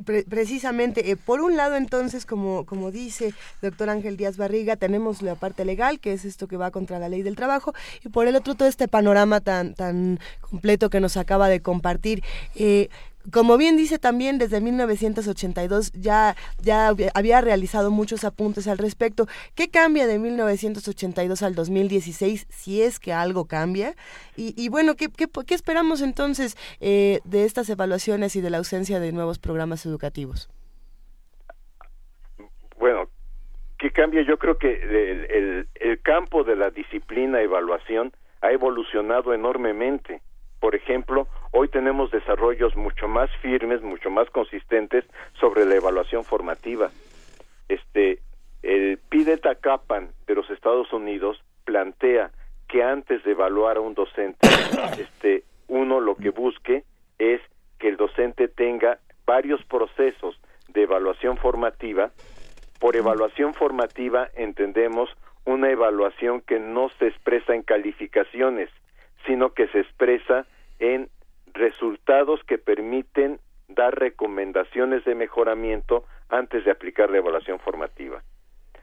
[0.06, 5.22] Pre- precisamente, eh, por un lado entonces, como, como dice doctor Ángel Díaz Barriga, tenemos
[5.22, 7.74] la parte legal, que es esto que va contra la ley del trabajo,
[8.04, 12.22] y por el otro todo este panorama tan, tan completo que nos acaba de compartir.
[12.54, 12.88] Eh,
[13.32, 19.26] como bien dice también, desde 1982 ya, ya había- realizado muchos apuntes al respecto.
[19.54, 23.94] ¿Qué cambia de 1982 al 2016, si es que algo cambia?
[24.36, 28.58] Y, y bueno, ¿qué, qué, qué esperamos entonces eh, de estas evaluaciones y de la
[28.58, 30.48] ausencia de nuevos programas educativos?
[32.78, 33.08] Bueno,
[33.78, 34.22] ¿qué cambia?
[34.22, 40.22] Yo creo que el, el campo de la disciplina evaluación ha evolucionado enormemente.
[40.60, 45.04] Por ejemplo, hoy tenemos desarrollos mucho más firmes, mucho más consistentes
[45.40, 46.90] sobre la evaluación formativa.
[47.68, 48.18] Este,
[48.62, 52.30] el PIDETA CAPAN de los Estados Unidos plantea
[52.68, 54.48] que antes de evaluar a un docente,
[54.98, 56.84] este, uno lo que busque
[57.18, 57.40] es
[57.78, 62.10] que el docente tenga varios procesos de evaluación formativa.
[62.80, 65.10] Por evaluación formativa entendemos
[65.44, 68.70] una evaluación que no se expresa en calificaciones,
[69.28, 70.46] sino que se expresa
[70.78, 71.10] en
[71.52, 73.38] resultados que permiten
[73.68, 78.22] dar recomendaciones de mejoramiento antes de aplicar la evaluación formativa,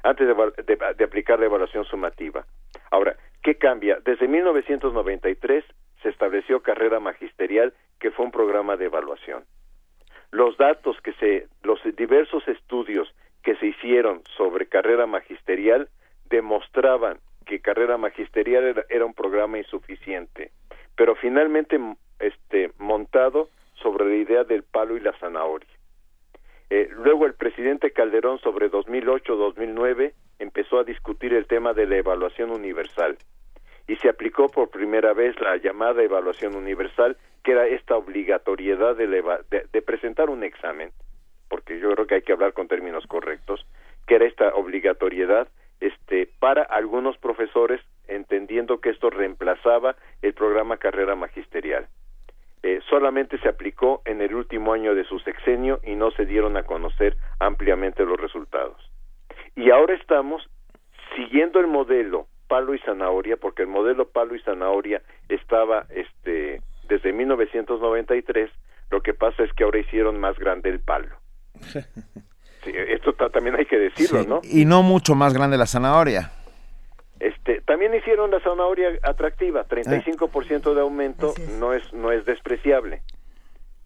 [0.03, 2.45] antes de, de aplicar la evaluación sumativa.
[2.91, 3.97] Ahora, ¿qué cambia?
[4.05, 5.65] Desde 1993
[6.03, 9.43] se estableció carrera magisterial, que fue un programa de evaluación.
[10.29, 13.11] Los datos que se, los diversos estudios
[13.41, 15.89] que se hicieron sobre carrera magisterial
[16.29, 20.51] demostraban que carrera magisterial era, un programa insuficiente,
[20.95, 21.79] pero finalmente
[22.19, 25.69] este montado sobre la idea del palo y la zanahoria.
[26.69, 32.49] Eh, luego el presidente Calderón sobre 2008-2009 empezó a discutir el tema de la evaluación
[32.51, 33.17] universal
[33.87, 39.07] y se aplicó por primera vez la llamada evaluación universal, que era esta obligatoriedad de,
[39.71, 40.91] de, presentar un examen,
[41.47, 43.65] porque yo creo que hay que hablar con términos correctos,
[44.07, 45.47] que era esta obligatoriedad
[45.85, 51.87] este, para algunos profesores, entendiendo que esto reemplazaba el programa carrera magisterial.
[52.63, 56.57] Eh, solamente se aplicó en el último año de su sexenio y no se dieron
[56.57, 58.77] a conocer ampliamente los resultados.
[59.55, 60.41] Y ahora estamos
[61.15, 67.13] siguiendo el modelo palo y zanahoria, porque el modelo palo y zanahoria estaba este, desde
[67.13, 68.49] 1993,
[68.89, 71.15] lo que pasa es que ahora hicieron más grande el palo.
[72.65, 74.41] Sí, esto también hay que decirlo, ¿no?
[74.43, 76.31] Y no mucho más grande la zanahoria.
[77.19, 83.03] Este, también hicieron la zanahoria atractiva, 35% de aumento no es no es despreciable.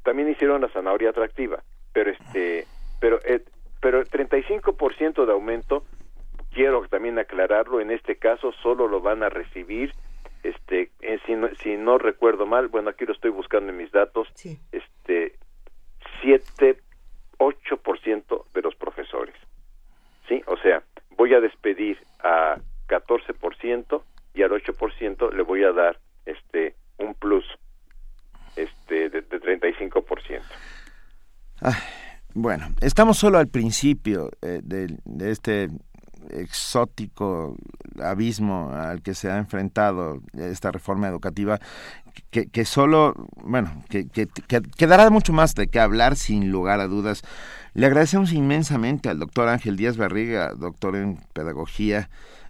[0.03, 1.61] También hicieron la zanahoria atractiva,
[1.93, 2.65] pero este
[2.99, 3.43] pero eh,
[3.81, 5.83] pero el 35% de aumento
[6.51, 9.93] quiero también aclararlo, en este caso solo lo van a recibir
[10.41, 10.91] este
[11.25, 14.27] si, no, si no recuerdo mal, bueno, aquí lo estoy buscando en mis datos,
[14.71, 15.35] este
[16.21, 16.79] 7
[17.39, 19.35] 8% de los profesores.
[20.27, 20.43] ¿Sí?
[20.45, 20.83] O sea,
[21.17, 22.57] voy a despedir a
[22.87, 24.01] 14%
[24.33, 27.45] y al 8% le voy a dar este un plus
[28.55, 30.41] este de, de 35%.
[32.33, 34.97] bueno, estamos solo al principio eh, de,
[35.31, 35.69] este
[36.31, 37.55] exótico
[38.01, 41.59] abismo al que se ha enfrentado esta reforma educativa
[42.31, 43.13] que, que solo,
[43.43, 47.23] bueno, que, que, mucho más de qué hablar sin lugar a dudas.
[47.73, 52.09] Le agradecemos inmensamente al doctor Ángel Díaz Barriga, doctor en pedagogía,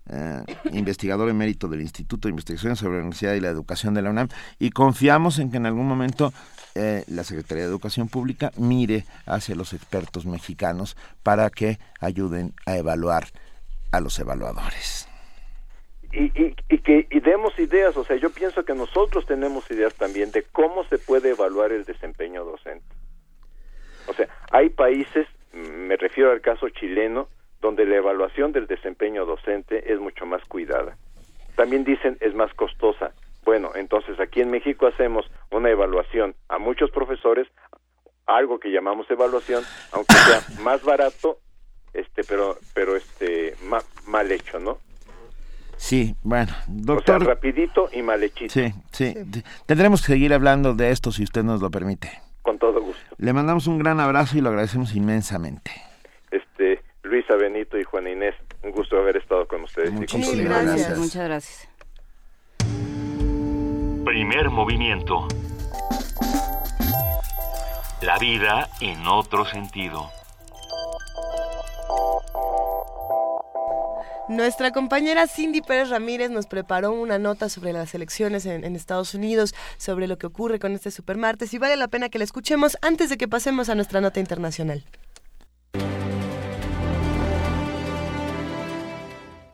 [0.10, 4.10] eh, investigador emérito del Instituto de Investigación sobre la Universidad y la Educación de la
[4.10, 6.34] UNAM, y confiamos en que en algún momento
[6.76, 12.78] eh, la Secretaría de Educación Pública mire hacia los expertos mexicanos para que ayuden a
[12.78, 13.28] evaluar
[13.92, 15.09] a los evaluadores.
[16.12, 19.94] Y, y, y, que y demos ideas, o sea, yo pienso que nosotros tenemos ideas
[19.96, 22.96] también de cómo se puede evaluar el desempeño docente.
[24.08, 27.30] O sea, hay países, me refiero al caso chileno,
[27.62, 30.98] donde la evaluación del desempeño docente es mucho más cuidada.
[31.56, 33.12] También dicen es más costosa.
[33.44, 37.48] Bueno, entonces aquí en México hacemos una evaluación a muchos profesores,
[38.26, 41.40] algo que llamamos evaluación, aunque sea más barato,
[41.94, 43.56] este, pero, pero este,
[44.06, 44.80] mal hecho, ¿no?
[45.80, 47.22] Sí, bueno, doctor.
[47.22, 48.54] O sea, rapidito y mal hechito.
[48.54, 49.16] Sí, sí,
[49.66, 52.12] Tendremos que seguir hablando de esto si usted nos lo permite.
[52.42, 53.16] Con todo gusto.
[53.18, 55.72] Le mandamos un gran abrazo y lo agradecemos inmensamente.
[56.32, 59.92] Este, Luisa Benito y Juana Inés, un gusto haber estado con ustedes.
[59.94, 60.98] Muchas gracias.
[60.98, 61.70] Muchas gracias.
[64.04, 65.30] Primer movimiento.
[68.02, 70.10] La vida en otro sentido.
[74.30, 79.56] Nuestra compañera Cindy Pérez Ramírez nos preparó una nota sobre las elecciones en, Estados Unidos,
[79.78, 83.10] sobre lo que ocurre con este supermartes y vale la pena que la escuchemos antes
[83.10, 84.86] de que pasemos a nuestra nota internacional.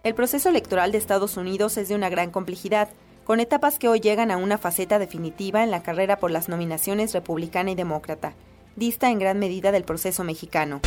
[0.04, 2.90] El proceso electoral de Estados Unidos es de una gran complejidad,
[3.24, 7.14] con etapas que hoy llegan a una faceta definitiva en la carrera por las nominaciones
[7.14, 8.34] republicana y demócrata.
[8.76, 10.82] Dista en gran medida del proceso mexicano.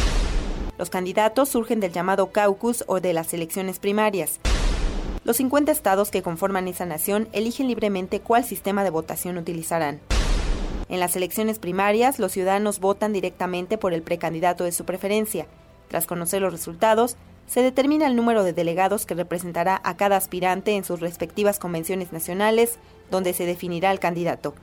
[0.79, 4.39] Los candidatos surgen del llamado caucus o de las elecciones primarias.
[5.25, 10.01] Los 50 estados que conforman esa nación eligen libremente cuál sistema de votación utilizarán.
[10.89, 15.49] En las elecciones primarias, los ciudadanos votan directamente por el precandidato de su preferencia.
[15.89, 17.17] Tras conocer los resultados,
[17.49, 22.13] se determina el número de delegados que representará a cada aspirante en sus respectivas convenciones
[22.13, 22.79] nacionales,
[23.11, 24.55] donde se definirá el candidato.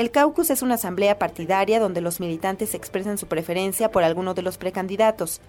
[0.00, 4.40] El caucus es una asamblea partidaria donde los militantes expresan su preferencia por alguno de
[4.40, 5.42] los precandidatos.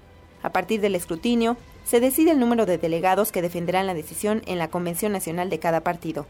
[0.43, 1.55] A partir del escrutinio,
[1.85, 5.59] se decide el número de delegados que defenderán la decisión en la convención nacional de
[5.59, 6.27] cada partido.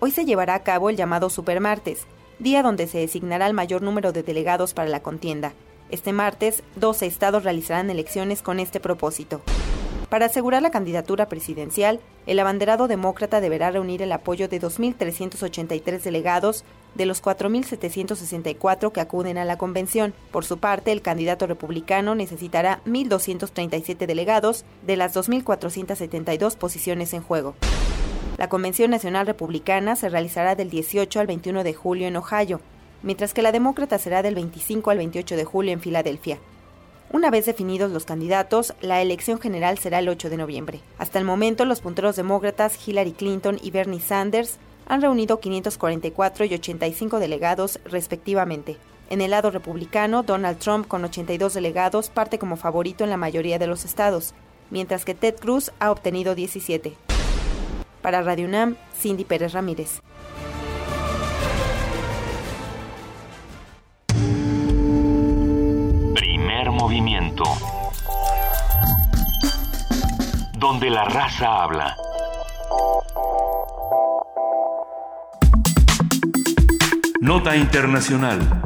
[0.00, 2.02] Hoy se llevará a cabo el llamado Supermartes,
[2.40, 5.54] día donde se designará el mayor número de delegados para la contienda.
[5.88, 9.40] Este martes, 12 estados realizarán elecciones con este propósito.
[10.14, 16.64] Para asegurar la candidatura presidencial, el abanderado demócrata deberá reunir el apoyo de 2.383 delegados
[16.94, 20.14] de los 4.764 que acuden a la convención.
[20.30, 27.56] Por su parte, el candidato republicano necesitará 1.237 delegados de las 2.472 posiciones en juego.
[28.38, 32.60] La Convención Nacional Republicana se realizará del 18 al 21 de julio en Ohio,
[33.02, 36.38] mientras que la demócrata será del 25 al 28 de julio en Filadelfia.
[37.12, 40.80] Una vez definidos los candidatos, la elección general será el 8 de noviembre.
[40.98, 46.54] Hasta el momento, los punteros demócratas Hillary Clinton y Bernie Sanders han reunido 544 y
[46.54, 48.78] 85 delegados respectivamente.
[49.10, 53.58] En el lado republicano, Donald Trump, con 82 delegados, parte como favorito en la mayoría
[53.58, 54.34] de los estados,
[54.70, 56.94] mientras que Ted Cruz ha obtenido 17.
[58.02, 60.02] Para Radio UNAM, Cindy Pérez Ramírez.
[66.84, 67.44] Movimiento.
[70.58, 71.96] Donde la raza habla.
[77.22, 78.64] Nota Internacional.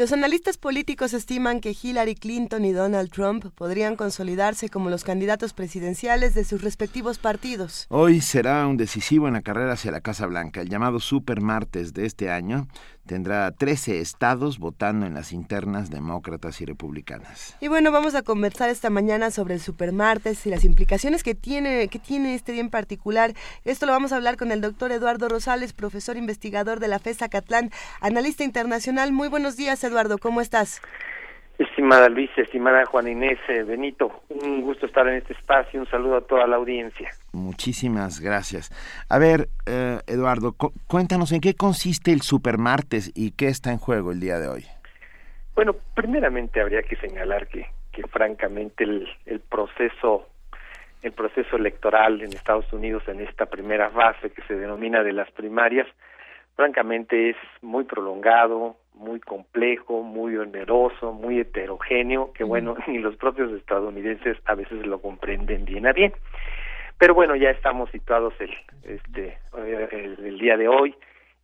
[0.00, 5.52] Los analistas políticos estiman que Hillary Clinton y Donald Trump podrían consolidarse como los candidatos
[5.52, 7.84] presidenciales de sus respectivos partidos.
[7.90, 10.62] Hoy será un decisivo en la carrera hacia la Casa Blanca.
[10.62, 12.66] El llamado Super Martes de este año
[13.10, 17.56] tendrá 13 estados votando en las internas demócratas y republicanas.
[17.60, 21.88] Y bueno, vamos a conversar esta mañana sobre el Supermartes y las implicaciones que tiene,
[21.88, 23.34] que tiene este día en particular.
[23.64, 27.28] Esto lo vamos a hablar con el doctor Eduardo Rosales, profesor investigador de la FESA
[27.28, 29.10] Catlán, analista internacional.
[29.10, 30.80] Muy buenos días, Eduardo, ¿cómo estás?
[31.60, 36.16] Estimada Luisa, estimada Juana Inés, eh, Benito, un gusto estar en este espacio, un saludo
[36.16, 37.10] a toda la audiencia.
[37.34, 38.70] Muchísimas gracias.
[39.10, 40.54] A ver, eh, Eduardo,
[40.86, 44.64] cuéntanos en qué consiste el Supermartes y qué está en juego el día de hoy.
[45.54, 50.26] Bueno, primeramente habría que señalar que, que francamente el, el proceso
[51.02, 55.30] el proceso electoral en Estados Unidos en esta primera fase que se denomina de las
[55.30, 55.86] primarias,
[56.56, 63.50] francamente es muy prolongado, muy complejo, muy oneroso, muy heterogéneo, que bueno, ni los propios
[63.52, 66.12] estadounidenses a veces lo comprenden bien a bien.
[66.98, 68.50] Pero bueno, ya estamos situados el,
[68.84, 70.94] este, el, día de hoy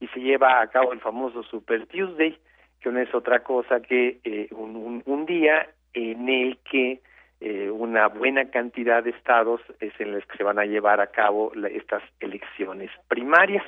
[0.00, 2.38] y se lleva a cabo el famoso Super Tuesday,
[2.80, 7.00] que no es otra cosa que eh, un, un, día en el que
[7.40, 11.06] eh, una buena cantidad de estados es en los que se van a llevar a
[11.06, 13.64] cabo estas elecciones primarias.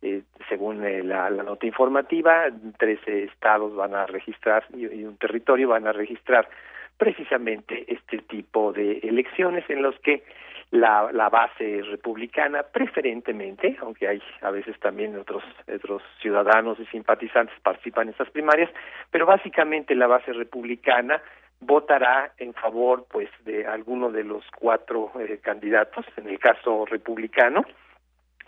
[0.00, 2.46] Eh, según eh, la, nota informativa,
[2.78, 6.48] 13 estados van a registrar y, un territorio van a registrar
[6.96, 10.22] precisamente este tipo de elecciones en los que
[10.70, 15.42] la, base republicana preferentemente, aunque hay a veces también otros,
[15.72, 18.70] otros ciudadanos y simpatizantes participan en estas primarias,
[19.10, 21.20] pero básicamente la base republicana
[21.60, 27.64] votará en favor pues de alguno de los cuatro eh, candidatos, en el caso republicano,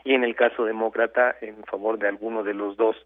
[0.05, 2.97] y en el caso demócrata en favor de alguno de los dos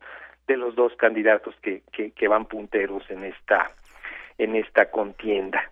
[0.46, 3.72] de los dos candidatos que, que, que van punteros en esta
[4.38, 5.62] en esta contienda.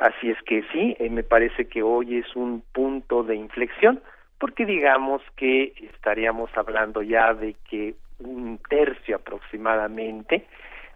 [0.00, 4.00] Así es que sí, eh, me parece que hoy es un punto de inflexión,
[4.38, 10.46] porque digamos que estaríamos hablando ya de que un tercio aproximadamente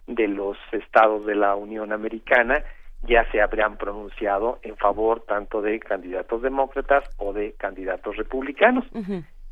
[0.07, 2.63] de los estados de la Unión Americana
[3.03, 8.85] ya se habrían pronunciado en favor tanto de candidatos demócratas o de candidatos republicanos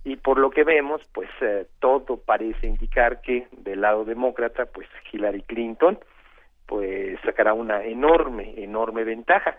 [0.04, 4.88] y por lo que vemos pues eh, todo parece indicar que del lado demócrata pues
[5.12, 5.98] Hillary Clinton
[6.66, 9.56] pues sacará una enorme enorme ventaja.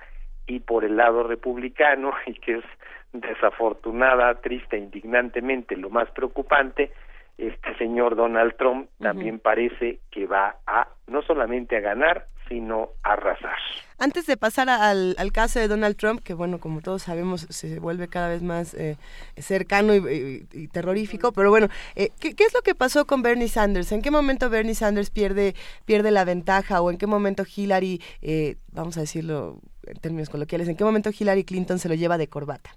[0.48, 2.66] Y por el lado republicano y que es
[3.14, 6.92] desafortunada triste indignantemente lo más preocupante
[7.38, 13.56] este señor Donald Trump también parece que va a no solamente a ganar sino arrasar.
[13.98, 18.10] Antes de pasar al, caso de Donald Trump, que bueno, como todos sabemos, se vuelve
[18.10, 18.98] cada vez más eh,
[19.38, 23.94] cercano y, terrorífico, pero bueno, eh, ¿qué, es lo que pasó con Bernie Sanders?
[23.94, 25.54] ¿En qué momento Bernie Sanders pierde,
[25.86, 30.68] pierde la ventaja o en qué momento Hillary, eh, vamos a decirlo en términos coloquiales,
[30.68, 32.72] en qué momento Hillary Clinton se lo lleva de corbata?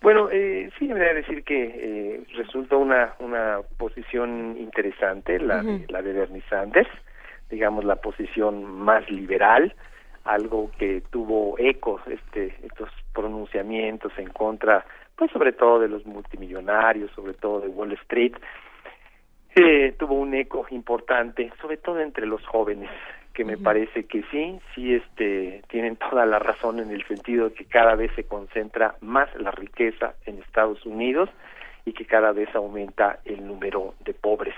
[0.00, 5.62] Bueno, eh, sí, me voy a decir que eh, resulta una, una posición interesante, la,
[5.88, 6.88] la de Bernie Sanders,
[7.50, 9.74] digamos la posición más liberal,
[10.24, 14.84] algo que tuvo ecos, este, estos pronunciamientos en contra,
[15.16, 18.34] pues sobre todo de los multimillonarios, sobre todo de Wall Street,
[19.56, 22.90] eh, tuvo un eco importante, sobre todo entre los jóvenes,
[23.34, 27.54] que me parece que sí, sí este, tienen toda la razón en el sentido de
[27.54, 31.28] que cada vez se concentra más la riqueza en Estados Unidos
[31.84, 34.54] y que cada vez aumenta el número de pobres.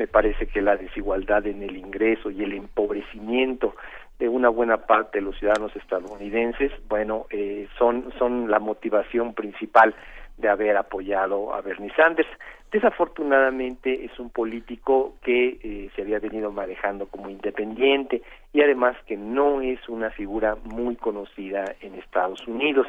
[0.00, 3.74] Me parece que la desigualdad en el ingreso y el empobrecimiento
[4.18, 9.94] de una buena parte de los ciudadanos estadounidenses, bueno, eh, son, son la motivación principal
[10.38, 12.30] de haber apoyado a Bernie Sanders.
[12.72, 18.22] Desafortunadamente es un político que eh, se había venido manejando como independiente
[18.54, 22.86] y además que no es una figura muy conocida en Estados Unidos.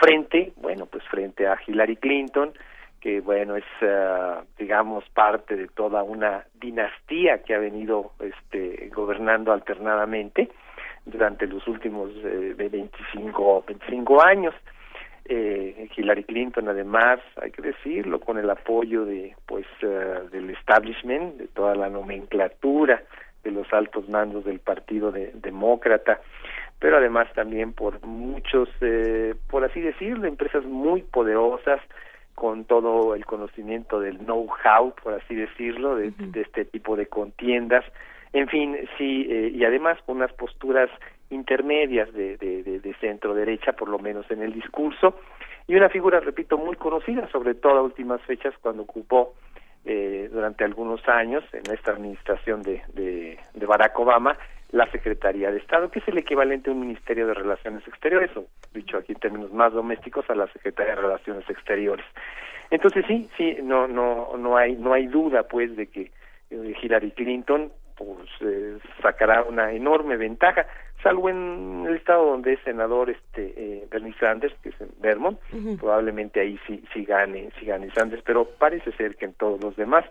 [0.00, 2.52] Frente, bueno, pues frente a Hillary Clinton,
[3.00, 9.52] que bueno es eh, digamos parte de toda una dinastía que ha venido este gobernando
[9.52, 10.50] alternadamente
[11.06, 14.54] durante los últimos eh, 25 25 años.
[15.32, 21.36] Eh, Hillary Clinton además hay que decirlo con el apoyo de pues eh, del establishment
[21.36, 23.02] de toda la nomenclatura
[23.44, 26.20] de los altos mandos del partido de, demócrata
[26.80, 31.80] pero además también por muchos eh, por así decirlo empresas muy poderosas
[32.40, 37.84] con todo el conocimiento del know-how por así decirlo de, de este tipo de contiendas.
[38.32, 40.88] En fin sí eh, y además unas posturas
[41.28, 45.20] intermedias de, de, de, centro derecha, por lo menos en el discurso,
[45.68, 49.34] y una figura, repito, muy conocida, sobre todo a últimas fechas, cuando ocupó
[49.84, 54.36] eh, durante algunos años en esta administración de, de, de, Barack Obama
[54.72, 58.46] la Secretaría de Estado, que es el equivalente a un Ministerio de Relaciones Exteriores, o
[58.72, 62.06] dicho aquí en términos más domésticos, a la Secretaría de Relaciones Exteriores.
[62.70, 66.12] Entonces sí, sí, no, no, no hay, no hay duda, pues, de que
[66.50, 70.66] eh, Hillary Clinton pues eh, sacará una enorme ventaja
[71.02, 75.38] salvo en el estado donde es senador este eh, Bernie Sanders que es en Vermont
[75.78, 79.76] probablemente ahí sí sí gane sí gane Sanders pero parece ser que en todos los
[79.76, 80.06] demás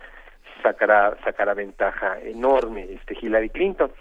[0.61, 3.91] sacará sacará ventaja enorme este Hillary Clinton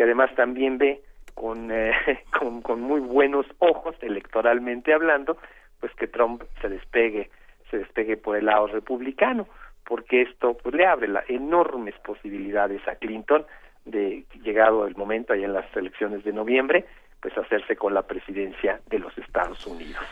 [0.00, 1.02] que además también ve
[1.34, 1.92] con, eh,
[2.38, 5.36] con con muy buenos ojos electoralmente hablando
[5.78, 7.28] pues que Trump se despegue
[7.70, 9.46] se despegue por el lado republicano
[9.84, 13.44] porque esto pues le abre las enormes posibilidades a Clinton
[13.84, 16.86] de llegado el momento ahí en las elecciones de noviembre
[17.20, 20.02] pues hacerse con la presidencia de los Estados Unidos.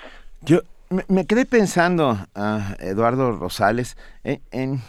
[0.43, 0.59] Yo
[1.09, 4.81] me, quedé pensando, uh, Eduardo Rosales, en, en,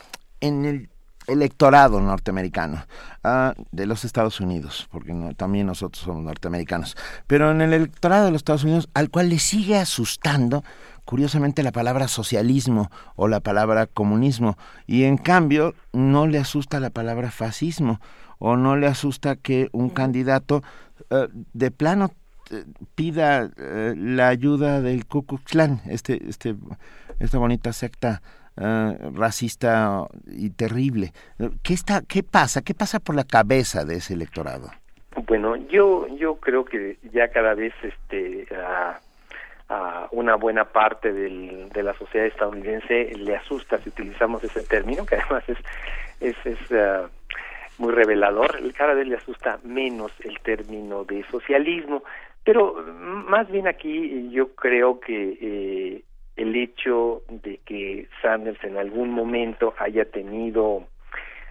[0.42, 0.90] en el
[1.30, 2.86] electorado norteamericano
[3.24, 6.98] uh, de los Estados Unidos, porque no, también nosotros somos norteamericanos,
[7.28, 10.64] pero en el electorado de los Estados Unidos, al cual le sigue asustando
[11.10, 14.60] curiosamente la palabra socialismo o la palabra comunismo.
[14.86, 18.00] Y en cambio no le asusta la palabra fascismo
[18.38, 20.62] o no le asusta que un candidato
[21.10, 22.12] eh, de plano
[22.52, 26.56] eh, pida eh, la ayuda del Ku Klux Klan, este, este,
[27.18, 28.22] esta bonita secta
[29.14, 31.12] racista y terrible.
[31.64, 34.70] ¿Qué está, qué pasa, qué pasa por la cabeza de ese electorado?
[35.28, 39.00] Bueno, yo, yo creo que ya cada vez, este, a
[40.12, 45.44] una buena parte de la sociedad estadounidense le asusta si utilizamos ese término, que además
[45.48, 45.58] es,
[46.20, 47.08] es, es uh,
[47.78, 52.04] muy revelador, cada vez le asusta menos el término de socialismo,
[52.44, 52.84] pero
[53.28, 56.04] más bien aquí yo creo que eh,
[56.40, 60.88] el hecho de que Sanders en algún momento haya tenido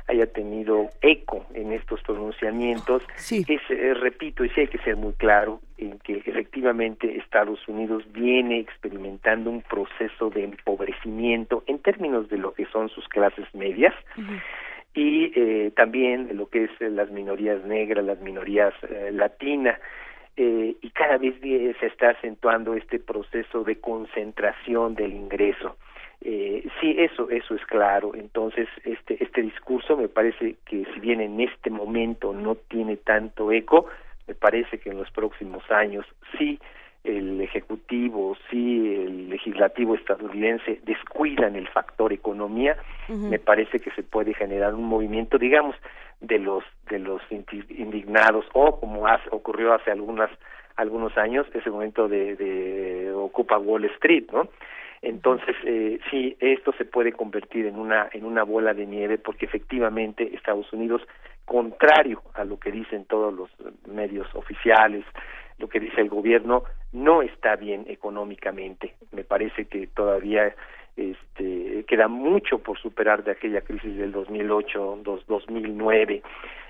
[0.09, 3.03] haya tenido eco en estos pronunciamientos.
[3.17, 3.45] Sí.
[3.47, 8.05] Es, eh, repito, y sí hay que ser muy claro en que efectivamente Estados Unidos
[8.13, 13.95] viene experimentando un proceso de empobrecimiento en términos de lo que son sus clases medias.
[14.95, 19.79] y eh, también de lo que es eh, las minorías negras, las minorías eh, latinas,
[20.41, 25.77] eh, y cada vez se está acentuando este proceso de concentración del ingreso.
[26.21, 28.15] Eh, sí, eso, eso es claro.
[28.15, 33.51] Entonces, este, este discurso me parece que si bien en este momento no tiene tanto
[33.51, 33.87] eco,
[34.29, 36.07] me parece que en los próximos años
[36.39, 36.61] sí
[37.05, 42.77] el ejecutivo, sí el legislativo estadounidense descuidan el factor economía,
[43.09, 45.75] me parece que se puede generar un movimiento, digamos,
[46.21, 50.31] de los de los indignados o como hace, ocurrió hace algunas
[50.77, 54.49] algunos años ese momento de, de ocupa Wall Street, ¿no?
[55.01, 59.47] Entonces, eh, sí, esto se puede convertir en una, en una bola de nieve porque
[59.47, 61.03] efectivamente Estados Unidos,
[61.45, 63.49] contrario a lo que dicen todos los
[63.87, 65.05] medios oficiales,
[65.59, 68.95] lo que dice el gobierno, no está bien económicamente.
[69.13, 70.55] Me parece que todavía
[70.97, 76.23] este, queda mucho por superar de aquella crisis del 2008, dos, 2009.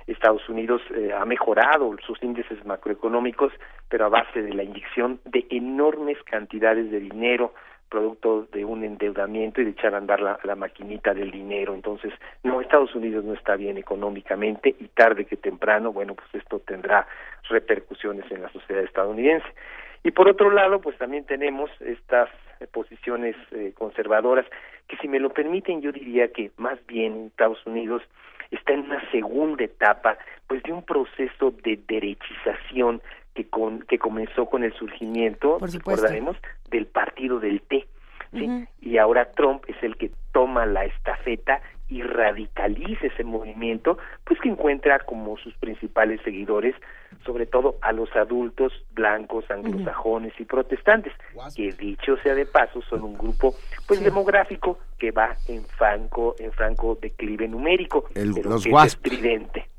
[0.06, 3.52] Estados Unidos eh, ha mejorado sus índices macroeconómicos,
[3.88, 7.52] pero a base de la inyección de enormes cantidades de dinero
[7.88, 11.74] producto de un endeudamiento y de echar a andar la, maquinita del dinero.
[11.74, 12.12] Entonces,
[12.42, 17.06] no, Estados Unidos no está bien económicamente y tarde que temprano, bueno, pues esto tendrá
[17.48, 19.46] repercusiones en la sociedad estadounidense.
[20.04, 22.28] Y por otro lado, pues también tenemos estas
[22.60, 24.46] eh, posiciones eh, conservadoras
[24.88, 28.02] que si me lo permiten yo diría que más bien Estados Unidos
[28.50, 33.02] está en una segunda etapa pues de un proceso de derechización
[33.38, 36.36] que, con, que comenzó con el surgimiento, recordaremos,
[36.70, 37.86] del partido del T.
[38.32, 38.66] ¿sí?
[38.80, 44.48] Y ahora Trump es el que toma la estafeta y radicaliza ese movimiento, pues que
[44.48, 46.74] encuentra como sus principales seguidores,
[47.24, 51.12] sobre todo a los adultos blancos, anglosajones y protestantes,
[51.54, 53.54] que dicho sea de paso son un grupo
[53.86, 59.06] pues demográfico que va en franco en franco declive numérico, El- pero los WASP.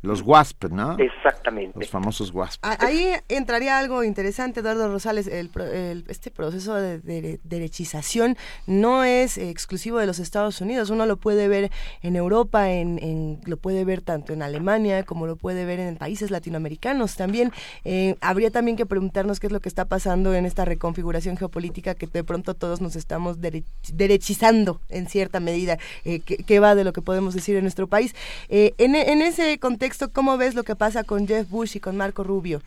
[0.02, 0.98] Los WASP, ¿no?
[0.98, 1.78] Exactamente.
[1.78, 2.60] Los famosos WASP.
[2.64, 5.28] Ah, Ahí entraría algo interesante, Eduardo Rosales.
[5.28, 10.90] El, pro- el- este proceso de, de- derechización no es exclusivo de los Estados Unidos.
[10.90, 11.70] Uno lo puede ver
[12.02, 15.98] en Europa, en, en- lo puede ver tanto en Alemania como lo puede ver en
[15.98, 17.18] países latinoamericanos.
[17.18, 17.52] También
[17.84, 21.94] eh, habría también que preguntarnos qué es lo que está pasando en esta reconfiguración geopolítica
[21.96, 26.76] que de pronto todos nos estamos dere- derechizando en cierta medida, eh, que, que va
[26.76, 28.16] de lo que podemos decir en nuestro país.
[28.48, 31.98] Eh, en, en ese contexto, ¿cómo ves lo que pasa con Jeff Bush y con
[31.98, 32.62] Marco Rubio?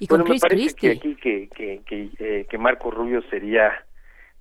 [0.00, 3.84] Y bueno, me parece que aquí que, que, que, eh, que Marco Rubio sería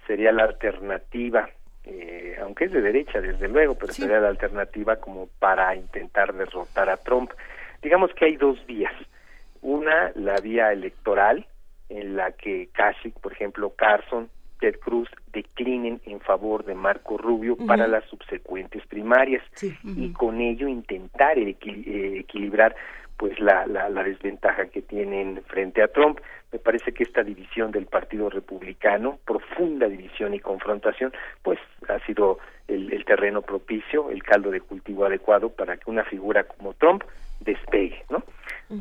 [0.08, 1.50] sería la alternativa,
[1.84, 6.90] eh, aunque es de derecha desde luego, pero sería la alternativa como para intentar derrotar
[6.90, 7.32] a Trump.
[7.84, 8.94] Digamos que hay dos vías.
[9.62, 11.46] Una, la vía electoral,
[11.90, 14.30] en la que Kasich, por ejemplo, Carson,
[14.80, 19.44] Cruz declinen en favor de Marco Rubio para las subsecuentes primarias
[19.84, 21.56] y con ello intentar eh,
[22.20, 22.76] equilibrar
[23.18, 26.20] pues la, la, la desventaja que tienen frente a Trump.
[26.54, 31.12] Me parece que esta división del Partido Republicano, profunda división y confrontación,
[31.44, 31.60] pues
[31.90, 36.46] ha sido el, el terreno propicio, el caldo de cultivo adecuado para que una figura
[36.46, 37.04] como Trump
[37.42, 38.24] despegue, ¿no?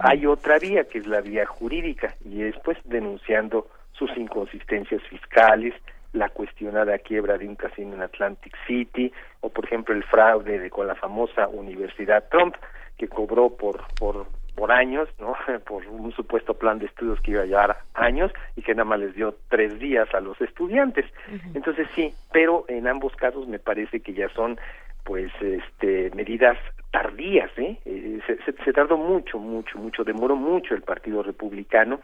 [0.00, 3.68] Hay otra vía que es la vía jurídica y es pues denunciando
[3.98, 5.74] sus inconsistencias fiscales,
[6.12, 10.70] la cuestionada quiebra de un casino en Atlantic City o por ejemplo el fraude de,
[10.70, 12.54] con la famosa Universidad Trump
[12.96, 15.36] que cobró por por por años, ¿no?
[15.66, 18.98] Por un supuesto plan de estudios que iba a llevar años y que nada más
[18.98, 21.04] les dio tres días a los estudiantes.
[21.54, 24.58] Entonces sí, pero en ambos casos me parece que ya son
[25.04, 26.58] pues este medidas
[26.90, 27.78] tardías, ¿eh?
[27.84, 32.00] Eh, se, se- se tardó mucho, mucho, mucho, demoró mucho el Partido Republicano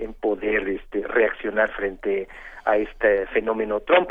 [0.00, 2.28] en poder este, reaccionar frente
[2.64, 4.10] a este fenómeno Trump.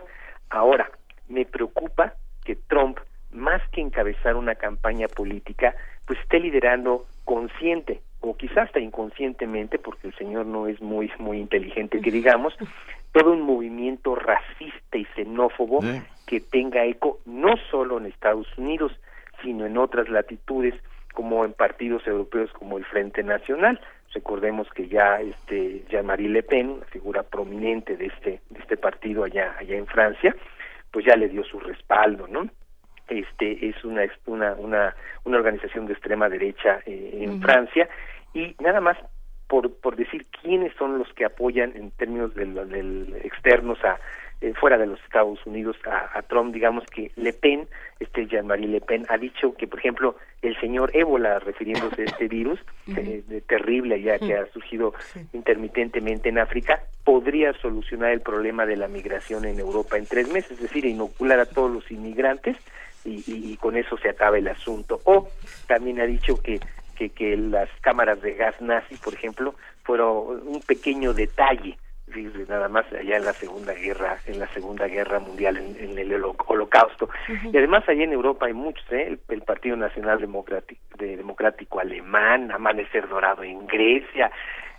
[0.50, 0.90] Ahora,
[1.28, 2.14] me preocupa
[2.44, 2.98] que Trump,
[3.32, 5.76] más que encabezar una campaña política,
[6.06, 11.40] pues esté liderando consciente o quizás hasta inconscientemente, porque el señor no es muy muy
[11.40, 12.54] inteligente que digamos,
[13.12, 15.80] todo un movimiento racista y xenófobo
[16.26, 18.92] que tenga eco no solo en Estados Unidos,
[19.42, 20.76] sino en otras latitudes,
[21.14, 23.80] como en partidos europeos como el Frente Nacional.
[24.14, 29.24] Recordemos que ya este Jean-Marie Le Pen, una figura prominente de este de este partido
[29.24, 30.36] allá allá en Francia,
[30.92, 32.50] pues ya le dio su respaldo, ¿no?
[33.08, 34.96] Este es una una una,
[35.26, 37.42] una organización de extrema derecha eh, en.
[37.42, 37.88] Francia
[38.34, 38.98] y nada más
[39.48, 44.00] por por decir quiénes son los que apoyan en términos del, del externos a
[44.42, 47.68] eh, fuera de los Estados Unidos a, a Trump, digamos que Le Pen,
[48.00, 52.28] este Jean-Marie Le Pen, ha dicho que, por ejemplo, el señor ébola, refiriéndose a este
[52.28, 52.60] virus
[52.98, 54.94] eh, terrible ya que ha surgido
[55.34, 60.52] intermitentemente en África, podría solucionar el problema de la migración en Europa en tres meses,
[60.52, 62.56] es decir, inocular a todos los inmigrantes
[63.06, 65.02] y, y- y con eso se acaba el asunto.
[65.06, 65.28] O
[65.68, 66.60] también ha dicho que,
[66.96, 71.78] que, que las cámaras de gas nazi, por ejemplo, fueron un pequeño detalle
[72.10, 75.98] fíjese, nada más allá en la segunda guerra en la segunda guerra mundial en, en
[75.98, 77.10] el holo- holocausto.
[77.52, 79.08] Y además allá en Europa hay muchos ¿eh?
[79.08, 84.32] el, el Partido Nacional Democrático, de- Democrático Alemán Amanecer Dorado en Grecia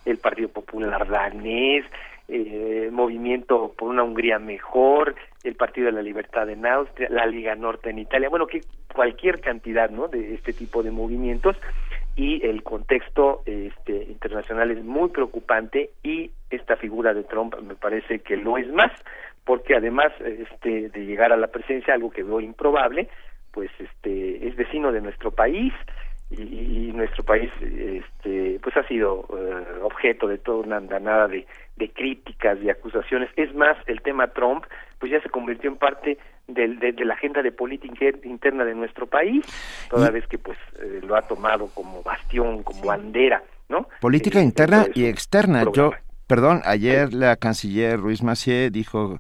[0.05, 1.85] el Partido Popular danés
[2.29, 7.55] eh, Movimiento por una Hungría mejor el Partido de la Libertad en Austria la Liga
[7.55, 8.29] Norte en Italia.
[8.29, 8.61] Bueno que
[8.95, 11.57] cualquier cantidad no de este tipo de movimientos
[12.17, 18.21] y el contexto este, internacional es muy preocupante y esta figura de Trump me parece
[18.21, 18.93] que lo es más
[19.45, 23.09] porque además este de llegar a la presidencia algo que veo improbable
[23.53, 25.73] pues este es vecino de nuestro país
[26.31, 31.47] y, y nuestro país este pues ha sido eh, objeto de toda una andanada de,
[31.81, 33.31] de críticas y acusaciones.
[33.37, 34.65] Es más el tema Trump
[35.01, 38.65] pues ya se convirtió en parte del- de, de la agenda de política inter- interna
[38.65, 39.45] de nuestro país
[39.89, 44.45] toda vez que pues eh, lo ha tomado como bastión como bandera no Política Eh,
[44.45, 45.65] interna y externa.
[45.73, 45.93] Yo,
[46.27, 49.19] perdón, ayer la canciller Ruiz Massieu dijo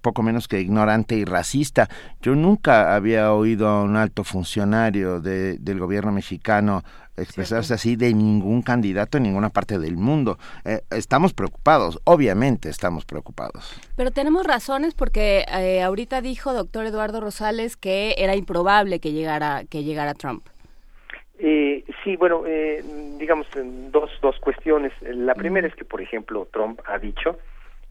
[0.00, 1.88] poco menos que ignorante y racista.
[2.20, 6.82] Yo nunca había oído a un alto funcionario de- del gobierno mexicano
[7.16, 10.38] expresarse así de ningún candidato en ninguna parte del mundo.
[10.66, 13.74] Eh, estamos preocupados, obviamente estamos preocupados.
[13.96, 19.64] Pero tenemos razones porque eh, ahorita dijo doctor Eduardo Rosales que era improbable que llegara
[19.64, 20.44] que llegara Trump.
[21.38, 22.82] Eh, sí, bueno, eh,
[23.18, 23.46] digamos
[23.90, 24.92] dos, dos cuestiones.
[25.02, 27.38] La primera es que, por ejemplo, Trump ha dicho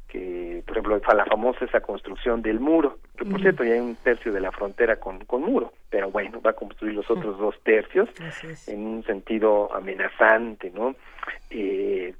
[0.08, 3.96] que, por ejemplo, la famosa esa construcción del muro, que por cierto ya hay un
[3.96, 7.56] tercio de la frontera con, con muro, pero bueno, va a construir los otros dos
[7.64, 8.10] tercios
[8.68, 10.96] en un sentido amenazante, ¿no?
[11.50, 12.14] Eh,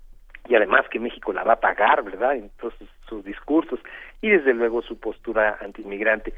[0.48, 2.36] y además que México la va a pagar, ¿verdad?
[2.36, 3.80] En todos sus, sus discursos
[4.22, 6.34] y desde luego su postura antiinmigrante.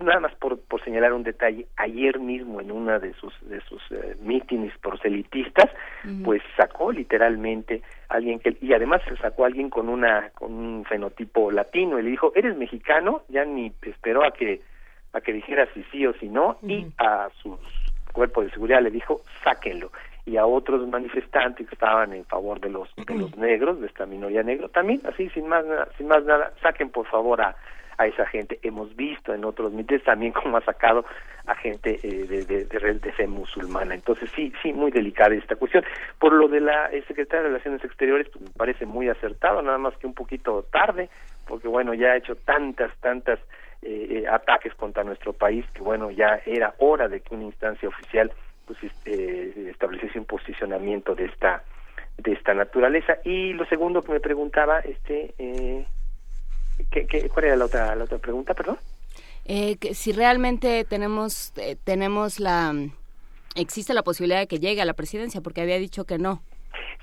[0.00, 3.82] nada más por, por señalar un detalle, ayer mismo en una de sus de sus
[3.90, 5.70] eh, mítines proselitistas,
[6.22, 10.52] pues sacó literalmente a alguien que y además se sacó a alguien con una con
[10.52, 14.60] un fenotipo latino y le dijo, "¿Eres mexicano?" Ya ni esperó a que
[15.12, 17.58] a que dijera si sí o si no y a sus
[18.12, 19.90] cuerpo de seguridad le dijo, "Sáquenlo."
[20.26, 24.06] Y a otros manifestantes que estaban en favor de los de los negros, de esta
[24.06, 27.56] minoría negra, también así sin más nada, sin más nada, saquen por favor a
[27.98, 28.58] a esa gente.
[28.62, 31.04] Hemos visto en otros mítines también cómo ha sacado
[31.46, 33.94] a gente eh, de, de, de, fe musulmana.
[33.94, 35.84] Entonces sí, sí, muy delicada esta cuestión.
[36.18, 39.78] Por lo de la eh, secretaria de Relaciones Exteriores, pues me parece muy acertado, nada
[39.78, 41.10] más que un poquito tarde,
[41.46, 43.38] porque bueno, ya ha hecho tantas, tantas
[43.82, 48.32] eh, ataques contra nuestro país que bueno, ya era hora de que una instancia oficial
[48.66, 51.64] pues este, estableciese un posicionamiento de esta
[52.16, 53.18] de esta naturaleza.
[53.24, 55.86] Y lo segundo que me preguntaba este eh,
[56.90, 58.78] ¿qué, qué, cuál era la otra la otra pregunta perdón
[59.46, 62.72] eh, que si realmente tenemos eh, tenemos la
[63.54, 66.42] existe la posibilidad de que llegue a la presidencia porque había dicho que no.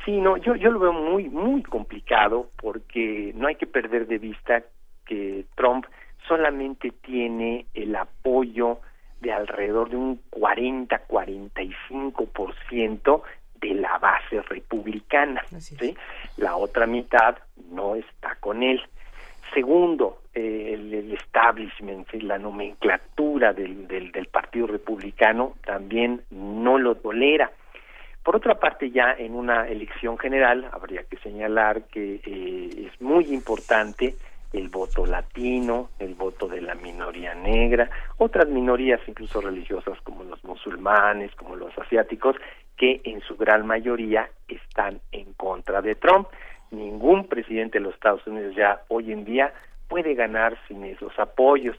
[0.06, 4.18] Sí no yo yo lo veo muy muy complicado porque no hay que perder de
[4.18, 4.64] vista
[5.06, 5.86] que Trump
[6.28, 8.80] solamente tiene el apoyo
[9.22, 13.22] de alrededor de un 40-45%
[13.62, 15.46] de la base republicana.
[15.60, 15.96] ¿sí?
[16.38, 17.38] La otra mitad
[17.70, 18.82] no está con él.
[19.54, 27.52] Segundo, eh, el, establishment, la nomenclatura del, del, del, Partido Republicano también no lo tolera.
[28.24, 33.26] Por otra parte, ya en una elección general habría que señalar que eh, es muy
[33.34, 34.16] importante
[34.54, 40.44] el voto latino, el voto de la minoría negra, otras minorías incluso religiosas como los
[40.44, 42.36] musulmanes, como los asiáticos,
[42.78, 46.28] que en su gran mayoría están en contra de Trump.
[46.72, 49.54] Ningún presidente de los Estados Unidos ya hoy en día
[49.88, 51.78] puede ganar sin esos apoyos.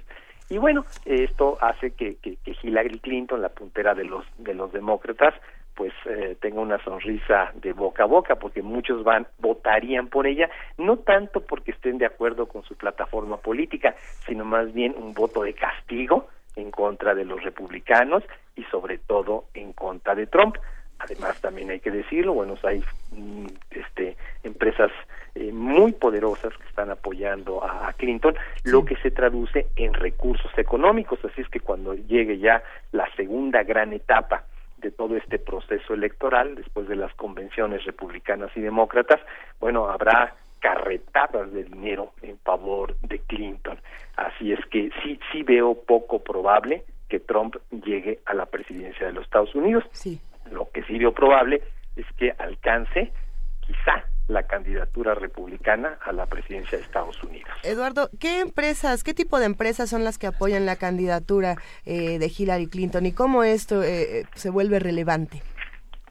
[0.49, 4.71] Y bueno, esto hace que, que, que Hillary Clinton, la puntera de los de los
[4.73, 5.35] demócratas,
[5.75, 10.51] pues eh, tenga una sonrisa de boca a boca porque muchos van votarían por ella
[10.79, 13.95] no tanto porque estén de acuerdo con su plataforma política
[14.27, 18.23] sino más bien un voto de castigo en contra de los republicanos
[18.57, 20.57] y sobre todo en contra de Trump.
[20.99, 24.91] Además también hay que decirlo bueno hay mm, este empresas
[25.35, 30.53] eh, muy poderosas que están apoyando a, a Clinton lo que se traduce en recursos
[30.59, 31.19] económicos.
[31.25, 32.63] Así es que cuando llegue ya
[32.93, 34.45] la segunda gran etapa
[34.83, 39.21] de todo este proceso electoral, después de las convenciones republicanas y demócratas,
[39.61, 43.79] bueno, habrá carretadas de dinero en favor de Clinton.
[44.17, 49.13] Así es que sí, sí veo poco probable que Trump llegue a la presidencia de
[49.13, 49.85] los Estados Unidos.
[49.93, 50.21] Sí.
[50.51, 51.63] Lo que sí veo probable
[51.97, 53.13] es que alcance
[53.61, 57.51] quizá la candidatura republicana a la presidencia de Estados Unidos.
[57.63, 62.33] Eduardo, ¿qué empresas, qué tipo de empresas son las que apoyan la candidatura eh, de
[62.37, 65.43] Hillary Clinton y cómo esto eh, eh, se vuelve relevante?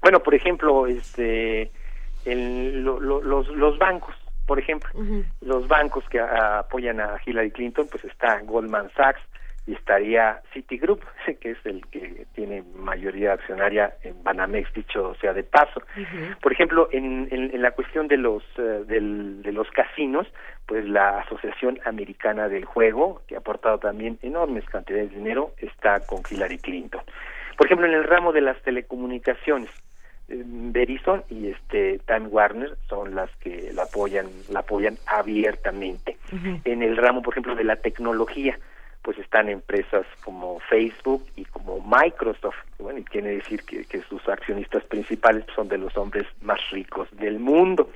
[0.02, 1.72] Bueno, por ejemplo, este,
[2.26, 4.16] el, lo, lo, los, los bancos,
[4.46, 4.90] por ejemplo,
[5.42, 9.22] los bancos que apoyan a Hillary Clinton, pues está Goldman Sachs,
[9.72, 11.02] y estaría Citigroup,
[11.40, 15.82] que es el que tiene mayoría accionaria en Banamex, dicho sea de paso.
[16.42, 20.28] Por ejemplo, en, en, la cuestión de los uh, del, de los casinos,
[20.66, 26.06] pues la Asociación Americana del Juego, que ha aportado también enormes cantidades de dinero, está
[26.06, 27.02] con Hillary Clinton.
[27.58, 29.70] Por ejemplo, en el ramo de las telecomunicaciones,
[30.28, 36.18] eh, Verizon y este Time Warner son las que la apoyan la apoyan abiertamente.
[36.34, 36.62] Uh -huh.
[36.66, 38.58] En el ramo, por ejemplo, de la tecnología,
[39.02, 44.28] pues están empresas como Facebook y como Microsoft, bueno, y quiere decir que, que sus
[44.28, 47.90] accionistas principales son de los hombres más ricos del mundo.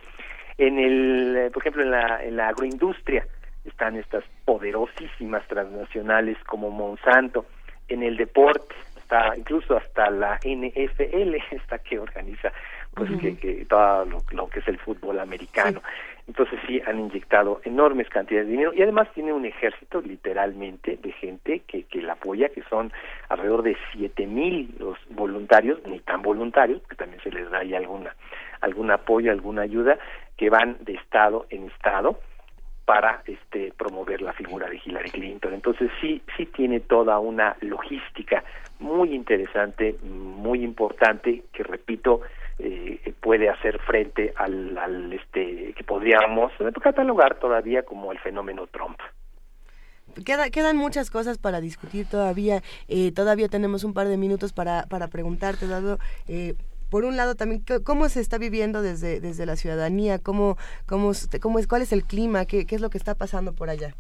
[0.58, 3.26] En el, eh, por ejemplo, en la, en la agroindustria
[3.66, 7.46] están estas poderosísimas transnacionales como Monsanto.
[7.88, 12.52] En el deporte está incluso hasta la NFL, esta que organiza
[12.94, 13.20] pues uh -huh.
[13.20, 15.82] que, que todo lo, lo, que es el fútbol americano.
[15.82, 16.15] Sí.
[16.28, 21.12] Entonces sí han inyectado enormes cantidades de dinero y además tiene un ejército literalmente de
[21.12, 22.92] gente que, que la apoya, que son
[23.30, 27.76] alrededor de siete mil los voluntarios, ni tan voluntarios, que también se les da ahí
[27.76, 28.16] alguna,
[28.62, 30.00] algún apoyo, alguna ayuda,
[30.36, 32.20] que van de estado en estado
[32.86, 35.54] para este promover la figura de Hillary Clinton.
[35.54, 38.44] Entonces sí, sí tiene toda una logística
[38.80, 42.22] muy interesante, muy importante, que repito,
[42.60, 46.52] eh, puede hacer frente al, al este que podríamos
[46.82, 49.00] catalogar todavía como el fenómeno Trump.
[50.24, 52.62] Queda, quedan muchas cosas para discutir todavía.
[52.88, 55.98] Eh, todavía tenemos un par de minutos para, para preguntarte, Dado.
[56.28, 56.54] Eh,
[56.90, 60.56] por un lado también cómo se está viviendo desde, desde la ciudadanía, cómo,
[60.86, 61.12] cómo,
[61.42, 63.96] cómo es, cuál es el clima, qué, qué es lo que está pasando por allá.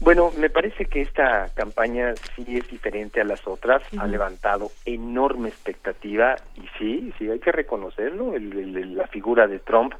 [0.00, 5.50] Bueno, me parece que esta campaña sí es diferente a las otras, ha levantado enorme
[5.50, 9.92] expectativa y sí, sí hay que reconocerlo, el- el- la figura de Trump,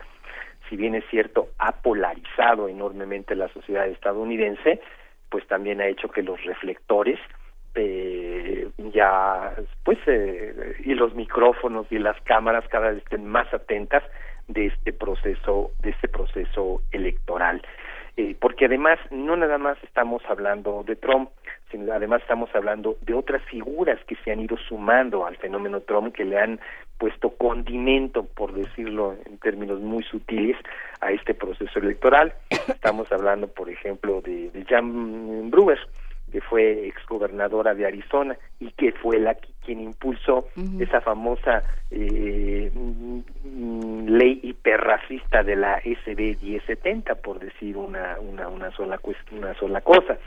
[0.68, 4.80] si bien es cierto, ha polarizado enormemente la sociedad estadounidense,
[5.28, 7.18] pues también ha hecho que los reflectores
[7.76, 9.54] eh, ya,
[9.84, 14.02] pues, eh, y los micrófonos y las cámaras cada vez estén más atentas
[14.48, 17.62] de este proceso, de este proceso electoral.
[18.20, 21.30] Eh, porque además no nada más estamos hablando de Trump,
[21.70, 26.14] sino además estamos hablando de otras figuras que se han ido sumando al fenómeno Trump,
[26.14, 26.60] que le han
[26.98, 30.58] puesto condimento, por decirlo en términos muy sutiles,
[31.00, 32.34] a este proceso electoral.
[32.68, 35.78] Estamos hablando, por ejemplo, de, de Jan Brewer,
[36.30, 40.48] que fue exgobernadora de Arizona y que fue la que- quien impulsó
[40.80, 48.72] esa famosa eh, mm, ley hiperracista de la SB 1070, por decir una, una, una,
[48.72, 48.98] sola,
[49.30, 50.18] una sola cosa.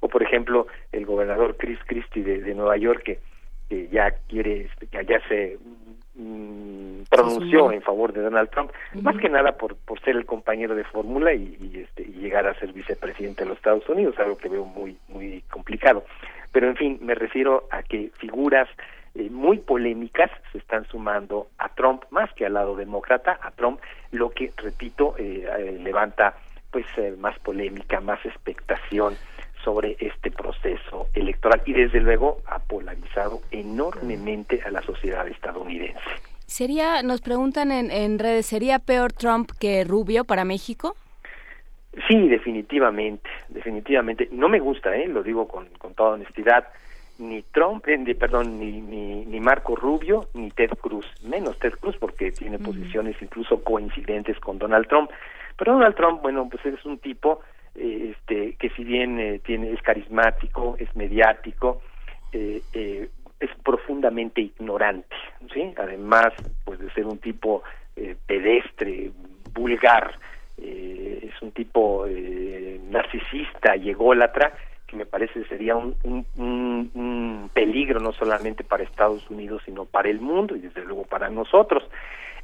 [0.00, 3.20] O, por ejemplo, el gobernador Chris Christie de, de Nueva York, que,
[3.68, 5.58] que ya quiere, este, que ya se
[6.20, 8.70] mm, pronunció en favor de Donald Trump,
[9.02, 12.46] más que nada por, por ser el compañero de fórmula y, y, este, y llegar
[12.46, 16.04] a ser vicepresidente de los Estados Unidos, algo que veo muy, muy complicado.
[16.52, 18.68] Pero, en fin, me refiero a que figuras
[19.14, 23.80] eh, muy polémicas se están sumando a Trump, más que al lado demócrata, a Trump,
[24.12, 26.34] lo que, repito, eh, eh, levanta
[26.70, 29.16] pues eh, más polémica, más expectación
[29.64, 36.00] sobre este proceso electoral y desde luego ha polarizado enormemente a la sociedad estadounidense.
[36.46, 40.96] Sería, nos preguntan en, en redes, ¿sería peor Trump que Rubio para México?
[42.08, 44.28] Sí, definitivamente, definitivamente.
[44.32, 45.08] No me gusta, ¿eh?
[45.08, 46.68] lo digo con, con toda honestidad,
[47.18, 51.96] ni Trump, eh, perdón, ni, ni, ni Marco Rubio, ni Ted Cruz, menos Ted Cruz
[51.98, 55.10] porque tiene posiciones incluso coincidentes con Donald Trump.
[55.56, 57.40] Pero Donald Trump, bueno, pues es un tipo
[57.74, 61.80] eh, este, que si bien eh, tiene, es carismático, es mediático,
[62.32, 65.14] eh, eh, es profundamente ignorante,
[65.52, 65.72] ¿sí?
[65.76, 66.32] Además,
[66.64, 67.62] pues de ser un tipo
[68.26, 69.10] pedestre,
[69.54, 70.14] vulgar,
[70.56, 72.06] es un tipo
[72.90, 74.52] narcisista y ególatra
[74.86, 79.84] que me parece sería un, un, un- un peligro no solamente para Estados Unidos sino
[79.84, 81.84] para el mundo y desde luego para nosotros.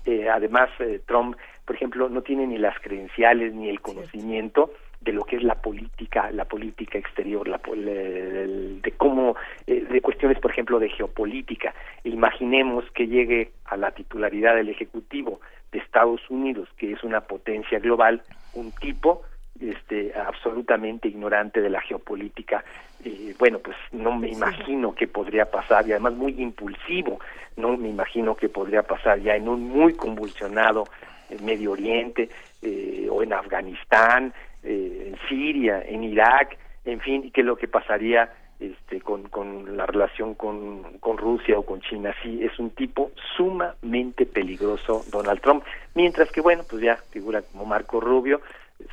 [0.04, 5.12] Eh, además, eh, Trump, por ejemplo, no tiene ni las credenciales ni el conocimiento de
[5.12, 9.36] lo que es la política, la política exterior, la, el- de cómo,
[9.66, 11.74] eh, de cuestiones, por ejemplo, de geopolítica.
[12.05, 15.40] Imaginemos que llegue a la titularidad del Ejecutivo
[15.73, 18.23] de Estados Unidos, que es una potencia global,
[18.55, 19.23] un tipo
[19.60, 22.64] este, absolutamente ignorante de la geopolítica.
[23.05, 27.20] Eh, bueno, pues no me imagino qué podría pasar y además muy impulsivo,
[27.56, 30.85] no me imagino qué podría pasar ya en un muy convulsionado
[31.31, 32.28] eh, Medio Oriente
[32.62, 34.32] eh, o en Afganistán,
[34.66, 39.28] eh, en Siria, en Irak, en fin, y qué es lo que pasaría este, con,
[39.28, 42.14] con la relación con, con Rusia o con China.
[42.22, 45.64] Sí, es un tipo sumamente peligroso Donald Trump,
[45.94, 48.40] mientras que, bueno, pues ya figura como Marco Rubio,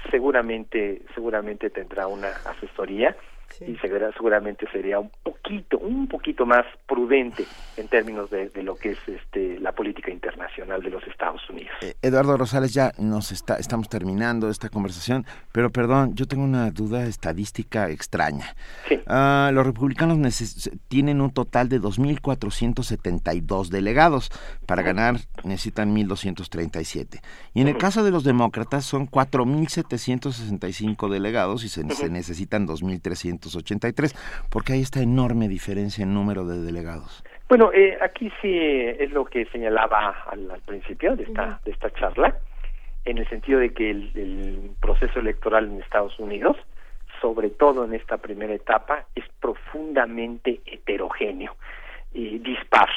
[0.10, 3.16] seguramente, seguramente tendrá una asesoría
[3.62, 7.46] y segura- seguramente sería un poquito, un poquito más prudente
[7.78, 11.72] en términos de, de lo que es este, la política internacional de los Estados Unidos.
[12.02, 17.06] Eduardo Rosales, ya nos está, estamos terminando esta conversación, pero perdón, yo tengo una duda
[17.06, 18.56] estadística extraña.
[19.08, 20.18] Ah, los republicanos
[20.88, 24.32] tienen un total de 2.472 delegados.
[24.66, 27.22] Para ganar necesitan 1.237.
[27.54, 32.66] Y en el caso de los demócratas son 4.765 delegados y se, se necesitan
[33.44, 34.16] 2.383,
[34.50, 37.24] porque hay esta enorme diferencia en número de delegados.
[37.50, 41.92] Bueno, eh, aquí sí es lo que señalaba al, al principio de esta, de esta
[41.94, 42.38] charla,
[43.06, 46.56] en el sentido de que el, el proceso electoral en Estados Unidos,
[47.22, 51.56] sobre todo en esta primera etapa, es profundamente heterogéneo
[52.14, 52.88] y dispar.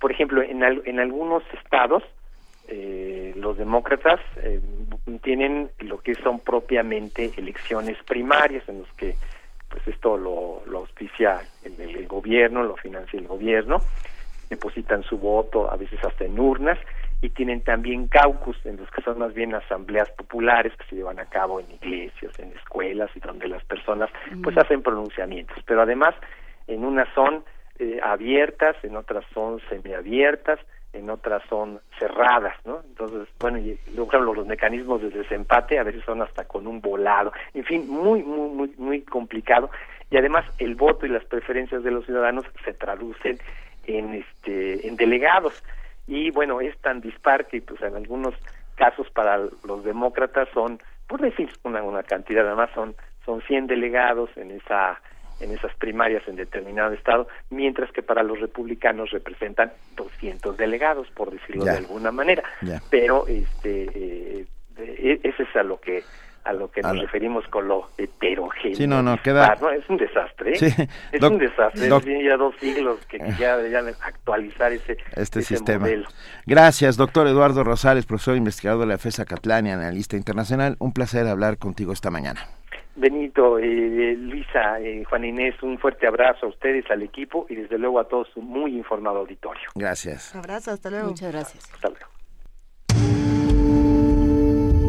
[0.00, 2.02] Por ejemplo, en, al- en algunos estados,
[2.68, 4.60] eh, los demócratas eh,
[5.22, 9.16] tienen lo que son propiamente elecciones primarias en los que
[9.74, 13.80] pues esto lo, lo auspicia el, gobierno, lo financia el gobierno,
[14.48, 16.78] depositan su voto a veces hasta en urnas
[17.20, 21.18] y tienen también caucus en los que son más bien asambleas populares que se llevan
[21.18, 24.10] a cabo en iglesias, en escuelas y donde las personas
[24.44, 26.14] pues hacen pronunciamientos, pero además
[26.68, 27.42] en unas son
[27.80, 30.60] eh, abiertas, en otras son semiabiertas,
[30.94, 32.80] en otras son cerradas, ¿no?
[32.88, 37.32] Entonces, bueno, y luego los mecanismos de desempate a veces son hasta con un volado,
[37.52, 39.70] en fin, muy, muy, muy, muy complicado.
[40.10, 43.38] Y además el voto y las preferencias de los ciudadanos se traducen
[43.86, 45.62] en, este, en delegados.
[46.06, 48.34] Y bueno, es tan dispar que pues en algunos
[48.76, 52.94] casos para los demócratas son, por decir una, una cantidad, además son
[53.24, 55.00] son 100 delegados en esa
[55.44, 61.30] en esas primarias en determinado estado, mientras que para los republicanos representan 200 delegados, por
[61.30, 62.42] decirlo de alguna manera.
[62.90, 64.46] Pero este eh,
[64.76, 66.02] eh, ese es a lo que
[66.44, 68.76] a lo que nos referimos con lo heterogéneo.
[68.76, 69.56] Sí, no, no, queda...
[69.74, 70.88] Es un desastre, ¿eh?
[71.12, 75.88] es un desastre, tiene ya dos siglos que ya deberían actualizar ese, este sistema.
[76.44, 80.76] Gracias, doctor Eduardo Rosales, profesor investigador de la FESA Catlán y analista internacional.
[80.80, 82.46] Un placer hablar contigo esta mañana.
[82.96, 87.76] Benito, eh, Luisa, eh, Juan Inés, un fuerte abrazo a ustedes, al equipo y desde
[87.76, 89.68] luego a todos un muy informado auditorio.
[89.74, 90.34] Gracias.
[90.34, 91.08] abrazo, hasta luego.
[91.08, 91.64] Muchas gracias.
[91.72, 92.06] Hasta luego.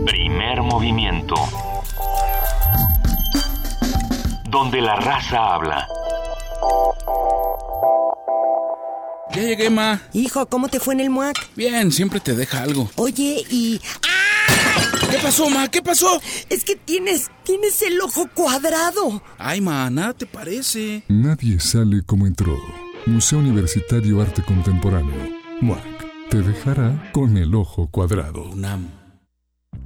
[0.05, 1.35] Primer movimiento.
[4.49, 5.87] Donde la raza habla.
[9.33, 9.99] Ya llegué, ma.
[10.13, 11.35] Hijo, ¿cómo te fue en el MUAC?
[11.55, 12.89] Bien, siempre te deja algo.
[12.95, 13.81] Oye, y...
[15.11, 15.67] ¿Qué pasó, ma?
[15.67, 16.21] ¿Qué pasó?
[16.49, 19.21] Es que tienes, tienes el ojo cuadrado.
[19.37, 21.03] Ay, ma, nada te parece.
[21.07, 22.57] Nadie sale como entró.
[23.05, 25.13] Museo Universitario Arte Contemporáneo.
[25.61, 25.95] MUAC.
[26.29, 28.43] Te dejará con el ojo cuadrado.
[28.51, 28.89] UNAM.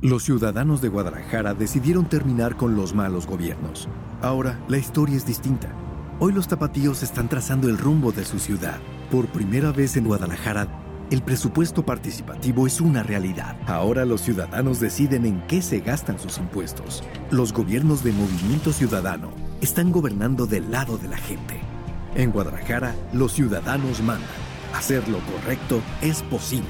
[0.01, 3.89] Los ciudadanos de Guadalajara decidieron terminar con los malos gobiernos.
[4.21, 5.73] Ahora, la historia es distinta.
[6.19, 8.79] Hoy los tapatíos están trazando el rumbo de su ciudad.
[9.11, 10.67] Por primera vez en Guadalajara,
[11.11, 13.57] el presupuesto participativo es una realidad.
[13.65, 17.03] Ahora los ciudadanos deciden en qué se gastan sus impuestos.
[17.31, 19.31] Los gobiernos de Movimiento Ciudadano
[19.61, 21.59] están gobernando del lado de la gente.
[22.15, 24.29] En Guadalajara, los ciudadanos mandan.
[24.73, 26.67] Hacer lo correcto es posible.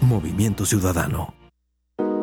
[0.00, 1.34] Movimiento Ciudadano.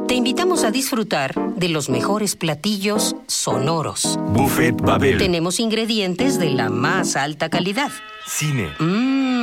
[0.08, 4.20] Te invitamos a disfrutar de los mejores platillos sonoros.
[4.34, 5.20] Buffet Babel.
[5.20, 7.92] Tenemos ingredientes de la más alta calidad.
[8.26, 8.70] Cine.
[8.80, 9.39] Mmm.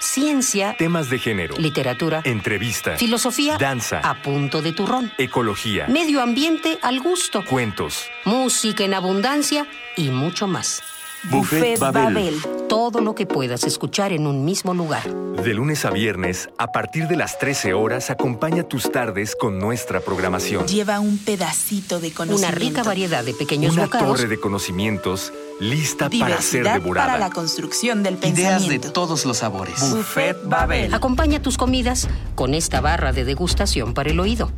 [0.00, 0.74] Ciencia.
[0.78, 1.56] Temas de género.
[1.58, 2.22] Literatura.
[2.24, 2.96] Entrevista.
[2.96, 3.56] Filosofía.
[3.58, 4.00] Danza.
[4.00, 5.12] A punto de turrón.
[5.18, 5.86] Ecología.
[5.88, 7.44] Medio ambiente al gusto.
[7.44, 8.06] Cuentos.
[8.24, 10.82] Música en abundancia y mucho más.
[11.24, 12.36] Buffet Babel.
[12.68, 15.08] Todo lo que puedas escuchar en un mismo lugar.
[15.08, 20.00] De lunes a viernes, a partir de las 13 horas, acompaña tus tardes con nuestra
[20.00, 20.66] programación.
[20.68, 22.48] Lleva un pedacito de conocimiento.
[22.48, 24.08] Una rica variedad de pequeños Una bocados.
[24.16, 27.08] torre de conocimientos lista para ser devorada.
[27.08, 28.88] para la construcción del Ideas pensamiento.
[28.88, 29.80] de todos los sabores.
[29.90, 30.92] Buffet Babel.
[30.94, 34.50] Acompaña tus comidas con esta barra de degustación para el oído.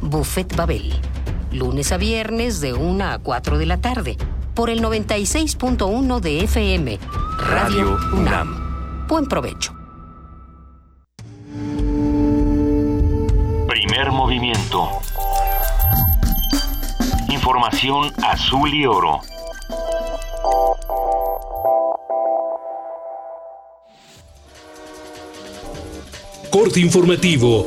[0.00, 0.92] Buffet Babel.
[1.52, 4.16] Lunes a viernes de 1 a 4 de la tarde.
[4.54, 6.98] Por el 96.1 de FM.
[7.38, 9.06] Radio, Radio UNAM.
[9.08, 9.74] Buen provecho.
[13.68, 14.88] Primer movimiento.
[17.28, 19.20] Información azul y oro.
[26.52, 27.66] Corte informativo.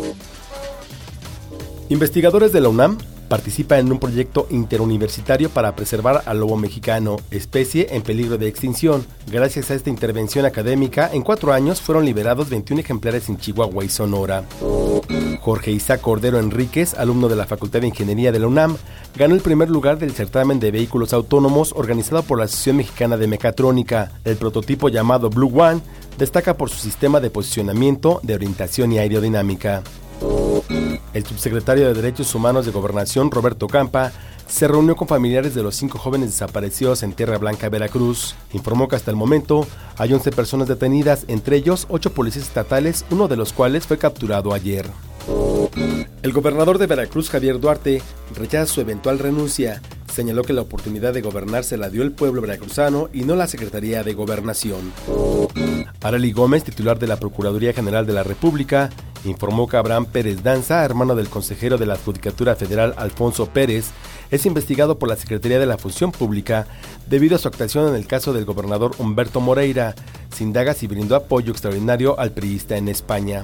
[1.89, 7.87] Investigadores de la UNAM participan en un proyecto interuniversitario para preservar al lobo mexicano, especie
[7.91, 9.05] en peligro de extinción.
[9.31, 13.89] Gracias a esta intervención académica, en cuatro años fueron liberados 21 ejemplares en Chihuahua y
[13.89, 14.43] Sonora.
[15.41, 18.77] Jorge Isaac Cordero Enríquez, alumno de la Facultad de Ingeniería de la UNAM,
[19.15, 23.27] ganó el primer lugar del certamen de vehículos autónomos organizado por la Asociación Mexicana de
[23.27, 24.11] Mecatrónica.
[24.23, 25.81] El prototipo llamado Blue One
[26.17, 29.83] destaca por su sistema de posicionamiento, de orientación y aerodinámica.
[31.15, 34.11] El subsecretario de Derechos Humanos de Gobernación, Roberto Campa,
[34.49, 38.35] se reunió con familiares de los cinco jóvenes desaparecidos en Tierra Blanca, Veracruz.
[38.51, 39.65] Informó que hasta el momento
[39.97, 44.53] hay 11 personas detenidas, entre ellos 8 policías estatales, uno de los cuales fue capturado
[44.53, 44.87] ayer.
[46.25, 48.01] El gobernador de Veracruz, Javier Duarte,
[48.35, 49.79] rechaza su eventual renuncia.
[50.11, 53.45] Señaló que la oportunidad de gobernar se la dio el pueblo veracruzano y no la
[53.45, 54.91] Secretaría de Gobernación.
[56.01, 58.89] Arely Gómez, titular de la Procuraduría General de la República,
[59.23, 63.91] informó que Abraham Pérez Danza, hermano del consejero de la Judicatura Federal Alfonso Pérez,
[64.31, 66.67] es investigado por la Secretaría de la Función Pública
[67.07, 69.95] debido a su actuación en el caso del gobernador Humberto Moreira.
[70.33, 73.43] Se indaga si brindó apoyo extraordinario al priista en España.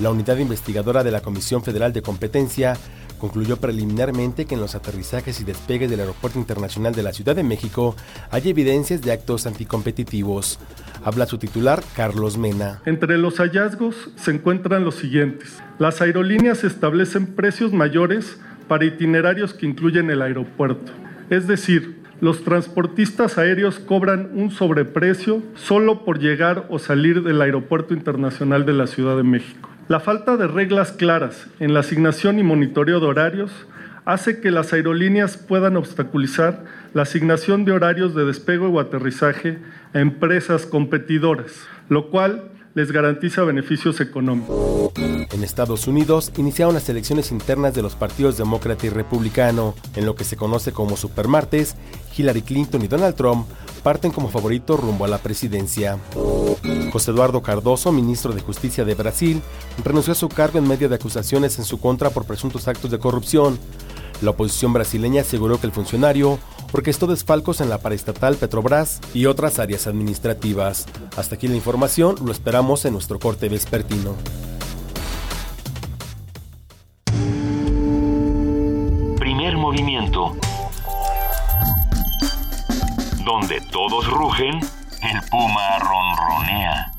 [0.00, 2.76] La unidad investigadora de la Comisión Federal de Competencia
[3.18, 7.42] concluyó preliminarmente que en los aterrizajes y despegues del Aeropuerto Internacional de la Ciudad de
[7.42, 7.94] México
[8.30, 10.58] hay evidencias de actos anticompetitivos.
[11.04, 12.80] Habla su titular, Carlos Mena.
[12.86, 15.58] Entre los hallazgos se encuentran los siguientes.
[15.78, 18.38] Las aerolíneas establecen precios mayores
[18.70, 20.92] para itinerarios que incluyen el aeropuerto.
[21.28, 27.94] Es decir, los transportistas aéreos cobran un sobreprecio solo por llegar o salir del Aeropuerto
[27.94, 29.68] Internacional de la Ciudad de México.
[29.88, 33.50] La falta de reglas claras en la asignación y monitoreo de horarios
[34.04, 36.62] hace que las aerolíneas puedan obstaculizar
[36.94, 39.58] la asignación de horarios de despegue o aterrizaje
[39.92, 44.92] a empresas competidoras, lo cual les garantiza beneficios económicos.
[44.96, 49.74] En Estados Unidos iniciaron las elecciones internas de los partidos demócrata y republicano.
[49.96, 51.76] En lo que se conoce como supermartes,
[52.16, 53.46] Hillary Clinton y Donald Trump
[53.82, 55.98] parten como favoritos rumbo a la presidencia.
[56.92, 59.40] José Eduardo Cardoso, ministro de Justicia de Brasil,
[59.84, 62.98] renunció a su cargo en medio de acusaciones en su contra por presuntos actos de
[62.98, 63.58] corrupción.
[64.22, 66.38] La oposición brasileña aseguró que el funcionario
[66.72, 70.86] orquestó desfalcos en la paraestatal Petrobras y otras áreas administrativas.
[71.16, 74.14] Hasta aquí la información, lo esperamos en nuestro corte vespertino.
[79.18, 80.36] Primer movimiento.
[83.24, 86.92] Donde todos rugen, el puma ronronea.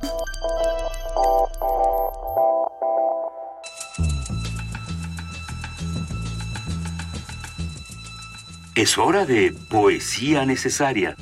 [8.73, 11.17] Es hora de poesía necesaria.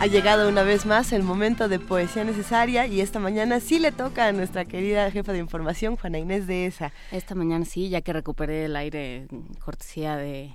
[0.00, 3.92] Ha llegado una vez más el momento de poesía necesaria y esta mañana sí le
[3.92, 6.90] toca a nuestra querida jefa de información, Juana Inés de esa.
[7.12, 9.26] Esta mañana sí, ya que recuperé el aire
[9.62, 10.54] cortesía de,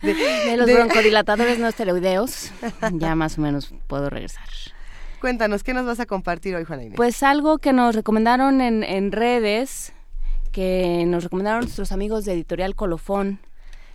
[0.00, 2.50] de, de los broncodilatadores no esteroideos,
[2.92, 4.48] ya más o menos puedo regresar.
[5.20, 6.96] Cuéntanos, ¿qué nos vas a compartir hoy, Juana Inés?
[6.96, 9.92] Pues algo que nos recomendaron en, en redes,
[10.52, 13.40] que nos recomendaron nuestros amigos de Editorial Colofón,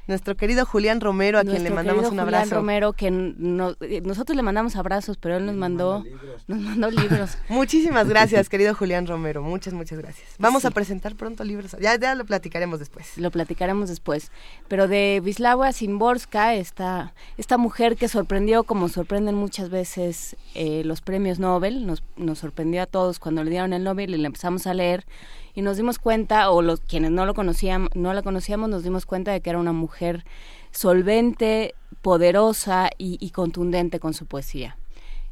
[0.08, 2.44] nuestro querido Julián Romero, a quien le mandamos un abrazo.
[2.44, 6.04] Julián Romero, que no, nosotros le mandamos abrazos, pero él nos mandó,
[6.48, 7.38] nos mandó libros.
[7.50, 9.42] Muchísimas gracias, querido Julián Romero.
[9.42, 10.28] Muchas, muchas gracias.
[10.40, 10.68] Vamos sí.
[10.68, 11.76] a presentar pronto libros.
[11.80, 13.18] Ya, ya lo platicaremos después.
[13.18, 14.32] Lo platicaremos después.
[14.68, 21.02] Pero de Wisława Szymborska, esta, esta mujer que sorprendió, como sorprenden muchas veces eh, los
[21.02, 24.68] premios Nobel, nos, nos sorprendió a todos cuando le dieron el Nobel y le empezamos
[24.68, 25.06] a leer
[25.54, 29.06] y nos dimos cuenta, o los quienes no lo conocían, no la conocíamos, nos dimos
[29.06, 30.26] cuenta de que era una mujer
[30.72, 34.78] solvente, poderosa y, y contundente con su poesía.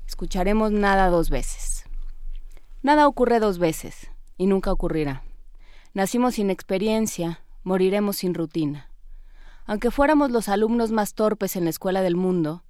[0.07, 1.85] Escucharemos nada dos veces.
[2.83, 5.23] Nada ocurre dos veces, y nunca ocurrirá.
[5.93, 8.89] Nacimos sin experiencia, moriremos sin rutina.
[9.65, 12.63] Aunque fuéramos los alumnos más torpes en la escuela del mundo,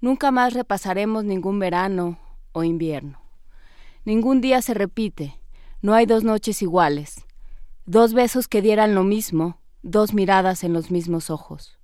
[0.00, 2.18] nunca más repasaremos ningún verano
[2.52, 3.20] o invierno.
[4.04, 5.38] Ningún día se repite,
[5.84, 7.26] no hay dos noches iguales,
[7.84, 11.78] dos besos que dieran lo mismo, dos miradas en los mismos ojos.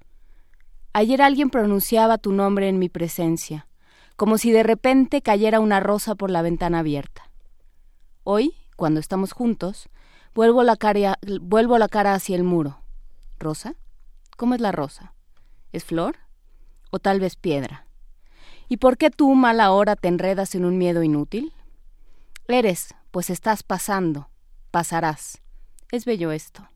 [0.94, 3.66] Ayer alguien pronunciaba tu nombre en mi presencia,
[4.16, 7.31] como si de repente cayera una rosa por la ventana abierta.
[8.24, 9.90] Hoy, cuando estamos juntos,
[10.35, 12.81] vuelvo la cara, vuelvo la cara hacia el muro.
[13.39, 13.74] ¿Rosa?
[14.39, 15.12] ¿Cómo es la rosa?
[15.72, 16.16] ¿Es flor?
[16.90, 17.85] ¿O tal vez piedra?
[18.66, 21.52] ¿Y por qué tú, mala hora, te enredas en un miedo inútil?
[22.48, 24.28] Eres, pues estás pasando,
[24.70, 25.41] pasarás.
[25.91, 26.69] Es bello esto.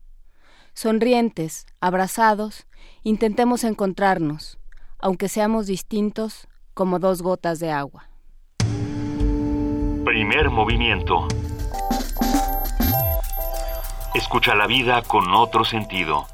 [0.73, 2.67] Sonrientes, abrazados,
[3.03, 4.59] intentemos encontrarnos,
[4.99, 8.09] aunque seamos distintos como dos gotas de agua.
[10.03, 11.27] Primer movimiento.
[14.13, 16.27] Escucha la vida con otro sentido.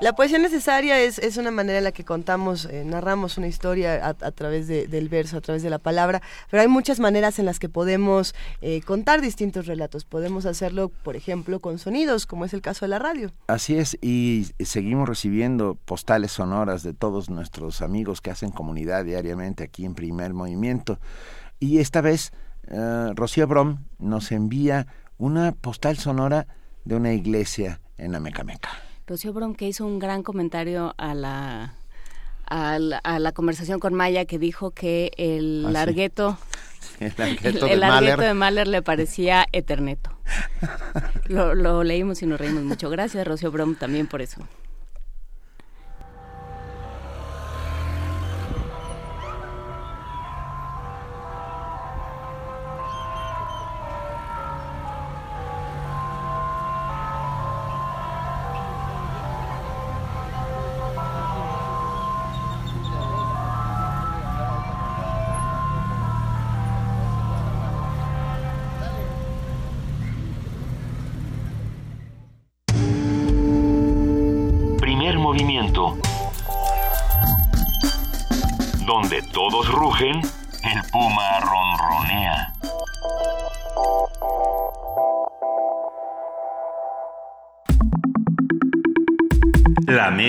[0.00, 4.06] La poesía necesaria es, es, una manera en la que contamos, eh, narramos una historia
[4.08, 7.46] a, través de, del verso, a través de la palabra, pero hay muchas maneras en
[7.46, 10.04] las que podemos eh, contar distintos relatos.
[10.04, 13.30] Podemos hacerlo, por ejemplo, con sonidos, como es el caso de la radio.
[13.46, 19.62] Así es, y seguimos recibiendo postales sonoras de todos nuestros amigos que hacen comunidad diariamente
[19.62, 20.98] aquí en Primer Movimiento.
[21.60, 22.32] Y esta vez,
[22.68, 24.88] uh, Rocío Brom nos envía
[25.18, 26.48] una postal sonora
[26.84, 28.83] de una iglesia en Amecameca.
[29.06, 31.74] Rocío Brom que hizo un gran comentario a la,
[32.46, 36.38] a la, a la conversación con Maya que dijo que el ah, largueto
[36.80, 37.04] sí.
[37.04, 38.20] el largueto, el, de, largueto Mahler.
[38.20, 40.10] de Mahler le parecía eterneto.
[41.28, 42.88] lo, lo, leímos y nos reímos mucho.
[42.88, 44.40] Gracias Rocío Brom también por eso.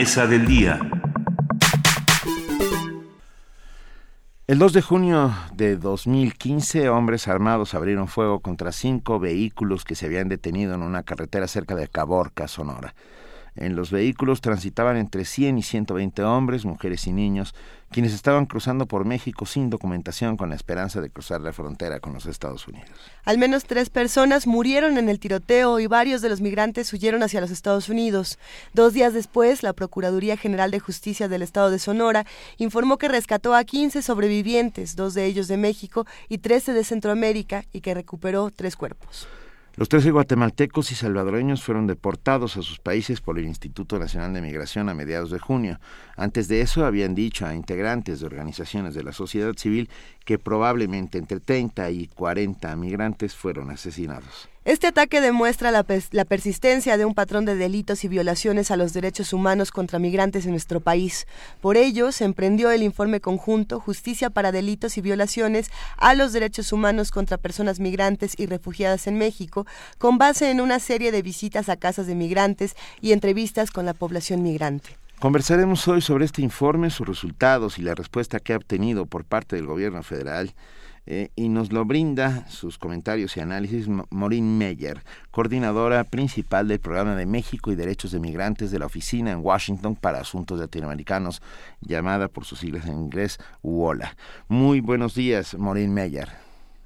[0.06, 0.80] Del día.
[4.46, 10.06] El 2 de junio de 2015, hombres armados abrieron fuego contra cinco vehículos que se
[10.06, 12.94] habían detenido en una carretera cerca de Caborca, Sonora.
[13.56, 17.56] En los vehículos transitaban entre 100 y 120 hombres, mujeres y niños,
[17.90, 22.14] quienes estaban cruzando por México sin documentación con la esperanza de cruzar la frontera con
[22.14, 22.90] los Estados Unidos.
[23.24, 27.40] Al menos tres personas murieron en el tiroteo y varios de los migrantes huyeron hacia
[27.40, 28.38] los Estados Unidos.
[28.74, 32.26] Dos días después, la Procuraduría General de Justicia del Estado de Sonora
[32.58, 37.64] informó que rescató a 15 sobrevivientes, dos de ellos de México y 13 de Centroamérica,
[37.72, 39.28] y que recuperó tres cuerpos.
[39.78, 44.42] Los 13 guatemaltecos y salvadoreños fueron deportados a sus países por el Instituto Nacional de
[44.42, 45.82] Migración a mediados de junio.
[46.16, 49.90] Antes de eso habían dicho a integrantes de organizaciones de la sociedad civil
[50.26, 54.50] que probablemente entre 30 y 40 migrantes fueron asesinados.
[54.66, 59.32] Este ataque demuestra la, persistencia de un patrón de delitos y violaciones a los derechos
[59.32, 61.28] humanos contra migrantes en nuestro país.
[61.62, 66.74] Por ello, se emprendió el informe conjunto Justicia para Delitos y Violaciones a los Derechos
[66.74, 69.68] Humanos contra Personas Migrantes y Refugiadas en México,
[70.00, 73.94] con base en una serie de visitas a casas de migrantes y entrevistas con la
[73.94, 74.98] población migrante.
[75.26, 79.56] Conversaremos hoy sobre este informe, sus resultados y la respuesta que ha obtenido por parte
[79.56, 80.52] del gobierno federal
[81.08, 87.16] eh, y nos lo brinda sus comentarios y análisis Maureen Meyer, coordinadora principal del programa
[87.16, 91.42] de México y Derechos de Migrantes de la Oficina en Washington para Asuntos Latinoamericanos,
[91.82, 94.16] llamada por sus siglas en inglés UOLA.
[94.48, 96.30] Muy buenos días, Maureen Meyer.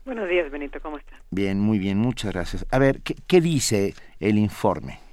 [0.05, 1.19] Buenos días, Benito, ¿cómo estás?
[1.29, 2.65] Bien, muy bien, muchas gracias.
[2.71, 5.08] A ver, ¿qué, qué dice el informe?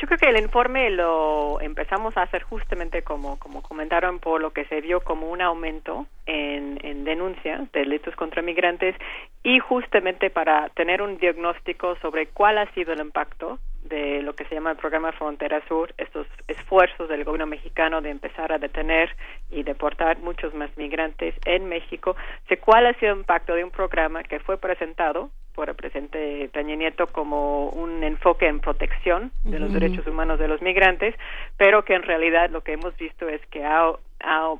[0.00, 4.50] Yo creo que el informe lo empezamos a hacer justamente como, como comentaron por lo
[4.50, 8.96] que se vio como un aumento en, en denuncias de delitos contra migrantes
[9.42, 14.44] y justamente para tener un diagnóstico sobre cuál ha sido el impacto de lo que
[14.44, 19.10] se llama el programa Frontera Sur, estos esfuerzos del gobierno mexicano de empezar a detener
[19.50, 22.14] y deportar muchos más migrantes en México,
[22.48, 26.48] sé cuál ha sido el impacto de un programa que fue presentado por el presidente
[26.52, 31.14] Peña Nieto como un enfoque en protección de los derechos humanos de los migrantes,
[31.56, 33.90] pero que en realidad lo que hemos visto es que ha,
[34.20, 34.54] ha,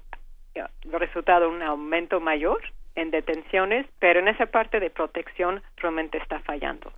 [0.85, 2.61] resultado un aumento mayor
[2.95, 6.93] en detenciones, pero en esa parte de protección realmente está fallando.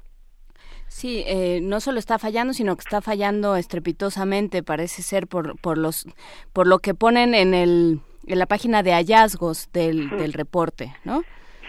[0.89, 5.79] Sí, eh, no solo está fallando, sino que está fallando estrepitosamente, parece ser por, por
[5.79, 6.07] los,
[6.53, 11.23] por lo que ponen en el, en la página de hallazgos del, del reporte, ¿no?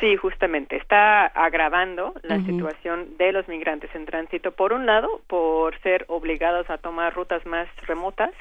[0.04, 0.76] Sí, justamente.
[0.76, 6.70] Está agravando la situación de los migrantes en tránsito, por un lado, por ser obligados
[6.70, 8.32] a tomar rutas más remotas,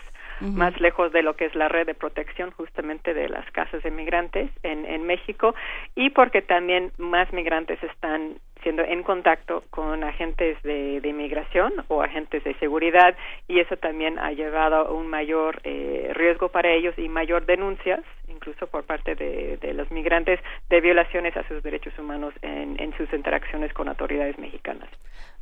[0.43, 3.90] más lejos de lo que es la red de protección justamente de las casas de
[3.90, 5.55] migrantes en, en México,
[5.94, 12.02] y porque también más migrantes están siendo en contacto con agentes de, de, inmigración o
[12.02, 13.16] agentes de seguridad
[13.48, 18.01] y eso también ha llevado a un mayor eh, riesgo para ellos y mayor denuncias
[18.28, 20.40] incluso por parte de, de, los migrantes
[20.70, 24.89] de violaciones a sus derechos humanos en, en sus interacciones con autoridades mexicanas.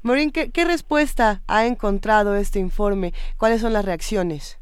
[0.02, 3.12] Morín, ¿qué, ¿qué respuesta ha encontrado este informe?
[3.38, 4.59] ¿Cuáles son las reacciones?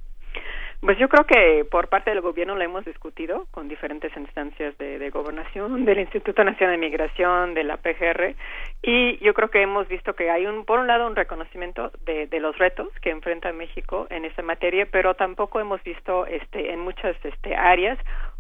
[0.81, 5.01] Pues yo creo que por parte del gobierno lo hemos discutido con diferentes instancias de,
[5.01, 8.37] de, gobernación, del Instituto Nacional de Migración, de la PGR,
[8.83, 12.29] y yo creo que hemos visto que hay un, por un lado, un reconocimiento de,
[12.29, 16.79] de los retos que enfrenta México en esa materia, pero tampoco hemos visto, este, en
[16.79, 17.99] muchas este, áreas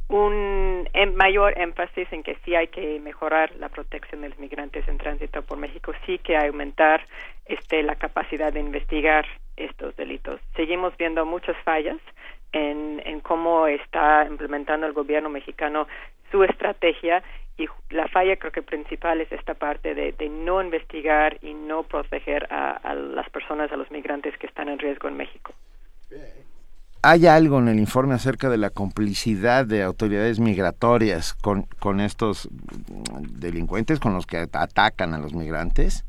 [0.09, 4.86] un em, mayor énfasis en que sí hay que mejorar la protección de los migrantes
[4.89, 7.05] en tránsito por México, sí que aumentar
[7.47, 9.27] este, la capacidad de investigar
[9.59, 10.40] estos delitos.
[10.56, 11.98] Seguimos viendo muchas fallas
[12.52, 15.86] en, en cómo está implementando el gobierno mexicano
[16.30, 17.22] su estrategia
[17.56, 22.47] y la falla creo que principal es esta parte de, no investigar y no proteger
[22.52, 25.52] a, a, las personas, a los migrantes que están en riesgo en México.
[27.02, 32.48] ¿Hay algo en el informe acerca de la complicidad de autoridades migratorias con, con estos
[33.20, 36.05] delincuentes, con los que atacan a los migrantes?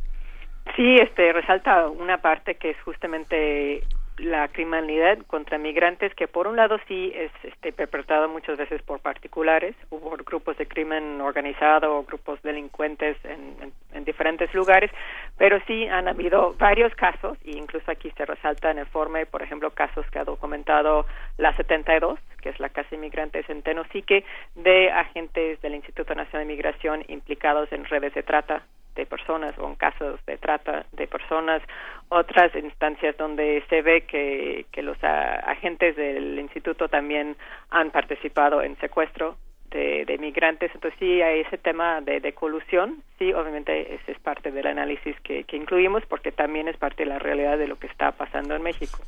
[0.75, 3.83] Sí, este resalta una parte que es justamente
[4.19, 8.99] la criminalidad contra migrantes que por un lado sí es este, perpetrado muchas veces por
[8.99, 14.91] particulares o por grupos de crimen organizado o grupos delincuentes en, en, en, diferentes lugares,
[15.37, 19.41] pero sí han habido varios casos e incluso aquí se resalta en el informe, por
[19.41, 21.05] ejemplo, casos que ha documentado
[21.37, 24.25] la 72, que es la Casa de Inmigrantes en Tenosique,
[24.55, 28.63] de agentes del Instituto Nacional de Migración implicados en redes de trata
[28.95, 31.61] de personas o en casos de trata de personas,
[32.09, 37.35] otras instancias donde se ve que, que los agentes del instituto también
[37.69, 39.37] han participado en secuestro
[39.71, 40.71] de, de migrantes.
[40.73, 45.19] Entonces sí hay ese tema de, de colusión, sí, obviamente ese es parte del análisis
[45.21, 48.55] que, que incluimos porque también es parte de la realidad de lo que está pasando
[48.55, 48.99] en México.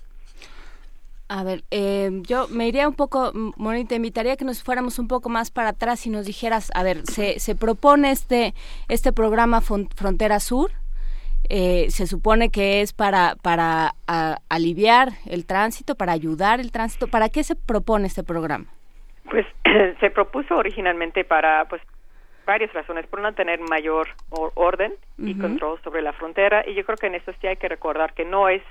[1.34, 5.00] A ver, eh, yo me iría un poco, Moni, te invitaría a que nos fuéramos
[5.00, 8.54] un poco más para atrás y nos dijeras, a ver, se, se propone este,
[8.90, 10.72] este programa Frontera Sur,
[11.50, 13.94] eh, se supone que es para, para
[14.50, 17.08] aliviar el tránsito, para ayudar el tránsito.
[17.08, 18.66] ¿Para qué se propone este programa?
[19.30, 19.46] Pues
[20.02, 21.82] se propuso originalmente para pues
[22.46, 23.08] varias razones.
[23.08, 26.68] Por no tener mayor orden y control sobre la frontera.
[26.68, 28.62] Y yo creo que en eso sí hay que recordar que no es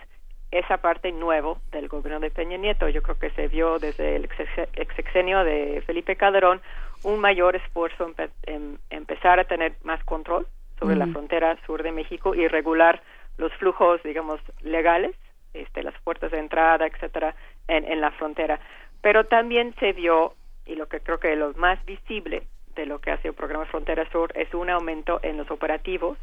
[0.51, 2.89] esa parte nuevo del gobierno de Peña Nieto.
[2.89, 4.29] Yo creo que se vio desde el
[4.75, 6.61] exexenio de Felipe Calderón
[7.05, 8.13] un mayor esfuerzo
[8.45, 10.47] en, empezar a tener más control
[10.79, 13.03] sobre la frontera sur de México y regular
[13.37, 15.15] los flujos, digamos, legales,
[15.55, 17.35] este, las puertas de entrada, etcétera,
[17.69, 18.61] en, en la frontera.
[19.03, 20.35] Pero también se vio,
[20.67, 22.43] y lo que creo que lo más visible
[22.75, 26.19] de lo que hace el programa Frontera Sur es un aumento en los operativos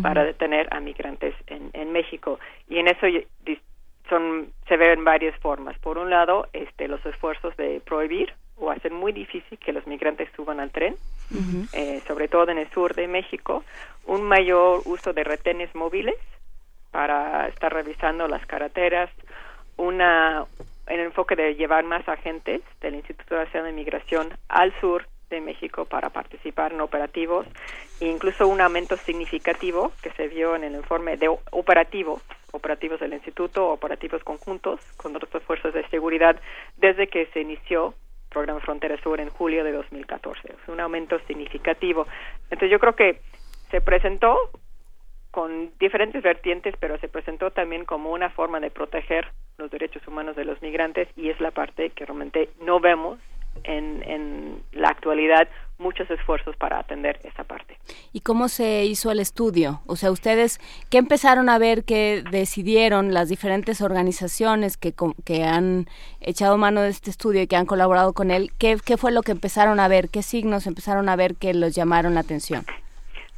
[0.00, 2.38] para detener a migrantes en, en México.
[2.68, 3.06] Y en eso
[4.08, 5.78] son, se ve en varias formas.
[5.78, 10.28] Por un lado, este, los esfuerzos de prohibir o hacer muy difícil que los migrantes
[10.36, 10.94] suban al tren,
[11.72, 13.64] eh, sobre todo en el sur de México,
[14.06, 16.16] un mayor uso de retenes móviles
[16.90, 19.10] para estar revisando las carreteras,
[19.76, 20.44] una
[20.86, 25.84] el enfoque de llevar más agentes del Instituto Nacional de Migración al sur de México
[25.84, 27.46] para participar en operativos
[28.00, 32.22] e incluso un aumento significativo que se vio en el informe de operativos,
[32.52, 36.40] operativos del instituto, operativos conjuntos con otras fuerzas de seguridad
[36.76, 37.94] desde que se inició
[38.30, 40.40] programa Frontera Sur en julio de 2014.
[40.48, 42.06] Es un aumento significativo.
[42.44, 43.20] Entonces yo creo que
[43.70, 44.36] se presentó
[45.30, 49.26] con diferentes vertientes, pero se presentó también como una forma de proteger
[49.58, 53.18] los derechos humanos de los migrantes y es la parte que realmente no vemos
[53.64, 55.48] en, en la actualidad
[55.82, 57.76] muchos esfuerzos para atender esa parte.
[58.12, 59.82] ¿Y cómo se hizo el estudio?
[59.86, 65.86] O sea, ustedes, ¿qué empezaron a ver que decidieron las diferentes organizaciones que, que han
[66.20, 68.52] echado mano de este estudio y que han colaborado con él?
[68.58, 70.08] ¿Qué, ¿Qué fue lo que empezaron a ver?
[70.08, 72.64] ¿Qué signos empezaron a ver que los llamaron la atención?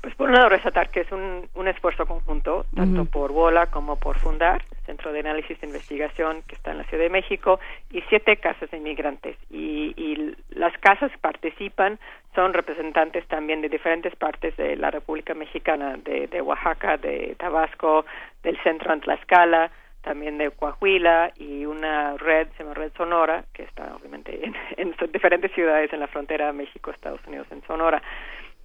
[0.05, 3.97] Pues por un lado resaltar que es un, un esfuerzo conjunto, tanto por Bola como
[3.97, 7.59] por Fundar, Centro de Análisis e Investigación que está en la Ciudad de México,
[7.91, 9.39] y siete casas de inmigrantes.
[9.49, 11.99] Y, y las casas participan,
[12.35, 18.05] son representantes también de diferentes partes de la República Mexicana, de, de Oaxaca, de Tabasco,
[18.43, 19.71] del centro en Tlaxcala,
[20.03, 24.95] también de Coahuila y una red, se llama Red Sonora, que está obviamente en, en
[25.11, 28.03] diferentes ciudades en la frontera México-Estados Unidos en Sonora.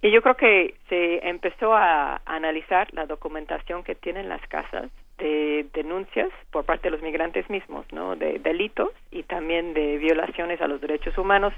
[0.02, 5.66] Y yo creo que se empezó a analizar la documentación que tienen las casas de
[5.74, 8.16] denuncias por parte de los migrantes mismos, ¿no?
[8.16, 11.52] De delitos y también de violaciones a los derechos humanos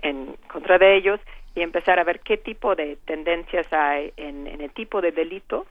[0.00, 1.18] en contra de ellos
[1.54, 5.66] y empezar a ver qué tipo de tendencias hay en, en el tipo de delito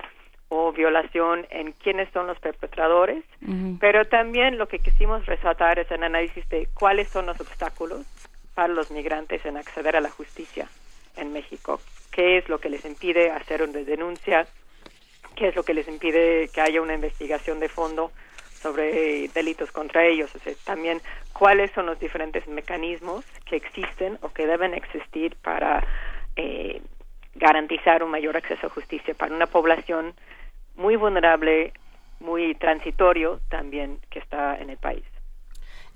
[0.49, 3.23] o violación en quiénes son los perpetradores,
[3.81, 8.05] pero también lo que quisimos resaltar es el análisis de cuáles son los obstáculos
[8.55, 10.67] para los migrantes en acceder a la justicia
[11.17, 11.79] en México,
[12.11, 14.47] qué es lo que les impide hacer una denuncia,
[15.35, 18.11] qué es lo que les impide que haya una investigación de fondo
[18.61, 20.99] sobre delitos contra ellos, o sea, también
[21.31, 25.85] cuáles son los diferentes mecanismos que existen o que deben existir para
[26.35, 26.81] eh,
[27.35, 30.13] garantizar un mayor acceso a justicia para una población
[30.75, 31.73] muy vulnerable,
[32.19, 35.05] muy transitorio también que está en el país.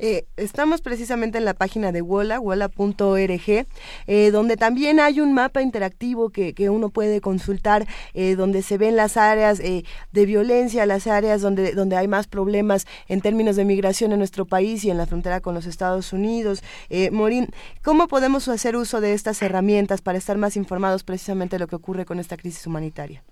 [0.03, 3.67] Eh, estamos precisamente en la página de Wola, wola.org,
[4.07, 8.79] eh, donde también hay un mapa interactivo que, que uno puede consultar, eh, donde se
[8.79, 13.55] ven las áreas eh, de violencia, las áreas donde, donde hay más problemas en términos
[13.55, 16.63] de migración en nuestro país y en la frontera con los Estados Unidos.
[17.11, 17.49] Morín,
[17.83, 21.75] ¿cómo podemos hacer uso de estas herramientas para estar más informados precisamente de lo que
[21.75, 23.23] ocurre con esta crisis humanitaria?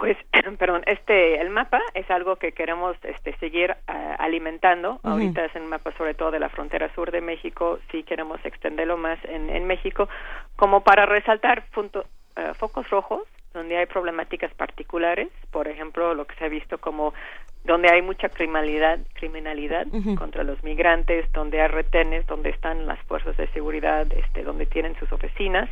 [0.00, 0.16] Pues,
[0.58, 4.98] perdón, este, el mapa es algo que queremos este, seguir uh, alimentando.
[5.02, 7.78] Ahorita es un mapa sobre todo de la frontera sur de México.
[7.92, 10.08] Sí queremos extenderlo más en, en México,
[10.56, 12.06] como para resaltar punto,
[12.36, 17.12] uh, focos rojos donde hay problemáticas particulares, por ejemplo, lo que se ha visto como
[17.64, 23.36] donde hay mucha criminalidad, criminalidad contra los migrantes, donde hay retenes, donde están las fuerzas
[23.36, 25.68] de seguridad, este, donde tienen sus oficinas,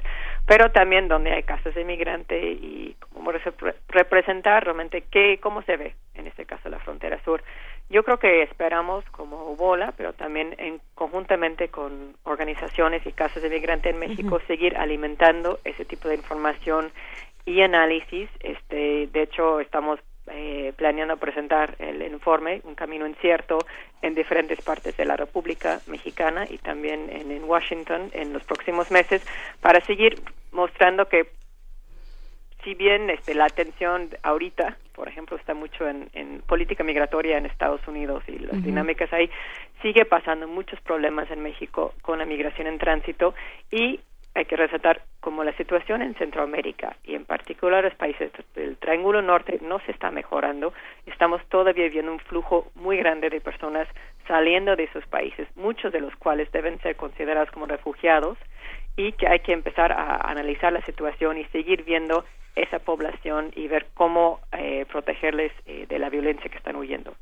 [0.47, 3.32] pero también donde hay casas de migrante y cómo
[3.89, 7.43] representar realmente qué, cómo se ve en este caso la frontera sur.
[7.89, 13.48] Yo creo que esperamos como Bola, pero también en, conjuntamente con organizaciones y casas de
[13.48, 16.90] migrante en México, seguir alimentando ese tipo de información
[17.47, 18.28] y análisis.
[18.40, 20.01] Este, de hecho, estamos
[20.31, 23.59] eh, planeando presentar el informe, Un Camino Incierto,
[24.03, 28.91] en diferentes partes de la República Mexicana y también en, en Washington en los próximos
[28.91, 29.27] meses,
[29.61, 30.21] para seguir
[30.53, 31.31] mostrando que
[32.65, 37.47] si bien este, la atención ahorita, por ejemplo, está mucho en, en política migratoria en
[37.47, 39.31] Estados Unidos y las dinámicas ahí,
[39.81, 43.35] sigue pasando muchos problemas en México con la migración en tránsito
[43.71, 44.01] y
[44.39, 49.20] hay que resaltar como la situación en Centroamérica y en particular los países del Triángulo
[49.20, 50.73] Norte no se está mejorando.
[51.06, 53.89] Estamos todavía viendo un flujo muy grande de personas
[54.28, 58.39] saliendo de esos países, muchos de los cuales deben ser considerados como refugiados
[58.97, 62.24] y que hay que empezar a analizar la situación y seguir viendo
[62.55, 67.15] esa población y ver cómo eh, protegerles eh, de la violencia que están huyendo.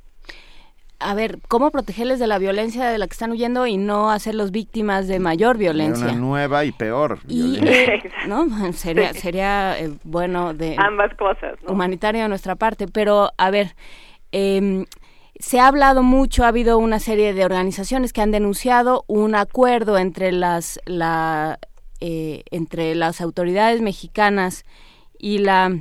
[0.98, 4.50] A ver, ¿cómo protegerles de la violencia de la que están huyendo y no hacerlos
[4.50, 6.06] víctimas de mayor De violencia?
[6.06, 7.18] Una nueva y peor.
[7.28, 8.46] Y, eh, ¿no?
[8.72, 9.20] Sería, Sí.
[9.20, 11.72] sería eh, bueno de Ambas cosas, ¿no?
[11.72, 13.74] humanitario de nuestra parte, pero a ver,
[14.32, 14.86] em,
[15.38, 19.98] se ha hablado mucho, ha habido una serie de organizaciones que han denunciado un acuerdo
[19.98, 21.58] entre las la
[22.00, 24.64] eh, entre las autoridades mexicanas
[25.18, 25.76] y la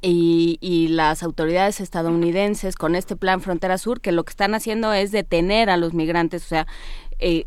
[0.00, 4.92] y, y las autoridades estadounidenses con este plan Frontera Sur, que lo que están haciendo
[4.92, 6.66] es detener a los migrantes, o sea,
[7.18, 7.46] eh,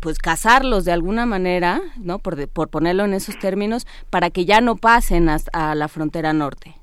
[0.00, 2.18] pues cazarlos de alguna manera, ¿no?
[2.18, 5.88] Por, de- por ponerlo en esos términos, para que ya no pasen hasta a la
[5.88, 6.74] frontera norte.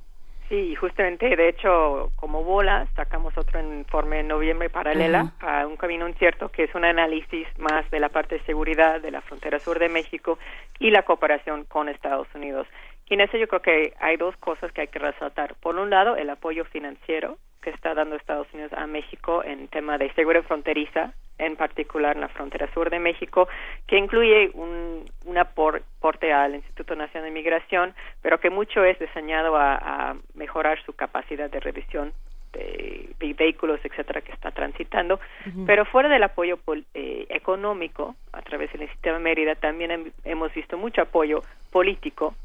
[0.49, 5.77] Sí, y justamente, de hecho, como bola, sacamos otro informe en noviembre paralela a Un
[5.77, 9.59] Camino Incierto, que es un análisis más de la parte de seguridad de la frontera
[9.59, 10.37] sur de México
[10.77, 12.67] y la cooperación con Estados Unidos.
[13.11, 15.55] Y en eso yo creo que hay dos cosas que hay que resaltar.
[15.55, 19.97] Por un lado, el apoyo financiero que está dando Estados Unidos a México en tema
[19.97, 23.49] de seguridad fronteriza, en particular en la frontera sur de México,
[23.85, 29.57] que incluye un, un aporte al Instituto Nacional de Migración, pero que mucho es diseñado
[29.57, 29.75] a,
[30.11, 32.13] a mejorar su capacidad de revisión
[32.53, 35.19] de, de vehículos, etcétera, que está transitando.
[35.65, 40.53] Pero fuera del apoyo pol- eh, económico, a través del sistema Mérida, también hem- hemos
[40.53, 42.35] visto mucho apoyo político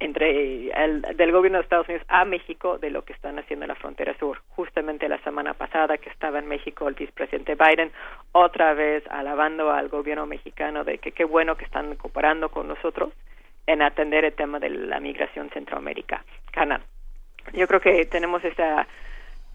[0.00, 3.68] entre el, del gobierno de Estados Unidos a México de lo que están haciendo en
[3.68, 4.40] la frontera sur.
[4.50, 7.90] Justamente la semana pasada que estaba en México el vicepresidente Biden,
[8.32, 13.12] otra vez alabando al gobierno mexicano de que qué bueno que están cooperando con nosotros
[13.66, 16.80] en atender el tema de la migración centroamericana.
[17.52, 18.86] Yo creo que tenemos esa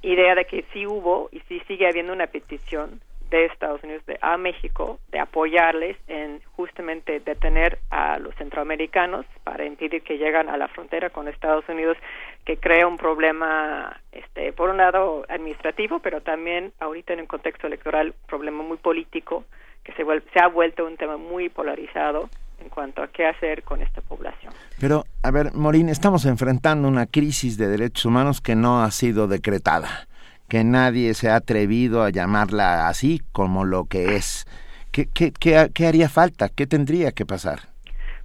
[0.01, 3.01] idea de que sí hubo y sí sigue habiendo una petición
[3.37, 9.65] de Estados Unidos de, a México de apoyarles en justamente detener a los centroamericanos para
[9.65, 11.97] impedir que lleguen a la frontera con Estados Unidos
[12.45, 17.67] que crea un problema este por un lado administrativo pero también ahorita en un contexto
[17.67, 19.45] electoral un problema muy político
[19.83, 22.29] que se se ha vuelto un tema muy polarizado
[22.59, 24.53] en cuanto a qué hacer con esta población.
[24.79, 29.27] Pero, a ver, Morín, estamos enfrentando una crisis de derechos humanos que no ha sido
[29.27, 30.07] decretada,
[30.53, 34.45] que nadie se ha atrevido a llamarla así como lo que es.
[34.91, 36.47] ¿Qué, qué, qué, qué haría falta?
[36.47, 37.61] ¿Qué tendría que pasar?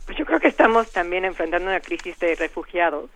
[0.05, 3.08] Pues yo creo que estamos también enfrentando una crisis de refugiados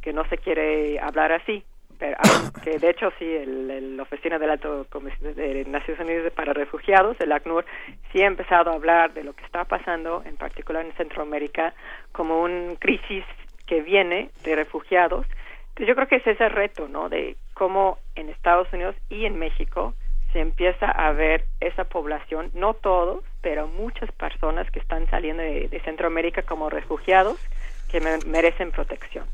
[0.00, 1.64] que no se quiere hablar así,
[1.98, 2.16] pero
[2.62, 3.26] que de hecho sí,
[3.96, 7.64] la Oficina del Alto Comisionado de Naciones Unidas para Refugiados, el ACNUR,
[8.12, 11.74] sí ha empezado a hablar de lo que está pasando, en particular en Centroamérica,
[12.12, 13.24] como una crisis
[13.66, 15.26] que viene de refugiados.
[15.70, 17.08] Entonces yo creo que es ese reto, ¿no?
[17.08, 19.94] De cómo en Estados Unidos y en México
[20.32, 25.68] se empieza a ver esa población, no todos, pero muchas personas que están saliendo de,
[25.68, 27.38] de Centroamérica como refugiados
[27.88, 29.26] que me- merecen protección.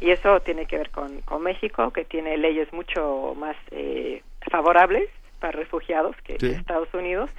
[0.00, 5.08] Y eso tiene que ver con, con México, que tiene leyes mucho más eh, favorables
[5.40, 6.52] para refugiados que Sí.
[6.52, 7.30] Estados Unidos,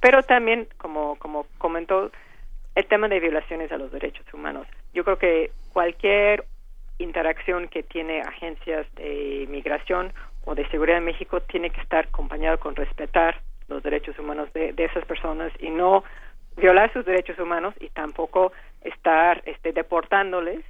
[0.00, 2.10] pero también, como, como comentó,
[2.74, 4.66] el tema de violaciones a los derechos humanos.
[4.94, 6.44] Yo creo que cualquier
[7.02, 10.12] interacción que tiene agencias de migración
[10.44, 14.72] o de seguridad en México tiene que estar acompañado con respetar los derechos humanos de,
[14.72, 16.04] de esas personas y no
[16.56, 18.52] violar sus derechos humanos y tampoco
[18.84, 20.64] estar este, deportándoles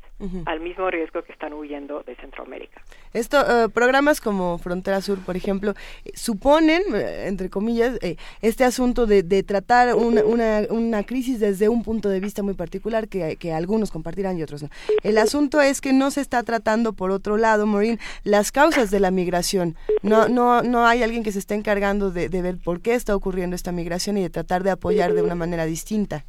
[0.44, 2.80] al mismo riesgo que están huyendo de Centroamérica.
[3.12, 5.74] Esto, eh, programas como Frontera Sur, por ejemplo,
[6.14, 11.68] suponen, eh, entre comillas, eh, este asunto de, de tratar una, una, una crisis desde
[11.68, 14.68] un punto de vista muy particular que, que algunos compartirán y otros no.
[15.02, 19.00] El asunto es que no se está tratando, por otro lado, Maureen, las causas de
[19.00, 19.74] la migración.
[20.02, 23.16] No, no, no hay alguien que se esté encargando de, de ver por qué está
[23.16, 26.24] ocurriendo esta migración y de tratar de apoyar de una manera distinta.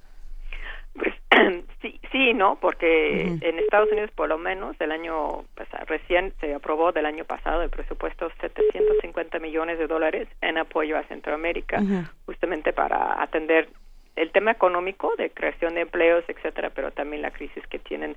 [1.84, 6.56] sí, sí, no, porque en Estados Unidos por lo menos el año pasado, recién se
[6.56, 11.78] aprobó del año pasado el presupuesto 750 millones de dólares en apoyo a Centroamérica,
[12.26, 13.70] justamente para atender
[14.16, 18.16] el tema económico de creación de empleos, etcétera, pero también la crisis que tienen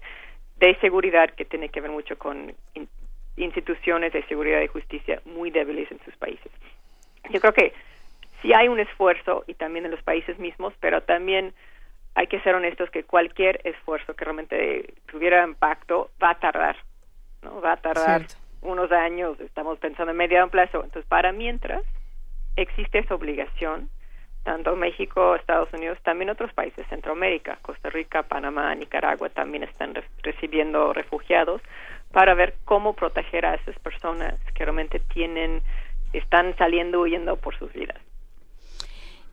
[0.58, 2.88] de seguridad que tiene que ver mucho con in-
[3.36, 6.50] instituciones de seguridad y justicia muy débiles en sus países.
[7.30, 7.72] Yo creo que
[8.40, 11.52] sí hay un esfuerzo y también en los países mismos, pero también
[12.16, 16.76] hay que ser honestos que cualquier esfuerzo que realmente tuviera impacto va a tardar,
[17.42, 17.60] ¿no?
[17.60, 18.26] Va a tardar
[18.62, 20.82] unos años, estamos pensando en medio plazo.
[20.82, 21.82] Entonces, para mientras
[22.56, 23.90] existe esa obligación,
[24.44, 30.94] tanto México, Estados Unidos, también otros países, Centroamérica, Costa Rica, Panamá, Nicaragua también están recibiendo
[30.94, 31.60] refugiados
[32.12, 35.60] para ver cómo proteger a esas personas que realmente tienen,
[36.14, 38.05] están saliendo huyendo por sus vidas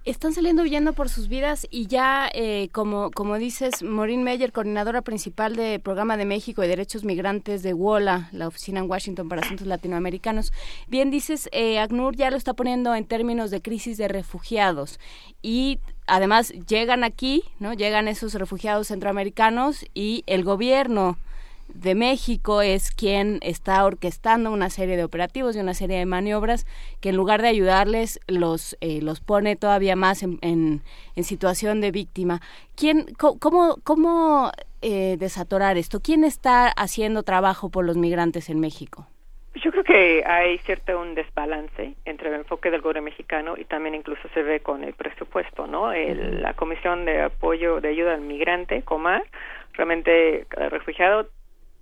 [0.05, 5.01] están saliendo huyendo por sus vidas y ya, eh, como, como dices, Maureen Meyer, coordinadora
[5.01, 9.41] principal del Programa de México y Derechos Migrantes de WOLA, la oficina en Washington para
[9.41, 10.51] asuntos latinoamericanos,
[10.87, 14.99] bien dices, eh, ACNUR ya lo está poniendo en términos de crisis de refugiados
[15.41, 17.73] y además llegan aquí, ¿no?
[17.73, 21.17] Llegan esos refugiados centroamericanos y el gobierno
[21.73, 26.65] de México es quien está orquestando una serie de operativos y una serie de maniobras
[27.01, 31.91] que en lugar de ayudarles los eh, los pone todavía más en, en, situación de
[31.91, 32.41] víctima.
[32.75, 35.99] ¿Quién, cómo, cómo eh, desatorar esto?
[35.99, 39.07] ¿Quién está haciendo trabajo por los migrantes en México?
[39.55, 43.93] Yo creo que hay cierto un desbalance entre el enfoque del gobierno mexicano y también
[43.95, 45.93] incluso se ve con el presupuesto, ¿no?
[45.93, 49.23] la Comisión de Apoyo de Ayuda al Migrante, COMAR,
[49.73, 51.29] realmente el refugiado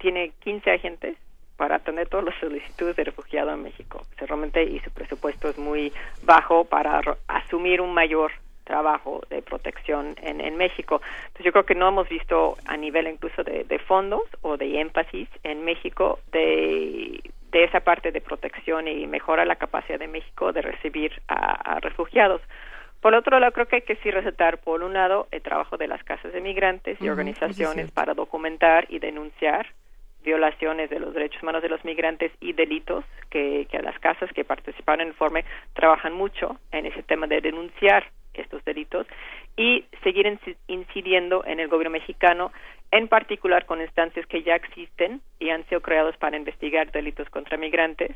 [0.01, 1.17] tiene 15 agentes
[1.57, 4.03] para atender todas las solicitudes de refugiado en México.
[4.17, 8.31] realmente y su presupuesto es muy bajo para asumir un mayor
[8.63, 11.01] trabajo de protección en, en México.
[11.27, 15.29] Entonces yo creo que no hemos visto a nivel incluso de, fondos o de énfasis
[15.43, 17.21] en México de,
[17.51, 22.41] de esa parte de protección y mejora la capacidad de México de recibir a, refugiados.
[23.01, 25.87] Por otro lado, creo que hay que sí resaltar, por un lado, el trabajo de
[25.87, 29.67] las casas de migrantes y organizaciones para documentar y denunciar
[30.23, 35.01] violaciones de los derechos humanos de los migrantes y delitos que, las casas que participaron
[35.01, 39.07] en el informe trabajan mucho en ese tema de denunciar estos delitos
[39.57, 42.51] y seguir incidiendo en el gobierno mexicano,
[42.91, 47.57] en particular con instancias que ya existen y han sido creados para investigar delitos contra
[47.57, 48.15] migrantes.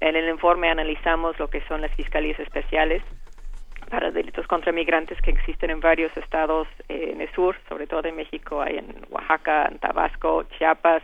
[0.00, 3.02] En el informe analizamos lo que son las fiscalías especiales
[3.92, 8.08] para delitos contra migrantes que existen en varios estados eh, en el sur, sobre todo
[8.08, 11.02] en México, hay en Oaxaca, en Tabasco, Chiapas,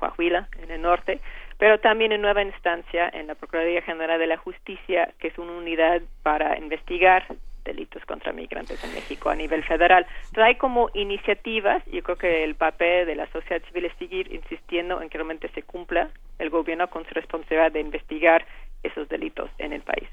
[0.00, 1.20] Coahuila, en el norte,
[1.58, 5.52] pero también en nueva instancia en la Procuraduría General de la Justicia, que es una
[5.52, 7.26] unidad para investigar
[7.64, 10.06] delitos contra migrantes en México a nivel federal.
[10.36, 15.02] Hay como iniciativas, yo creo que el papel de la sociedad civil es seguir insistiendo
[15.02, 18.46] en que realmente se cumpla el gobierno con su responsabilidad de investigar
[18.82, 20.08] esos delitos en el país.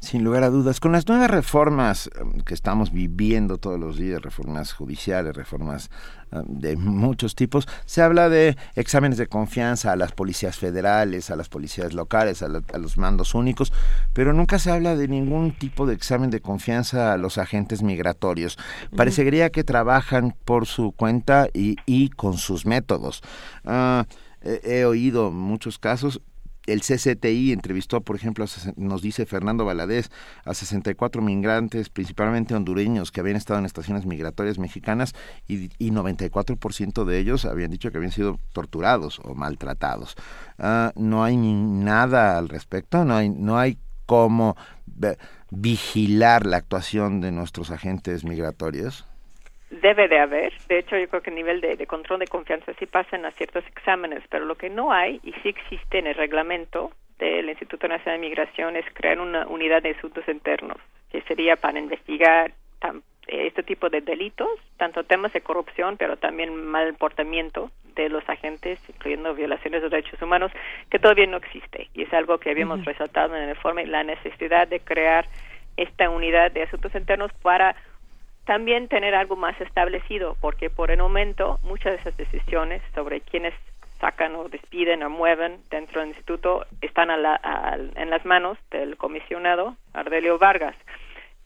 [0.00, 4.22] Sin lugar a dudas, con las nuevas reformas um, que estamos viviendo todos los días,
[4.22, 5.90] reformas judiciales, reformas
[6.32, 11.36] um, de muchos tipos, se habla de exámenes de confianza a las policías federales, a
[11.36, 13.72] las policías locales, a, los mandos únicos,
[14.12, 18.58] pero nunca se habla de ningún tipo de examen de confianza a los agentes migratorios.
[18.96, 23.22] Parecería que trabajan por su cuenta y, y con sus métodos.
[23.64, 24.06] Ah,
[24.40, 26.22] he oído muchos casos
[26.72, 28.44] el CCTI entrevistó, por ejemplo,
[28.76, 30.10] nos dice Fernando Valadez,
[30.44, 35.14] a 64 migrantes, principalmente hondureños, que habían estado en estaciones migratorias mexicanas
[35.46, 40.14] y, y 94% de ellos habían dicho que habían sido torturados o maltratados.
[40.58, 44.56] Ah, no hay nada al respecto, no hay, no hay cómo
[45.50, 49.07] vigilar la actuación de nuestros agentes migratorios
[49.70, 50.52] debe de haber.
[50.68, 53.66] De hecho, yo creo que a nivel de, control de confianza sí pasan a ciertos
[53.66, 58.20] exámenes, pero lo que no hay y sí existe en el reglamento del Instituto Nacional
[58.20, 60.78] de Migración es crear una unidad de asuntos internos,
[61.10, 62.52] que sería para investigar
[63.26, 68.78] este tipo de delitos, tanto temas de corrupción, pero también mal portamiento de los agentes,
[68.88, 70.52] incluyendo violaciones de derechos humanos,
[70.90, 71.88] que todavía no existe.
[71.94, 75.26] Y es algo que habíamos resaltado en el informe, la necesidad de crear
[75.76, 77.74] esta unidad de asuntos internos para
[78.48, 83.52] también tener algo más establecido, porque por el momento muchas de esas decisiones sobre quiénes
[84.00, 90.38] sacan o despiden o mueven dentro del instituto están en las manos del comisionado Ardelio
[90.38, 90.74] Vargas.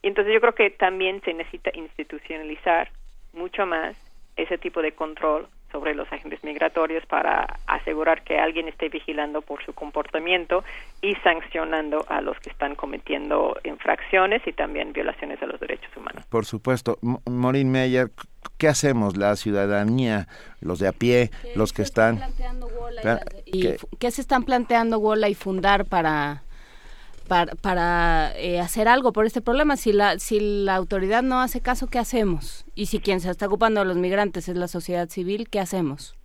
[0.01, 2.89] Y entonces yo creo que también se necesita institucionalizar
[3.33, 3.97] mucho más
[4.37, 9.65] ese tipo de control sobre los agentes migratorios para asegurar que alguien esté vigilando por
[9.65, 10.63] su comportamiento
[11.01, 16.23] y sancionando a los que están cometiendo infracciones y también violaciones de los derechos humanos.
[16.29, 16.99] Por supuesto.
[17.29, 18.11] Maureen Meyer,
[18.57, 20.27] ¿qué hacemos la ciudadanía,
[20.61, 22.21] los de a pie, los que están...
[23.99, 26.42] ¿Qué se están planteando Wola y Fundar para
[27.33, 29.75] para, para eh, hacer algo por este problema.
[29.75, 32.63] Si la, si la autoridad no hace caso, ¿qué hacemos?
[32.75, 36.15] Y si quien se está ocupando de los migrantes es la sociedad civil, ¿qué hacemos?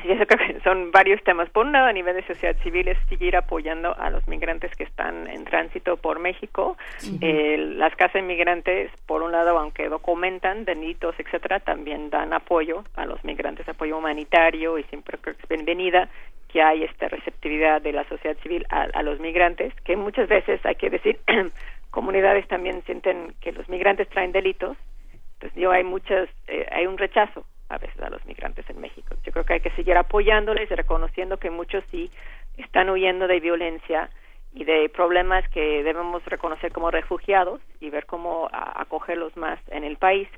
[0.00, 1.50] Sí, eso creo que son varios temas.
[1.50, 4.84] Por un lado, a nivel de sociedad civil, es seguir apoyando a los migrantes que
[4.84, 6.76] están en tránsito por México.
[7.20, 12.84] Eh, las casas de migrantes, por un lado, aunque documentan delitos, etcétera, también dan apoyo
[12.94, 16.08] a los migrantes, apoyo humanitario y siempre creo que es bienvenida
[16.52, 20.64] que hay esta receptividad de la sociedad civil a, a los migrantes, que muchas veces,
[20.64, 21.18] hay que decir,
[21.90, 24.76] comunidades también sienten que los migrantes traen delitos.
[25.34, 29.14] Entonces, yo hay muchas, eh, hay un rechazo a veces a los migrantes en México.
[29.24, 32.10] Yo creo que hay que seguir apoyándoles y reconociendo que muchos sí
[32.58, 34.10] están huyendo de violencia
[34.54, 39.96] y de problemas que debemos reconocer como refugiados y ver cómo acogerlos más en el
[39.96, 40.28] país.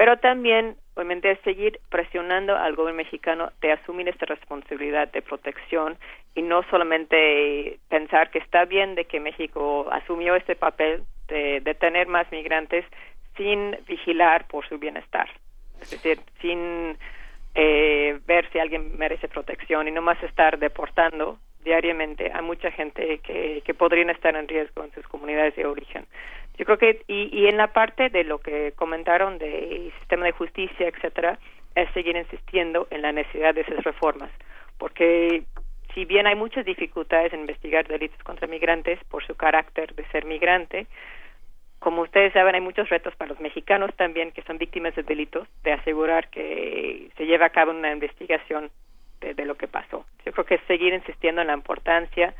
[0.00, 5.98] Pero también, obviamente, seguir presionando al gobierno mexicano de asumir esta responsabilidad de protección
[6.34, 11.74] y no solamente pensar que está bien de que México asumió este papel de, de
[11.74, 12.86] tener más migrantes
[13.36, 15.28] sin vigilar por su bienestar.
[15.82, 16.96] Es decir, sin
[17.54, 23.18] eh, ver si alguien merece protección y no más estar deportando diariamente a mucha gente
[23.18, 26.06] que, que podrían estar en riesgo en sus comunidades de origen.
[26.60, 30.88] Yo creo que, y, en la parte de lo que comentaron de sistema de justicia,
[30.88, 31.38] etcétera,
[31.74, 34.30] es seguir insistiendo en la necesidad de esas reformas,
[34.76, 35.44] porque
[35.94, 40.26] si bien hay muchas dificultades en investigar delitos contra migrantes por su carácter de ser
[40.26, 40.86] migrante,
[41.78, 45.48] como ustedes saben, hay muchos retos para los mexicanos también que son víctimas de delitos,
[45.62, 48.70] de asegurar que se lleve a cabo una investigación
[49.22, 50.04] de, de lo que pasó.
[50.26, 52.34] Yo creo que es seguir insistiendo en la importancia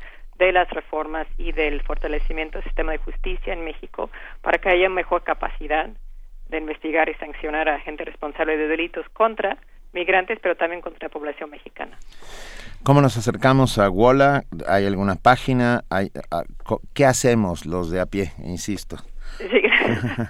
[0.45, 4.09] de las reformas y del fortalecimiento del sistema de justicia en México
[4.41, 5.89] para que haya mejor capacidad
[6.49, 9.57] de investigar y sancionar a gente responsable de delitos contra
[9.93, 11.97] migrantes, pero también contra la población mexicana.
[12.83, 14.43] ¿Cómo nos acercamos a WOLA?
[14.67, 15.83] ¿Hay alguna página?
[15.89, 18.31] ¿Hay, a- co- ¿Qué hacemos los de a pie?
[18.43, 18.97] Insisto.
[19.37, 19.63] Sí,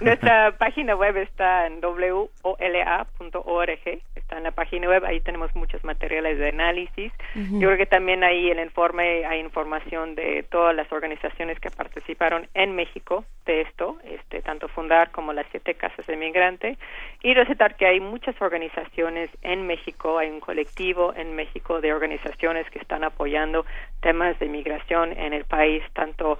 [0.00, 3.80] nuestra página web está en wola.org,
[4.14, 7.12] está en la página web, ahí tenemos muchos materiales de análisis.
[7.34, 11.70] Yo creo que también ahí en el informe hay información de todas las organizaciones que
[11.70, 16.78] participaron en México de esto, este, tanto Fundar como las siete casas de migrante,
[17.22, 22.68] y resaltar que hay muchas organizaciones en México, hay un colectivo en México de organizaciones
[22.70, 23.66] que están apoyando
[24.00, 26.38] temas de migración en el país, tanto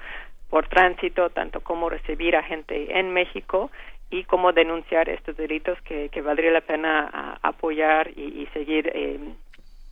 [0.52, 3.70] por tránsito, tanto como recibir a gente en México
[4.10, 9.18] y cómo denunciar estos delitos que, valdría la pena a- apoyar y, seguir eh,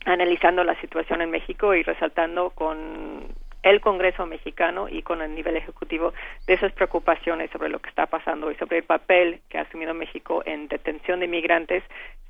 [0.05, 3.33] analizando la situación en México y resaltando con
[3.63, 6.13] el Congreso mexicano y con el nivel ejecutivo
[6.45, 9.95] de esas preocupaciones sobre lo que está pasando y sobre el papel que ha asumido
[9.95, 11.83] México en detención de migrantes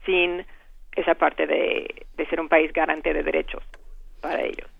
[0.06, 0.46] sin
[0.96, 3.62] esa parte de ser un país garante de derechos
[4.22, 4.71] para ellos.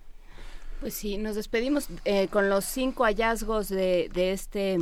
[0.82, 4.80] Pues sí, nos despedimos eh, con los cinco hallazgos de, este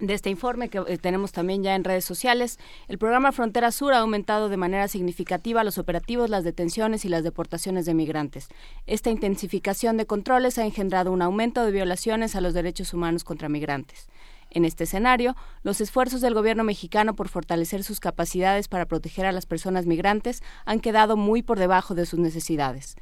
[0.00, 2.58] de este informe que eh, tenemos también ya en redes sociales.
[2.88, 7.22] El programa Frontera Sur ha aumentado de manera significativa los operativos, las detenciones y las
[7.22, 8.48] deportaciones de migrantes.
[8.88, 13.48] Esta intensificación de controles ha engendrado un aumento de violaciones a los derechos humanos contra
[13.48, 14.08] migrantes.
[14.50, 19.32] En este escenario, los esfuerzos del gobierno mexicano por fortalecer sus capacidades para proteger a
[19.32, 22.96] las personas migrantes han quedado muy por debajo de sus necesidades.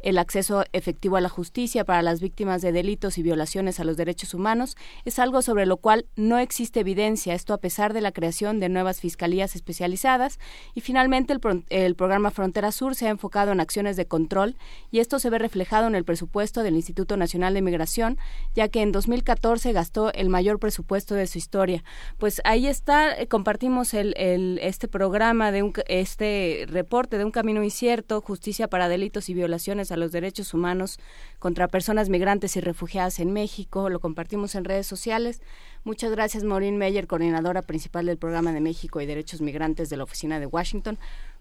[0.00, 3.96] El acceso efectivo a la justicia para las víctimas de delitos y violaciones a los
[3.96, 8.12] derechos humanos es algo sobre lo cual no existe evidencia, esto a pesar de la
[8.12, 10.38] creación de nuevas fiscalías especializadas.
[10.74, 14.56] Y finalmente, el, pro- el programa Frontera Sur se ha enfocado en acciones de control
[14.90, 18.18] y esto se ve reflejado en el presupuesto del Instituto Nacional de Migración,
[18.54, 21.82] ya que en 2014 gastó el mayor presupuesto de su historia.
[22.18, 24.14] Pues ahí está, eh, compartimos el,
[24.62, 29.87] este programa de un, este reporte de un camino incierto, justicia para delitos y violaciones
[29.92, 30.98] a los derechos humanos
[31.38, 33.88] contra personas migrantes y refugiadas en México.
[33.88, 35.42] Lo compartimos en redes sociales.
[35.84, 40.04] Muchas gracias, Maureen Meyer, coordinadora principal del programa de México y Derechos Migrantes de la
[40.04, 40.98] Oficina de Washington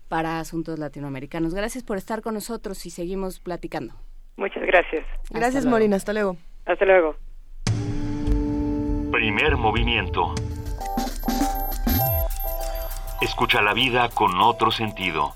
[0.08, 1.54] para Asuntos Latinoamericanos.
[1.54, 3.94] Gracias por estar con nosotros y seguimos platicando.
[4.38, 5.06] Muchas gracias.
[5.32, 5.66] Gracias.
[5.66, 5.96] Morina.
[5.96, 6.38] Hasta luego.
[6.66, 7.16] Hasta luego.
[9.12, 10.34] Primer movimiento.
[13.22, 15.34] Escucha la vida con otro sentido.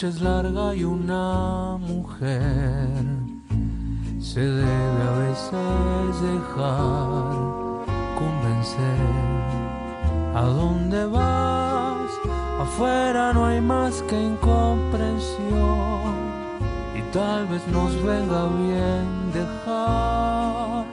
[0.00, 2.88] Noche es larga y una mujer
[4.18, 7.84] se debe a veces dejar
[8.18, 9.00] convencer.
[10.34, 12.10] ¿A dónde vas?
[12.60, 16.14] Afuera no hay más que incomprensión
[16.96, 20.86] y tal vez nos venga bien dejar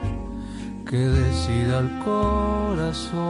[0.84, 3.28] que decida el corazón.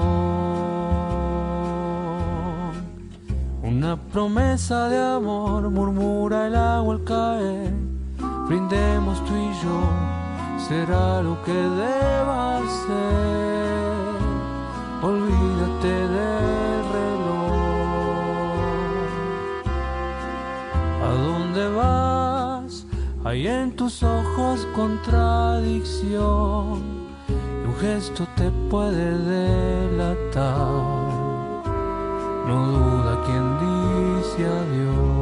[3.78, 7.72] Una promesa de amor murmura el agua al caer,
[8.48, 9.80] brindemos tú y yo,
[10.68, 14.18] será lo que deba ser.
[15.00, 17.54] Olvídate del reloj.
[21.04, 22.84] ¿A dónde vas?
[23.22, 26.82] Hay en tus ojos contradicción
[27.28, 31.07] y un gesto te puede delatar.
[32.48, 35.17] No duda quien dice adiós.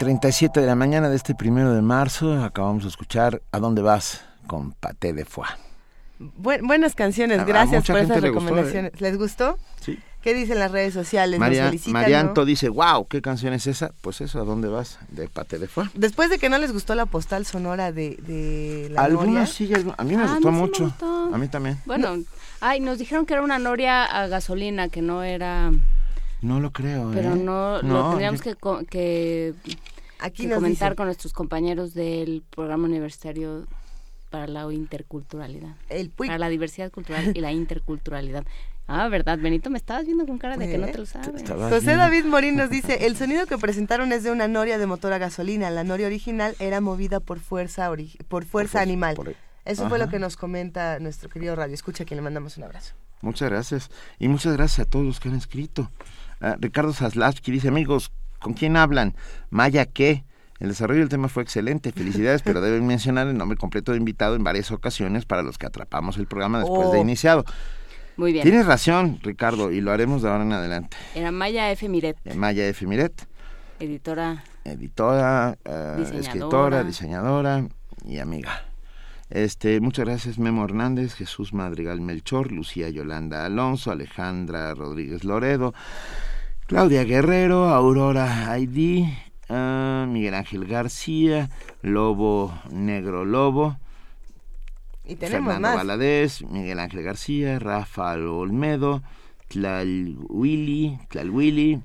[0.00, 4.22] 9.37 de la mañana de este primero de marzo, acabamos de escuchar ¿A dónde vas?
[4.46, 5.50] con Paté de Foix.
[6.18, 8.30] Bu- buenas canciones, gracias por esas gustó, ¿eh?
[8.30, 9.00] recomendaciones.
[9.00, 9.58] ¿Les gustó?
[9.80, 9.98] Sí.
[10.22, 11.38] ¿Qué dicen las redes sociales?
[11.38, 12.44] Nos María, felicitan, Marianto ¿no?
[12.46, 13.92] dice, wow, ¿qué canción es esa?
[14.00, 14.98] Pues eso, ¿a dónde vas?
[15.10, 15.90] De Paté de Foix.
[15.94, 19.18] Después de que no les gustó la postal sonora de, de la Noria.
[19.20, 20.84] Algunos sí, a mí me Ah, a gustó mí sí me mucho.
[20.84, 21.34] gustó.
[21.34, 21.78] A mí también.
[21.84, 22.16] Bueno,
[22.62, 25.70] ay, nos dijeron que era una noria a gasolina, que no era...
[26.42, 27.36] No lo creo, Pero ¿eh?
[27.36, 29.52] no, lo No, tendríamos yo- que, co- que,
[30.20, 30.96] Aquí que nos comentar dicen.
[30.96, 33.66] con nuestros compañeros del programa universitario
[34.30, 35.74] para la interculturalidad.
[35.88, 38.44] El para la diversidad cultural y la interculturalidad.
[38.86, 39.70] Ah, ¿verdad, Benito?
[39.70, 41.48] Me estabas viendo con cara de que no te lo sabes.
[41.48, 45.12] José David Morín nos dice, el sonido que presentaron es de una noria de motor
[45.12, 45.70] a gasolina.
[45.70, 47.88] La noria original era movida por fuerza
[48.26, 49.16] por fuerza animal.
[49.64, 52.64] Eso fue lo que nos comenta nuestro querido Radio Escucha, a quien le mandamos un
[52.64, 52.94] abrazo.
[53.20, 53.90] Muchas gracias.
[54.18, 55.88] Y muchas gracias a todos los que han escrito.
[56.40, 59.14] Ah, Ricardo Zaslavsky dice, amigos, ¿con quién hablan?
[59.50, 60.24] Maya, ¿qué?
[60.58, 64.36] El desarrollo del tema fue excelente, felicidades, pero deben mencionar el nombre completo de invitado
[64.36, 66.92] en varias ocasiones para los que atrapamos el programa después Oh.
[66.92, 67.44] de iniciado.
[68.16, 68.42] Muy bien.
[68.42, 70.96] Tienes razón, Ricardo, y lo haremos de ahora en adelante.
[71.14, 71.88] Era Maya F.
[71.88, 72.86] Miret, Eh, Maya F.
[72.86, 73.26] Miret,
[73.78, 74.44] editora.
[74.64, 76.18] editora, eh, Diseñadora.
[76.20, 77.66] escritora, diseñadora
[78.04, 78.64] y amiga.
[79.30, 85.72] Este, muchas gracias Memo Hernández, Jesús Madrigal Melchor, Lucía Yolanda Alonso, Alejandra Rodríguez Loredo,
[86.70, 89.12] Claudia Guerrero, Aurora Aidí,
[89.48, 91.50] ah, Miguel Ángel García,
[91.82, 93.76] Lobo Negro Lobo,
[95.04, 95.74] Y tenemos Fernando más.
[95.74, 99.02] Valadez, Miguel Ángel García, Rafael Olmedo,
[99.48, 101.80] Tlalwili, Tlalwili,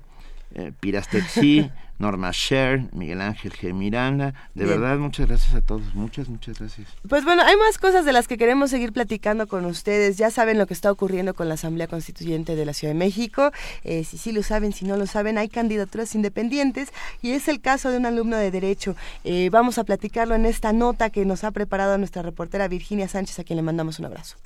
[0.54, 3.72] eh, Pirastexi, Norma Sher, Miguel Ángel G.
[3.72, 4.34] Miranda.
[4.54, 4.80] De Bien.
[4.80, 5.94] verdad, muchas gracias a todos.
[5.94, 6.88] Muchas, muchas gracias.
[7.08, 10.16] Pues bueno, hay más cosas de las que queremos seguir platicando con ustedes.
[10.18, 13.50] Ya saben lo que está ocurriendo con la Asamblea Constituyente de la Ciudad de México.
[13.84, 16.92] Eh, si sí lo saben, si no lo saben, hay candidaturas independientes
[17.22, 18.96] y es el caso de un alumno de Derecho.
[19.24, 23.38] Eh, vamos a platicarlo en esta nota que nos ha preparado nuestra reportera Virginia Sánchez,
[23.38, 24.36] a quien le mandamos un abrazo.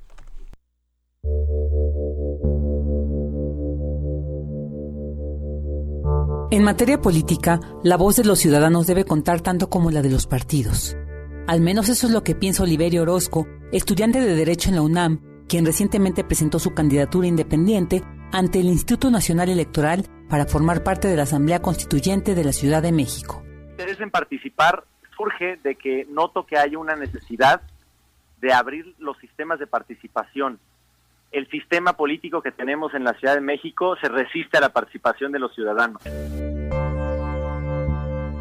[6.52, 10.26] En materia política, la voz de los ciudadanos debe contar tanto como la de los
[10.26, 10.96] partidos.
[11.46, 15.44] Al menos eso es lo que piensa Oliverio Orozco, estudiante de Derecho en la UNAM,
[15.48, 21.14] quien recientemente presentó su candidatura independiente ante el Instituto Nacional Electoral para formar parte de
[21.14, 23.44] la Asamblea Constituyente de la Ciudad de México.
[23.70, 24.82] interés en participar
[25.16, 27.62] surge de que noto que hay una necesidad
[28.40, 30.58] de abrir los sistemas de participación.
[31.31, 35.31] El sistema político que tenemos en la Ciudad de México se resiste a la participación
[35.31, 36.02] de los ciudadanos.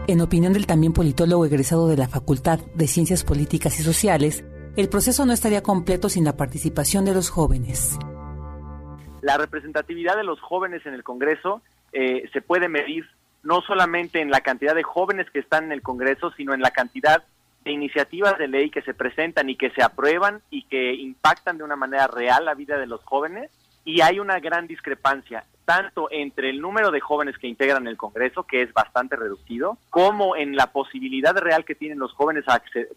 [0.07, 4.43] En opinión del también politólogo egresado de la Facultad de Ciencias Políticas y Sociales,
[4.75, 7.99] el proceso no estaría completo sin la participación de los jóvenes.
[9.21, 11.61] La representatividad de los jóvenes en el Congreso
[11.91, 13.05] eh, se puede medir
[13.43, 16.71] no solamente en la cantidad de jóvenes que están en el Congreso, sino en la
[16.71, 17.23] cantidad
[17.63, 21.63] de iniciativas de ley que se presentan y que se aprueban y que impactan de
[21.63, 23.51] una manera real la vida de los jóvenes.
[23.85, 28.43] Y hay una gran discrepancia, tanto entre el número de jóvenes que integran el Congreso,
[28.43, 32.43] que es bastante reducido, como en la posibilidad real que tienen los jóvenes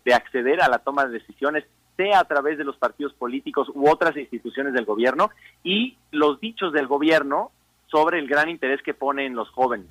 [0.05, 1.65] de acceder a la toma de decisiones,
[1.97, 5.31] sea a través de los partidos políticos u otras instituciones del gobierno,
[5.63, 7.53] y los dichos del gobierno
[7.87, 9.87] sobre el gran interés que pone en los jóvenes.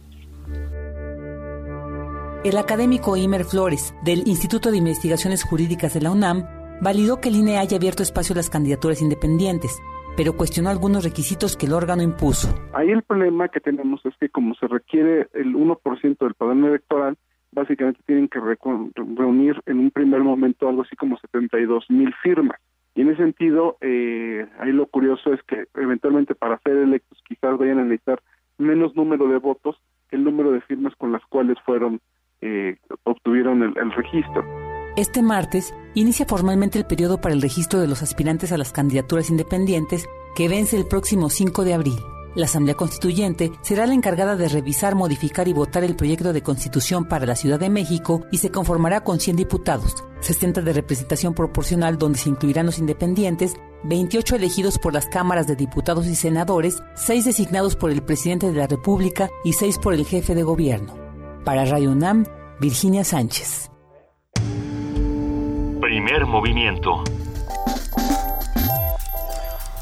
[2.43, 6.43] El académico Imer Flores, del Instituto de Investigaciones Jurídicas de la UNAM,
[6.81, 9.79] validó que el INE haya abierto espacio a las candidaturas independientes,
[10.17, 12.47] pero cuestionó algunos requisitos que el órgano impuso.
[12.73, 17.15] Ahí el problema que tenemos es que como se requiere el 1% del padrón electoral,
[17.51, 22.59] básicamente tienen que reunir en un primer momento algo así como 72 mil firmas.
[22.95, 27.55] Y en ese sentido, eh, ahí lo curioso es que eventualmente para ser electos quizás
[27.59, 28.19] vayan a necesitar
[28.57, 29.79] menos número de votos
[30.09, 32.01] que el número de firmas con las cuales fueron,
[32.41, 34.43] eh, obtuvieron el- el registro.
[34.97, 39.29] Este martes inicia formalmente el periodo para el registro de los aspirantes a las candidaturas
[39.29, 40.05] independientes
[40.35, 41.95] que vence el próximo 5 de abril.
[42.35, 47.03] La Asamblea Constituyente será la encargada de revisar, modificar y votar el proyecto de constitución
[47.05, 51.97] para la Ciudad de México y se conformará con 100 diputados, 60 de representación proporcional
[51.97, 57.25] donde se incluirán los independientes, 28 elegidos por las cámaras de diputados y senadores, 6
[57.25, 60.95] designados por el presidente de la República y 6 por el jefe de gobierno.
[61.43, 62.25] Para Radio UNAM,
[62.59, 63.71] Virginia Sánchez.
[65.81, 67.03] Primer movimiento.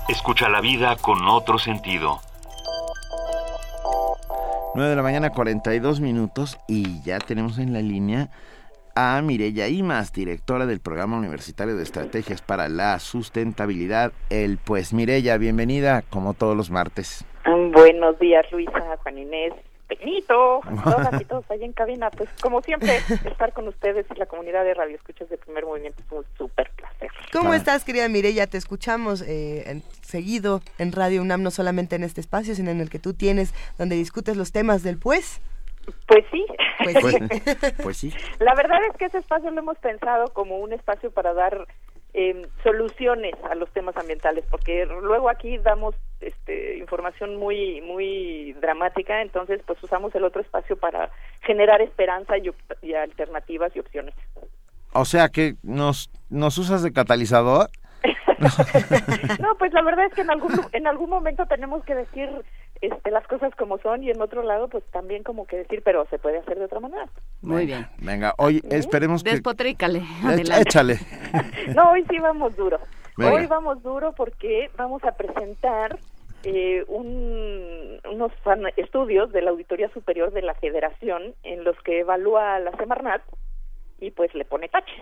[0.07, 2.19] Escucha la vida con otro sentido.
[4.73, 8.29] 9 de la mañana, 42 minutos y ya tenemos en la línea
[8.95, 14.13] a Mireya Imas, directora del Programa Universitario de Estrategias para la Sustentabilidad.
[14.29, 17.25] El pues Mireya, bienvenida como todos los martes.
[17.45, 19.53] Buenos días, Luisa, Juan Inés,
[19.89, 22.11] Benito, todas y todos ahí en cabina.
[22.11, 26.01] Pues, como siempre, estar con ustedes y la comunidad de Radio Escuchas de Primer Movimiento
[26.05, 27.09] es un súper placer.
[27.33, 28.47] ¿Cómo estás, querida Mireya?
[28.47, 32.79] Te escuchamos eh, en- seguido en Radio UNAM, no solamente en este espacio, sino en
[32.81, 35.41] el que tú tienes, donde discutes los temas del pues.
[36.07, 36.45] Pues sí.
[36.83, 37.17] Pues sí.
[37.81, 38.13] Pues sí.
[38.39, 41.65] La verdad es que ese espacio lo hemos pensado como un espacio para dar
[42.13, 49.21] eh, soluciones a los temas ambientales, porque luego aquí damos este, información muy muy dramática,
[49.21, 51.09] entonces pues usamos el otro espacio para
[51.41, 54.15] generar esperanza y, y alternativas y opciones.
[54.93, 57.69] O sea que nos, nos usas de catalizador.
[59.41, 62.29] No, pues la verdad es que en algún en algún momento tenemos que decir
[62.81, 66.05] este, las cosas como son y en otro lado pues también como que decir, pero
[66.09, 67.07] se puede hacer de otra manera.
[67.41, 67.87] Muy bien.
[67.99, 69.31] Venga, hoy esperemos que...
[69.31, 70.01] Despotrícale.
[70.59, 70.97] Échale.
[71.75, 72.79] No, hoy sí vamos duro.
[73.17, 73.33] Venga.
[73.33, 75.99] Hoy vamos duro porque vamos a presentar
[76.43, 81.99] eh, un- unos fan- estudios de la Auditoría Superior de la Federación en los que
[81.99, 83.21] evalúa la Semarnat
[83.99, 84.93] y pues le pone tache.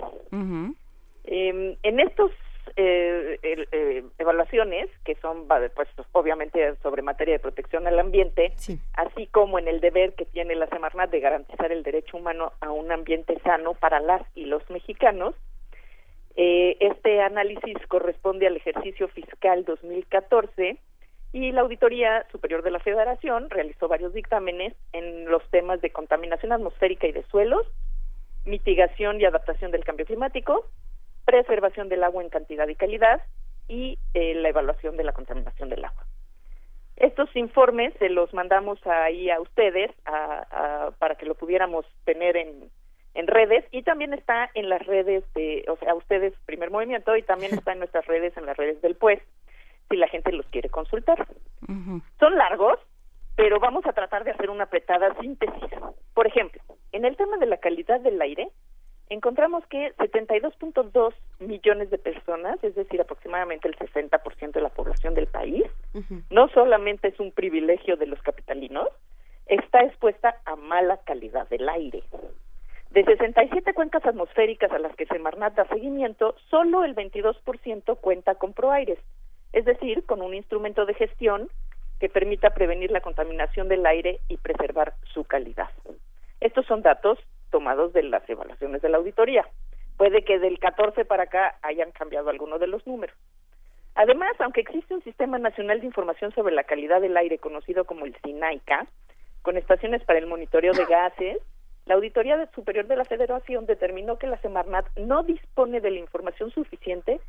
[1.26, 2.32] Eh, en estos
[2.78, 8.54] eh, el- eh, evaluaciones, que son pues obviamente sobre materia de protección al ambiente,
[8.94, 12.72] así como en el deber que tiene la Semarnat de garantizar el derecho humano a
[12.72, 15.36] un ambiente sano para las y los mexicanos,
[16.36, 20.78] eh, este análisis corresponde al ejercicio fiscal 2014
[21.34, 26.52] y la Auditoría Superior de la Federación realizó varios dictámenes en los temas de contaminación
[26.52, 27.66] atmosférica y de suelos,
[28.46, 30.66] mitigación y adaptación del cambio climático,
[31.28, 33.22] preservación del agua en cantidad y calidad
[33.68, 36.06] y eh, la evaluación de la contaminación del agua.
[36.96, 42.38] Estos informes se los mandamos ahí a ustedes a- a- para que lo pudiéramos tener
[42.38, 42.72] en,
[43.14, 47.24] en redes y también está en las redes de, o sea, ustedes, primer movimiento, y
[47.24, 49.20] también está en nuestras redes, en las redes del pues,
[49.90, 51.28] si la gente los quiere consultar.
[52.20, 52.80] Son largos,
[53.36, 55.70] pero vamos a tratar de hacer una apretada síntesis.
[56.14, 56.62] Por ejemplo,
[56.94, 58.48] en el tema de la calidad del aire,
[59.10, 65.28] encontramos que 72.2 millones de personas, es decir, aproximadamente el 60% de la población del
[65.28, 65.66] país,
[66.30, 68.88] no solamente es un privilegio de los capitalinos,
[69.48, 72.04] está expuesta a mala calidad del aire.
[72.92, 78.54] De 67 cuencas atmosféricas a las que Semarnat da seguimiento, solo el 22% cuenta con
[78.54, 79.00] ProAires,
[79.54, 81.50] es decir, con un instrumento de gestión
[82.00, 85.70] que permita prevenir la contaminación del aire y preservar su calidad.
[86.40, 87.18] Estos son datos
[87.58, 89.44] tomados de las evaluaciones de la auditoría.
[89.98, 93.18] Puede que del 14 para acá hayan cambiado algunos de los números.
[93.96, 98.06] Además, aunque existe un Sistema Nacional de Información sobre la Calidad del Aire conocido como
[98.06, 98.86] el SINAICA,
[99.42, 101.40] con estaciones para el monitoreo de gases,
[101.88, 106.52] la Auditoría Superior de la Federación determinó que la Semarnat no dispone de la información
[106.52, 107.20] suficiente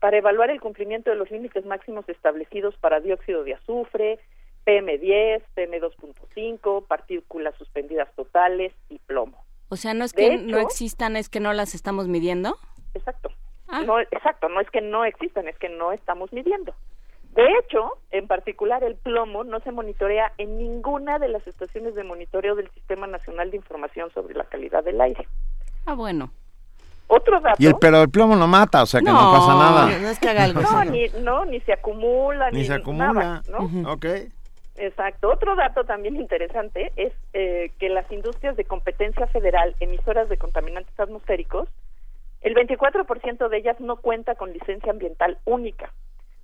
[0.00, 4.18] para evaluar el cumplimiento de los límites máximos establecidos para dióxido de azufre,
[4.66, 9.45] PM10, PM2.5, partículas suspendidas totales y plomo.
[9.68, 12.56] O sea, no es que hecho- no existan, es que no las estamos midiendo.
[12.94, 13.30] Exacto.
[13.84, 16.72] No, exacto, no es que no existan, es que no estamos midiendo.
[17.34, 22.04] De hecho, en particular el plomo no se monitorea en ninguna de las estaciones de
[22.04, 25.26] monitoreo del Sistema Nacional de Información sobre la Calidad del Aire.
[25.84, 26.30] Ah, bueno.
[27.08, 27.56] Otro dato.
[27.62, 29.98] Y el, pero el plomo no mata, o sea que no, No, pasa nada.
[29.98, 30.60] No es que haga algo.
[30.62, 33.12] No, ni, no, ni se acumula, ni, Ni se acumula.
[33.12, 33.92] nada, ¿no?
[33.92, 34.06] Ok.
[34.78, 35.30] Exacto.
[35.30, 40.98] Otro dato también interesante es eh, que las industrias de competencia federal emisoras de contaminantes
[40.98, 41.68] atmosféricos,
[42.42, 45.92] el 24% de ellas no cuenta con licencia ambiental única,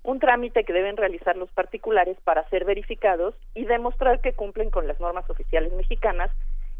[0.03, 4.89] un trámite que deben realizar los particulares para ser verificados y demostrar que cumplen con
[4.89, 6.31] las normas oficiales mexicanas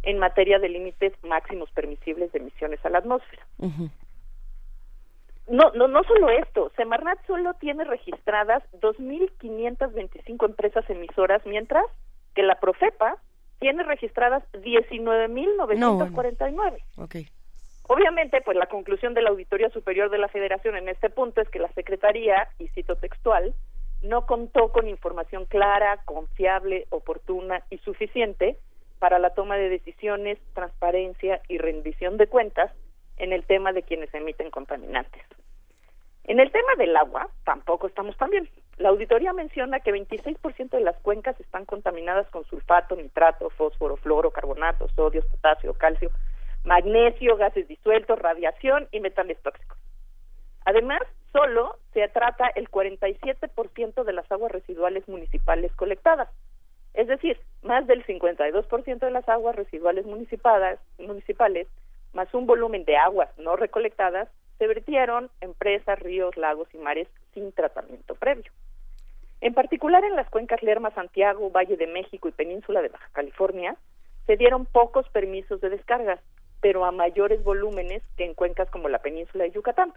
[0.03, 3.47] en materia de límites máximos permisibles de emisiones a la atmósfera.
[5.49, 11.85] No, no, no solo esto, Semarnat solo tiene registradas 2.525 empresas emisoras, mientras
[12.35, 13.17] que la Profepa
[13.59, 16.79] tiene registradas 19.949.
[16.97, 17.17] Ok.
[17.89, 21.49] Obviamente, pues la conclusión de la Auditoría Superior de la Federación en este punto es
[21.49, 23.55] que la Secretaría, y cito textual,
[24.03, 28.59] no contó con información clara, confiable, oportuna y suficiente
[28.99, 32.73] para la toma de decisiones, transparencia y rendición de cuentas
[33.17, 35.23] en el tema de quienes emiten contaminantes.
[36.25, 38.49] En el tema del agua, tampoco estamos tan bien.
[38.77, 44.31] La auditoría menciona que 26% de las cuencas están contaminadas con sulfato, nitrato, fósforo, fluoro,
[44.31, 46.11] carbonato, sodio, potasio, calcio,
[46.65, 49.79] magnesio, gases disueltos, radiación y metales tóxicos.
[50.65, 51.01] Además,
[51.33, 56.29] solo se trata el 47% de las aguas residuales municipales colectadas.
[56.95, 61.67] Es decir, más del 52% de las aguas residuales municipales, municipales,
[62.13, 67.09] más un volumen de aguas no recolectadas, se vertieron en presas, ríos, lagos y mares
[67.35, 68.53] sin tratamiento previo.
[69.41, 73.77] En particular en las cuencas Lerma, Santiago, Valle de México y Península de Baja California,
[74.27, 76.21] se dieron pocos permisos de descargas,
[76.61, 79.93] pero a mayores volúmenes que en cuencas como la península de Yucatán,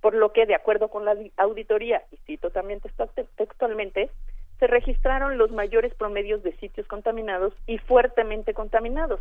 [0.00, 4.10] por lo que, de acuerdo con la di- auditoría, y cito también textu- textualmente,
[4.58, 9.20] se registraron los mayores promedios de sitios contaminados y fuertemente contaminados,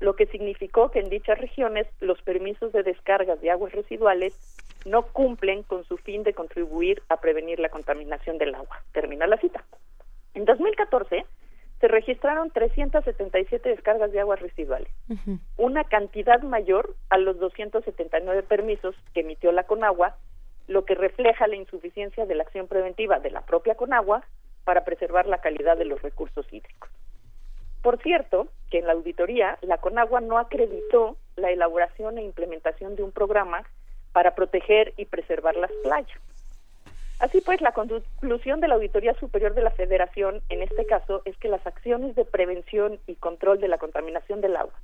[0.00, 4.34] lo que significó que en dichas regiones los permisos de descargas de aguas residuales
[4.84, 8.82] no cumplen con su fin de contribuir a prevenir la contaminación del agua.
[8.92, 9.64] Termina la cita.
[10.34, 11.24] En 2014
[11.80, 14.88] se registraron 377 descargas de aguas residuales,
[15.56, 20.16] una cantidad mayor a los 279 permisos que emitió la Conagua,
[20.68, 24.24] lo que refleja la insuficiencia de la acción preventiva de la propia Conagua
[24.64, 26.90] para preservar la calidad de los recursos hídricos.
[27.86, 33.04] Por cierto, que en la auditoría la Conagua no acreditó la elaboración e implementación de
[33.04, 33.62] un programa
[34.10, 36.18] para proteger y preservar las playas.
[37.20, 41.36] Así pues, la conclusión de la Auditoría Superior de la Federación en este caso es
[41.36, 44.74] que las acciones de prevención y control de la contaminación del agua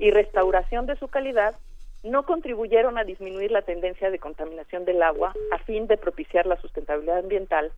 [0.00, 1.54] y restauración de su calidad
[2.02, 6.60] no contribuyeron a disminuir la tendencia de contaminación del agua a fin de propiciar la
[6.60, 7.70] sustentabilidad ambiental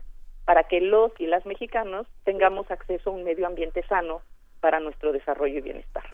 [0.47, 4.23] para que los y las mexicanos tengamos acceso a un medio ambiente sano
[4.62, 6.05] para nuestro desarrollo y bienestar.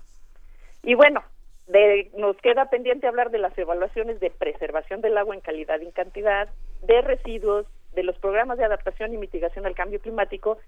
[0.82, 1.22] Y bueno,
[1.66, 5.84] de- nos queda pendiente hablar de las evaluaciones de preservación del agua en calidad y
[5.84, 6.48] en cantidad,
[6.82, 10.58] de residuos, de los programas de adaptación y mitigación al cambio climático.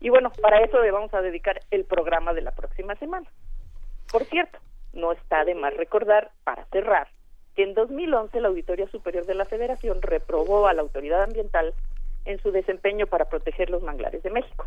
[0.00, 3.26] Y bueno, para eso le vamos a dedicar el programa de la próxima semana.
[4.10, 4.58] Por cierto,
[4.92, 7.08] no está de más recordar, para cerrar,
[7.56, 11.72] que en 2011 la Auditoría Superior de la Federación reprobó a la Autoridad Ambiental
[12.24, 14.66] en su desempeño para proteger los manglares de México.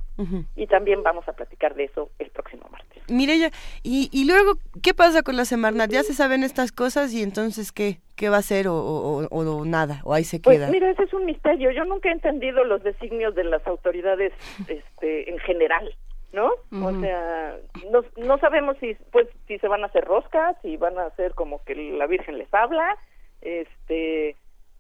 [0.56, 3.04] Y también vamos a platicar de eso el próximo martes.
[3.10, 3.52] Mireya,
[3.84, 5.90] y, y luego, ¿qué pasa con la Semarnat?
[5.92, 8.00] ¿Ya se saben estas cosas y entonces qué?
[8.16, 10.02] ¿Qué va a hacer o, o, o nada?
[10.06, 10.70] ¿O ahí se Pues queda?
[10.70, 11.72] mira, ese es un misterio.
[11.72, 14.32] Yo nunca he entendido los designios de las autoridades
[14.68, 15.94] este, en general,
[16.32, 16.50] ¿no?
[16.72, 17.58] O sea,
[17.92, 21.34] no, no sabemos si pues si se van a hacer roscas, si van a hacer
[21.34, 22.98] como que la Virgen les habla,
[23.42, 24.36] este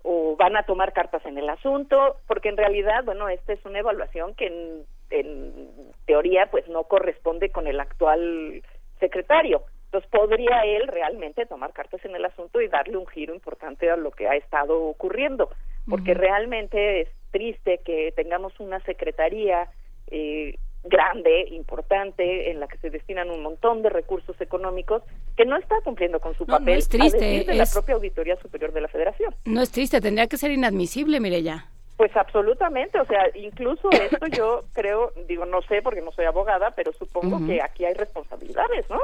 [0.08, 3.80] o van a tomar cartas en el asunto, porque en realidad, bueno, esta es una
[3.80, 5.67] evaluación que en, en
[6.06, 8.61] teoría pues no corresponde con el actual
[9.00, 9.64] secretario.
[9.85, 13.95] Entonces podría él realmente tomar cartas en el asunto y darle un giro importante a
[13.95, 15.50] lo que ha estado ocurriendo,
[15.90, 19.69] porque realmente es triste que tengamos una secretaría
[20.08, 25.01] eh, grande, importante, en la que se destinan un montón de recursos económicos
[25.35, 27.65] que no está cumpliendo con su No, no papel es triste, a decir de la
[27.65, 29.35] propia Auditoría Superior de la Federación.
[29.45, 31.65] No es triste, tendría que ser inadmisible, Mireya.
[31.97, 36.72] Pues absolutamente, o sea, incluso esto yo creo, digo, no sé porque no soy abogada,
[36.72, 38.99] pero supongo que aquí hay responsabilidades, ¿no?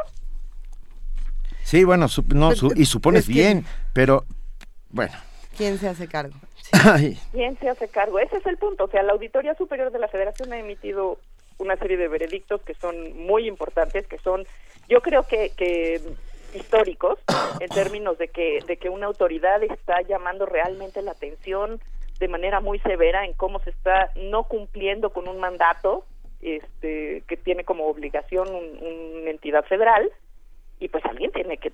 [1.63, 4.23] Sí, bueno, sup- no, su- y supones es que- bien, pero
[4.89, 5.13] bueno.
[5.57, 6.35] ¿Quién se hace cargo?
[7.31, 8.19] ¿Quién se hace cargo?
[8.19, 8.85] Ese es el punto.
[8.85, 11.17] O sea, la Auditoría Superior de la Federación ha emitido
[11.57, 14.45] una serie de veredictos que son muy importantes, que son,
[14.89, 16.01] yo creo que, que
[16.53, 17.19] históricos,
[17.59, 21.79] en términos de que, de que una autoridad está llamando realmente la atención
[22.19, 26.05] de manera muy severa en cómo se está no cumpliendo con un mandato
[26.41, 28.79] este, que tiene como obligación un-
[29.21, 30.11] una entidad federal,
[30.79, 31.71] y pues alguien tiene que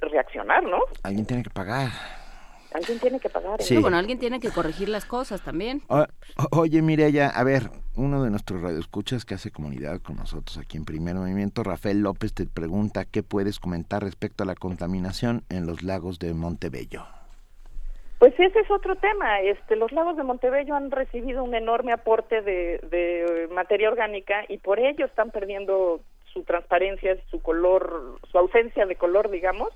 [0.00, 0.80] reaccionar, ¿no?
[1.02, 1.88] alguien tiene que pagar.
[2.72, 3.60] Alguien tiene que pagar.
[3.62, 3.74] Sí.
[3.74, 5.82] No, bueno, alguien tiene que corregir las cosas también.
[5.88, 5.98] O-
[6.36, 7.64] o- oye, Mireya, a ver,
[7.96, 12.32] uno de nuestros radioescuchas que hace comunidad con nosotros aquí en Primer Movimiento, Rafael López,
[12.32, 17.04] te pregunta qué puedes comentar respecto a la contaminación en los lagos de Montebello.
[18.18, 19.40] Pues ese es otro tema.
[19.40, 24.58] Este, los lagos de Montebello han recibido un enorme aporte de, de materia orgánica y
[24.58, 26.00] por ello están perdiendo
[26.32, 29.70] su transparencia, su color, su ausencia de color, digamos,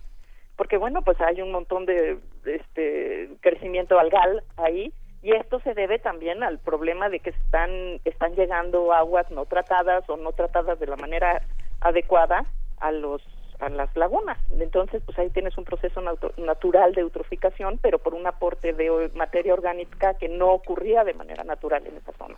[0.56, 4.92] porque bueno, pues hay un montón de este crecimiento algal ahí
[5.22, 7.70] y esto se debe también al problema de que están
[8.04, 11.42] están llegando aguas no tratadas o no tratadas de la manera
[11.80, 12.44] adecuada
[12.80, 13.22] a los
[13.60, 14.36] a las lagunas.
[14.58, 19.10] Entonces, pues ahí tienes un proceso natu- natural de eutroficación, pero por un aporte de
[19.14, 22.34] materia orgánica que no ocurría de manera natural en esa zona.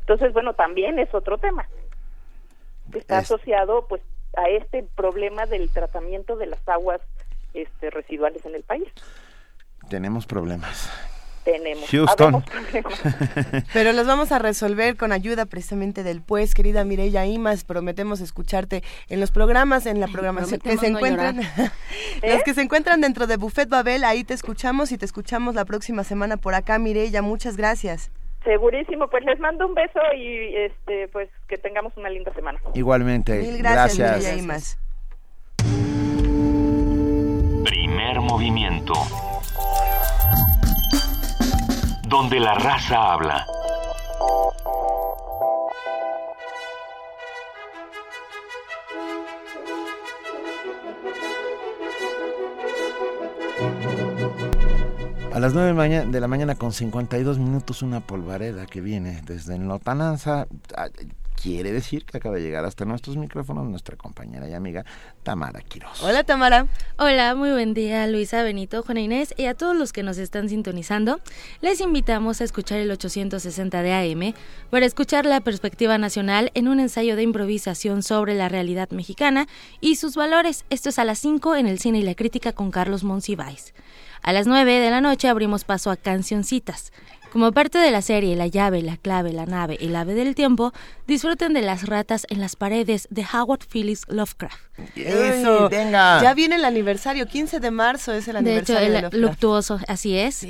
[0.00, 1.68] Entonces, bueno, también es otro tema.
[2.94, 4.00] Está Es- asociado pues
[4.36, 7.00] a este problema del tratamiento de las aguas
[7.54, 8.88] este, residuales en el país.
[9.88, 10.90] Tenemos problemas.
[11.44, 12.42] Tenemos Houston.
[13.74, 17.64] Pero los vamos a resolver con ayuda precisamente del pues, querida Mireya Imas.
[17.64, 21.36] Prometemos escucharte en los programas, en la programación que se no encuentran,
[22.22, 24.04] los que se encuentran dentro de Buffet Babel.
[24.04, 27.20] Ahí te escuchamos y te escuchamos la próxima semana por acá, Mireya.
[27.20, 28.10] Muchas gracias.
[28.42, 32.58] Segurísimo, pues les mando un beso y este pues que tengamos una linda semana.
[32.74, 33.38] Igualmente.
[33.38, 34.22] Mil gracias, gracias.
[34.22, 34.78] Mireya Imas.
[37.64, 38.92] Primer movimiento.
[42.06, 43.46] Donde la raza habla.
[55.32, 59.58] A las 9 maña- de la mañana con 52 minutos una polvareda que viene desde
[59.58, 60.46] Notananza.
[61.40, 64.84] Quiere decir que acaba de llegar hasta nuestros micrófonos nuestra compañera y amiga
[65.22, 66.02] Tamara Quiroz.
[66.02, 66.66] Hola, Tamara.
[66.98, 70.48] Hola, muy buen día, Luisa, Benito, Juana Inés y a todos los que nos están
[70.48, 71.20] sintonizando.
[71.60, 74.34] Les invitamos a escuchar el 860 de AM
[74.70, 79.46] para escuchar la perspectiva nacional en un ensayo de improvisación sobre la realidad mexicana
[79.80, 80.64] y sus valores.
[80.70, 83.74] Esto es a las 5 en el cine y la crítica con Carlos Monsiváis.
[84.22, 86.92] A las 9 de la noche abrimos paso a Cancioncitas.
[87.34, 90.72] Como parte de la serie La llave, la clave, la nave, el ave del tiempo,
[91.08, 94.56] disfruten de las ratas en las paredes de Howard Phillips Lovecraft.
[94.94, 95.68] Eso.
[95.68, 96.22] venga.
[96.22, 99.24] Ya viene el aniversario, 15 de marzo es el De hecho, aniversario el de Lovecraft.
[99.24, 100.46] luctuoso, así es.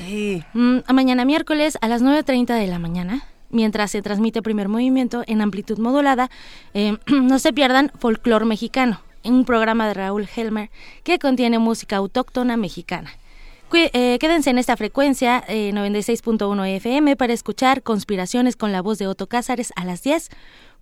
[0.52, 5.24] Mm, a mañana miércoles a las 9.30 de la mañana, mientras se transmite primer movimiento
[5.26, 6.30] en amplitud modulada,
[6.74, 10.68] eh, no se pierdan Folclor Mexicano, un programa de Raúl Helmer
[11.02, 13.10] que contiene música autóctona mexicana.
[13.76, 19.08] Eh, quédense en esta frecuencia eh, 96.1 FM para escuchar Conspiraciones con la voz de
[19.08, 20.30] Otto Cázares a las 10.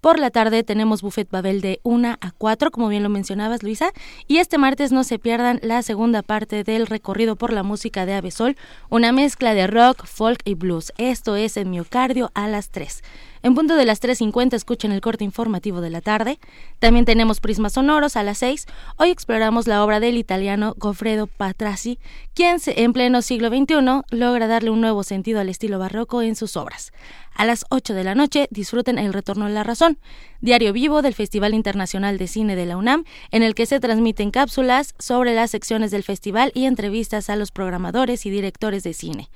[0.03, 3.93] Por la tarde tenemos Buffet Babel de 1 a 4, como bien lo mencionabas, Luisa.
[4.27, 8.13] Y este martes no se pierdan la segunda parte del recorrido por la música de
[8.15, 8.57] Avesol,
[8.91, 10.93] una mezcla de rock, folk y blues.
[10.99, 13.03] Esto es en Miocardio a las 3.
[13.45, 16.39] En punto de las 3.50 escuchen el corte informativo de la tarde.
[16.79, 18.67] También tenemos Prismas Sonoros a las 6.
[18.99, 21.99] Hoy exploramos la obra del italiano Goffredo Patrassi,
[22.35, 26.57] quien en pleno siglo XXI logra darle un nuevo sentido al estilo barroco en sus
[26.57, 26.93] obras.
[27.35, 29.99] A las 8 de la noche disfruten El Retorno a la Razón,
[30.41, 34.31] diario vivo del Festival Internacional de Cine de la UNAM, en el que se transmiten
[34.31, 39.31] cápsulas sobre las secciones del festival y entrevistas a los programadores y directores de cine.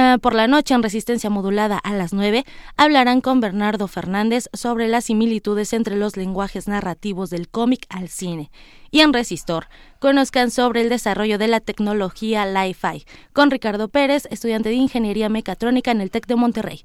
[0.00, 2.44] Ah, por la noche, en Resistencia Modulada a las 9,
[2.76, 8.52] hablarán con Bernardo Fernández sobre las similitudes entre los lenguajes narrativos del cómic al cine.
[8.92, 9.66] Y en Resistor,
[9.98, 15.90] conozcan sobre el desarrollo de la tecnología Li-Fi, con Ricardo Pérez, estudiante de Ingeniería Mecatrónica
[15.90, 16.84] en el TEC de Monterrey.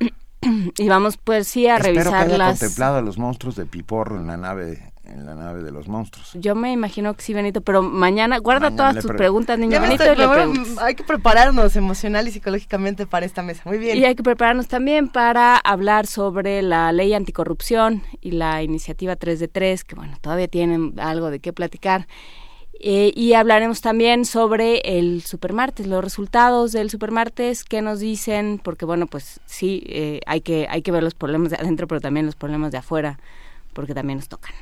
[0.78, 2.58] y vamos pues sí a Espero revisar que haya las...
[2.60, 6.32] contemplado a los monstruos de Piporro en la nave en la nave de los monstruos.
[6.34, 9.72] Yo me imagino que sí, Benito, pero mañana guarda Mañana todas tus pre- preguntas, niño
[9.72, 10.78] Ya Benito, estoy- y le preguntas.
[10.82, 13.62] hay que prepararnos emocional y psicológicamente para esta mesa.
[13.64, 13.96] Muy bien.
[13.96, 19.40] Y hay que prepararnos también para hablar sobre la ley anticorrupción y la iniciativa 3
[19.40, 22.06] de 3, que bueno, todavía tienen algo de qué platicar.
[22.80, 28.84] Eh, y hablaremos también sobre el supermartes, los resultados del supermartes, qué nos dicen, porque
[28.84, 32.26] bueno, pues sí, eh, hay, que, hay que ver los problemas de adentro, pero también
[32.26, 33.18] los problemas de afuera,
[33.72, 34.52] porque también nos tocan.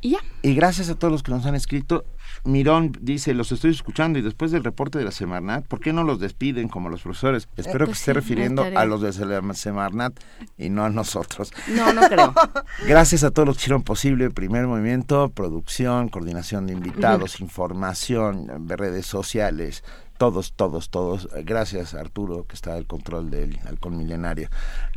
[0.00, 0.18] Y ya.
[0.42, 2.04] Y gracias a todos los que nos han escrito.
[2.44, 6.04] Mirón dice, los estoy escuchando y después del reporte de la Semarnat, ¿por qué no
[6.04, 7.48] los despiden como los profesores?
[7.56, 10.18] Espero pues que esté sí, refiriendo a los de la Semarnat
[10.58, 11.52] y no a nosotros.
[11.68, 12.34] No, no creo.
[12.86, 18.76] Gracias a todos los que hicieron posible primer movimiento, producción, coordinación de invitados, información, eh,
[18.76, 19.82] redes sociales,
[20.18, 21.28] todos, todos, todos.
[21.34, 24.48] Eh, Gracias a Arturo, que está al control del halcón milenario.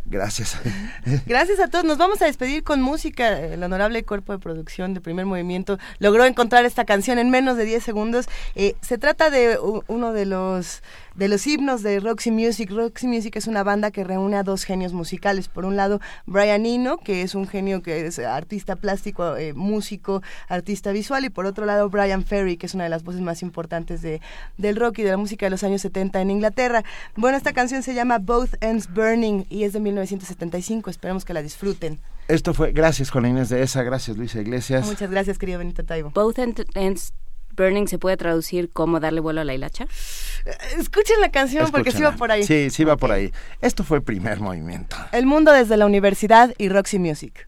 [0.09, 0.57] Gracias.
[1.25, 1.83] Gracias a todos.
[1.83, 3.39] Nos vamos a despedir con música.
[3.39, 7.65] El honorable cuerpo de producción de primer movimiento logró encontrar esta canción en menos de
[7.65, 8.27] 10 segundos.
[8.55, 10.81] Eh, se trata de uno de los
[11.15, 12.69] de los himnos de Roxy Music.
[12.71, 15.47] Roxy Music es una banda que reúne a dos genios musicales.
[15.47, 20.21] Por un lado, Brian Eno, que es un genio que es artista plástico, eh, músico,
[20.47, 21.25] artista visual.
[21.25, 24.21] Y por otro lado, Brian Ferry, que es una de las voces más importantes de,
[24.57, 26.83] del rock y de la música de los años 70 en Inglaterra.
[27.15, 30.89] Bueno, esta canción se llama Both Ends Burning y es de 1975.
[30.89, 31.99] Esperemos que la disfruten.
[32.27, 34.85] Esto fue, gracias Juana Inés de esa, gracias Luisa Iglesias.
[34.85, 36.09] Muchas gracias, querido Benito Taibo.
[36.11, 37.13] Both End- Ends
[37.55, 39.87] Burning se puede traducir como darle vuelo a la hilacha.
[40.77, 42.43] Escuchen la canción porque sí va por ahí.
[42.43, 43.31] Sí, sí va por ahí.
[43.61, 44.95] Esto fue primer movimiento.
[45.11, 47.47] El mundo desde la universidad y Roxy Music.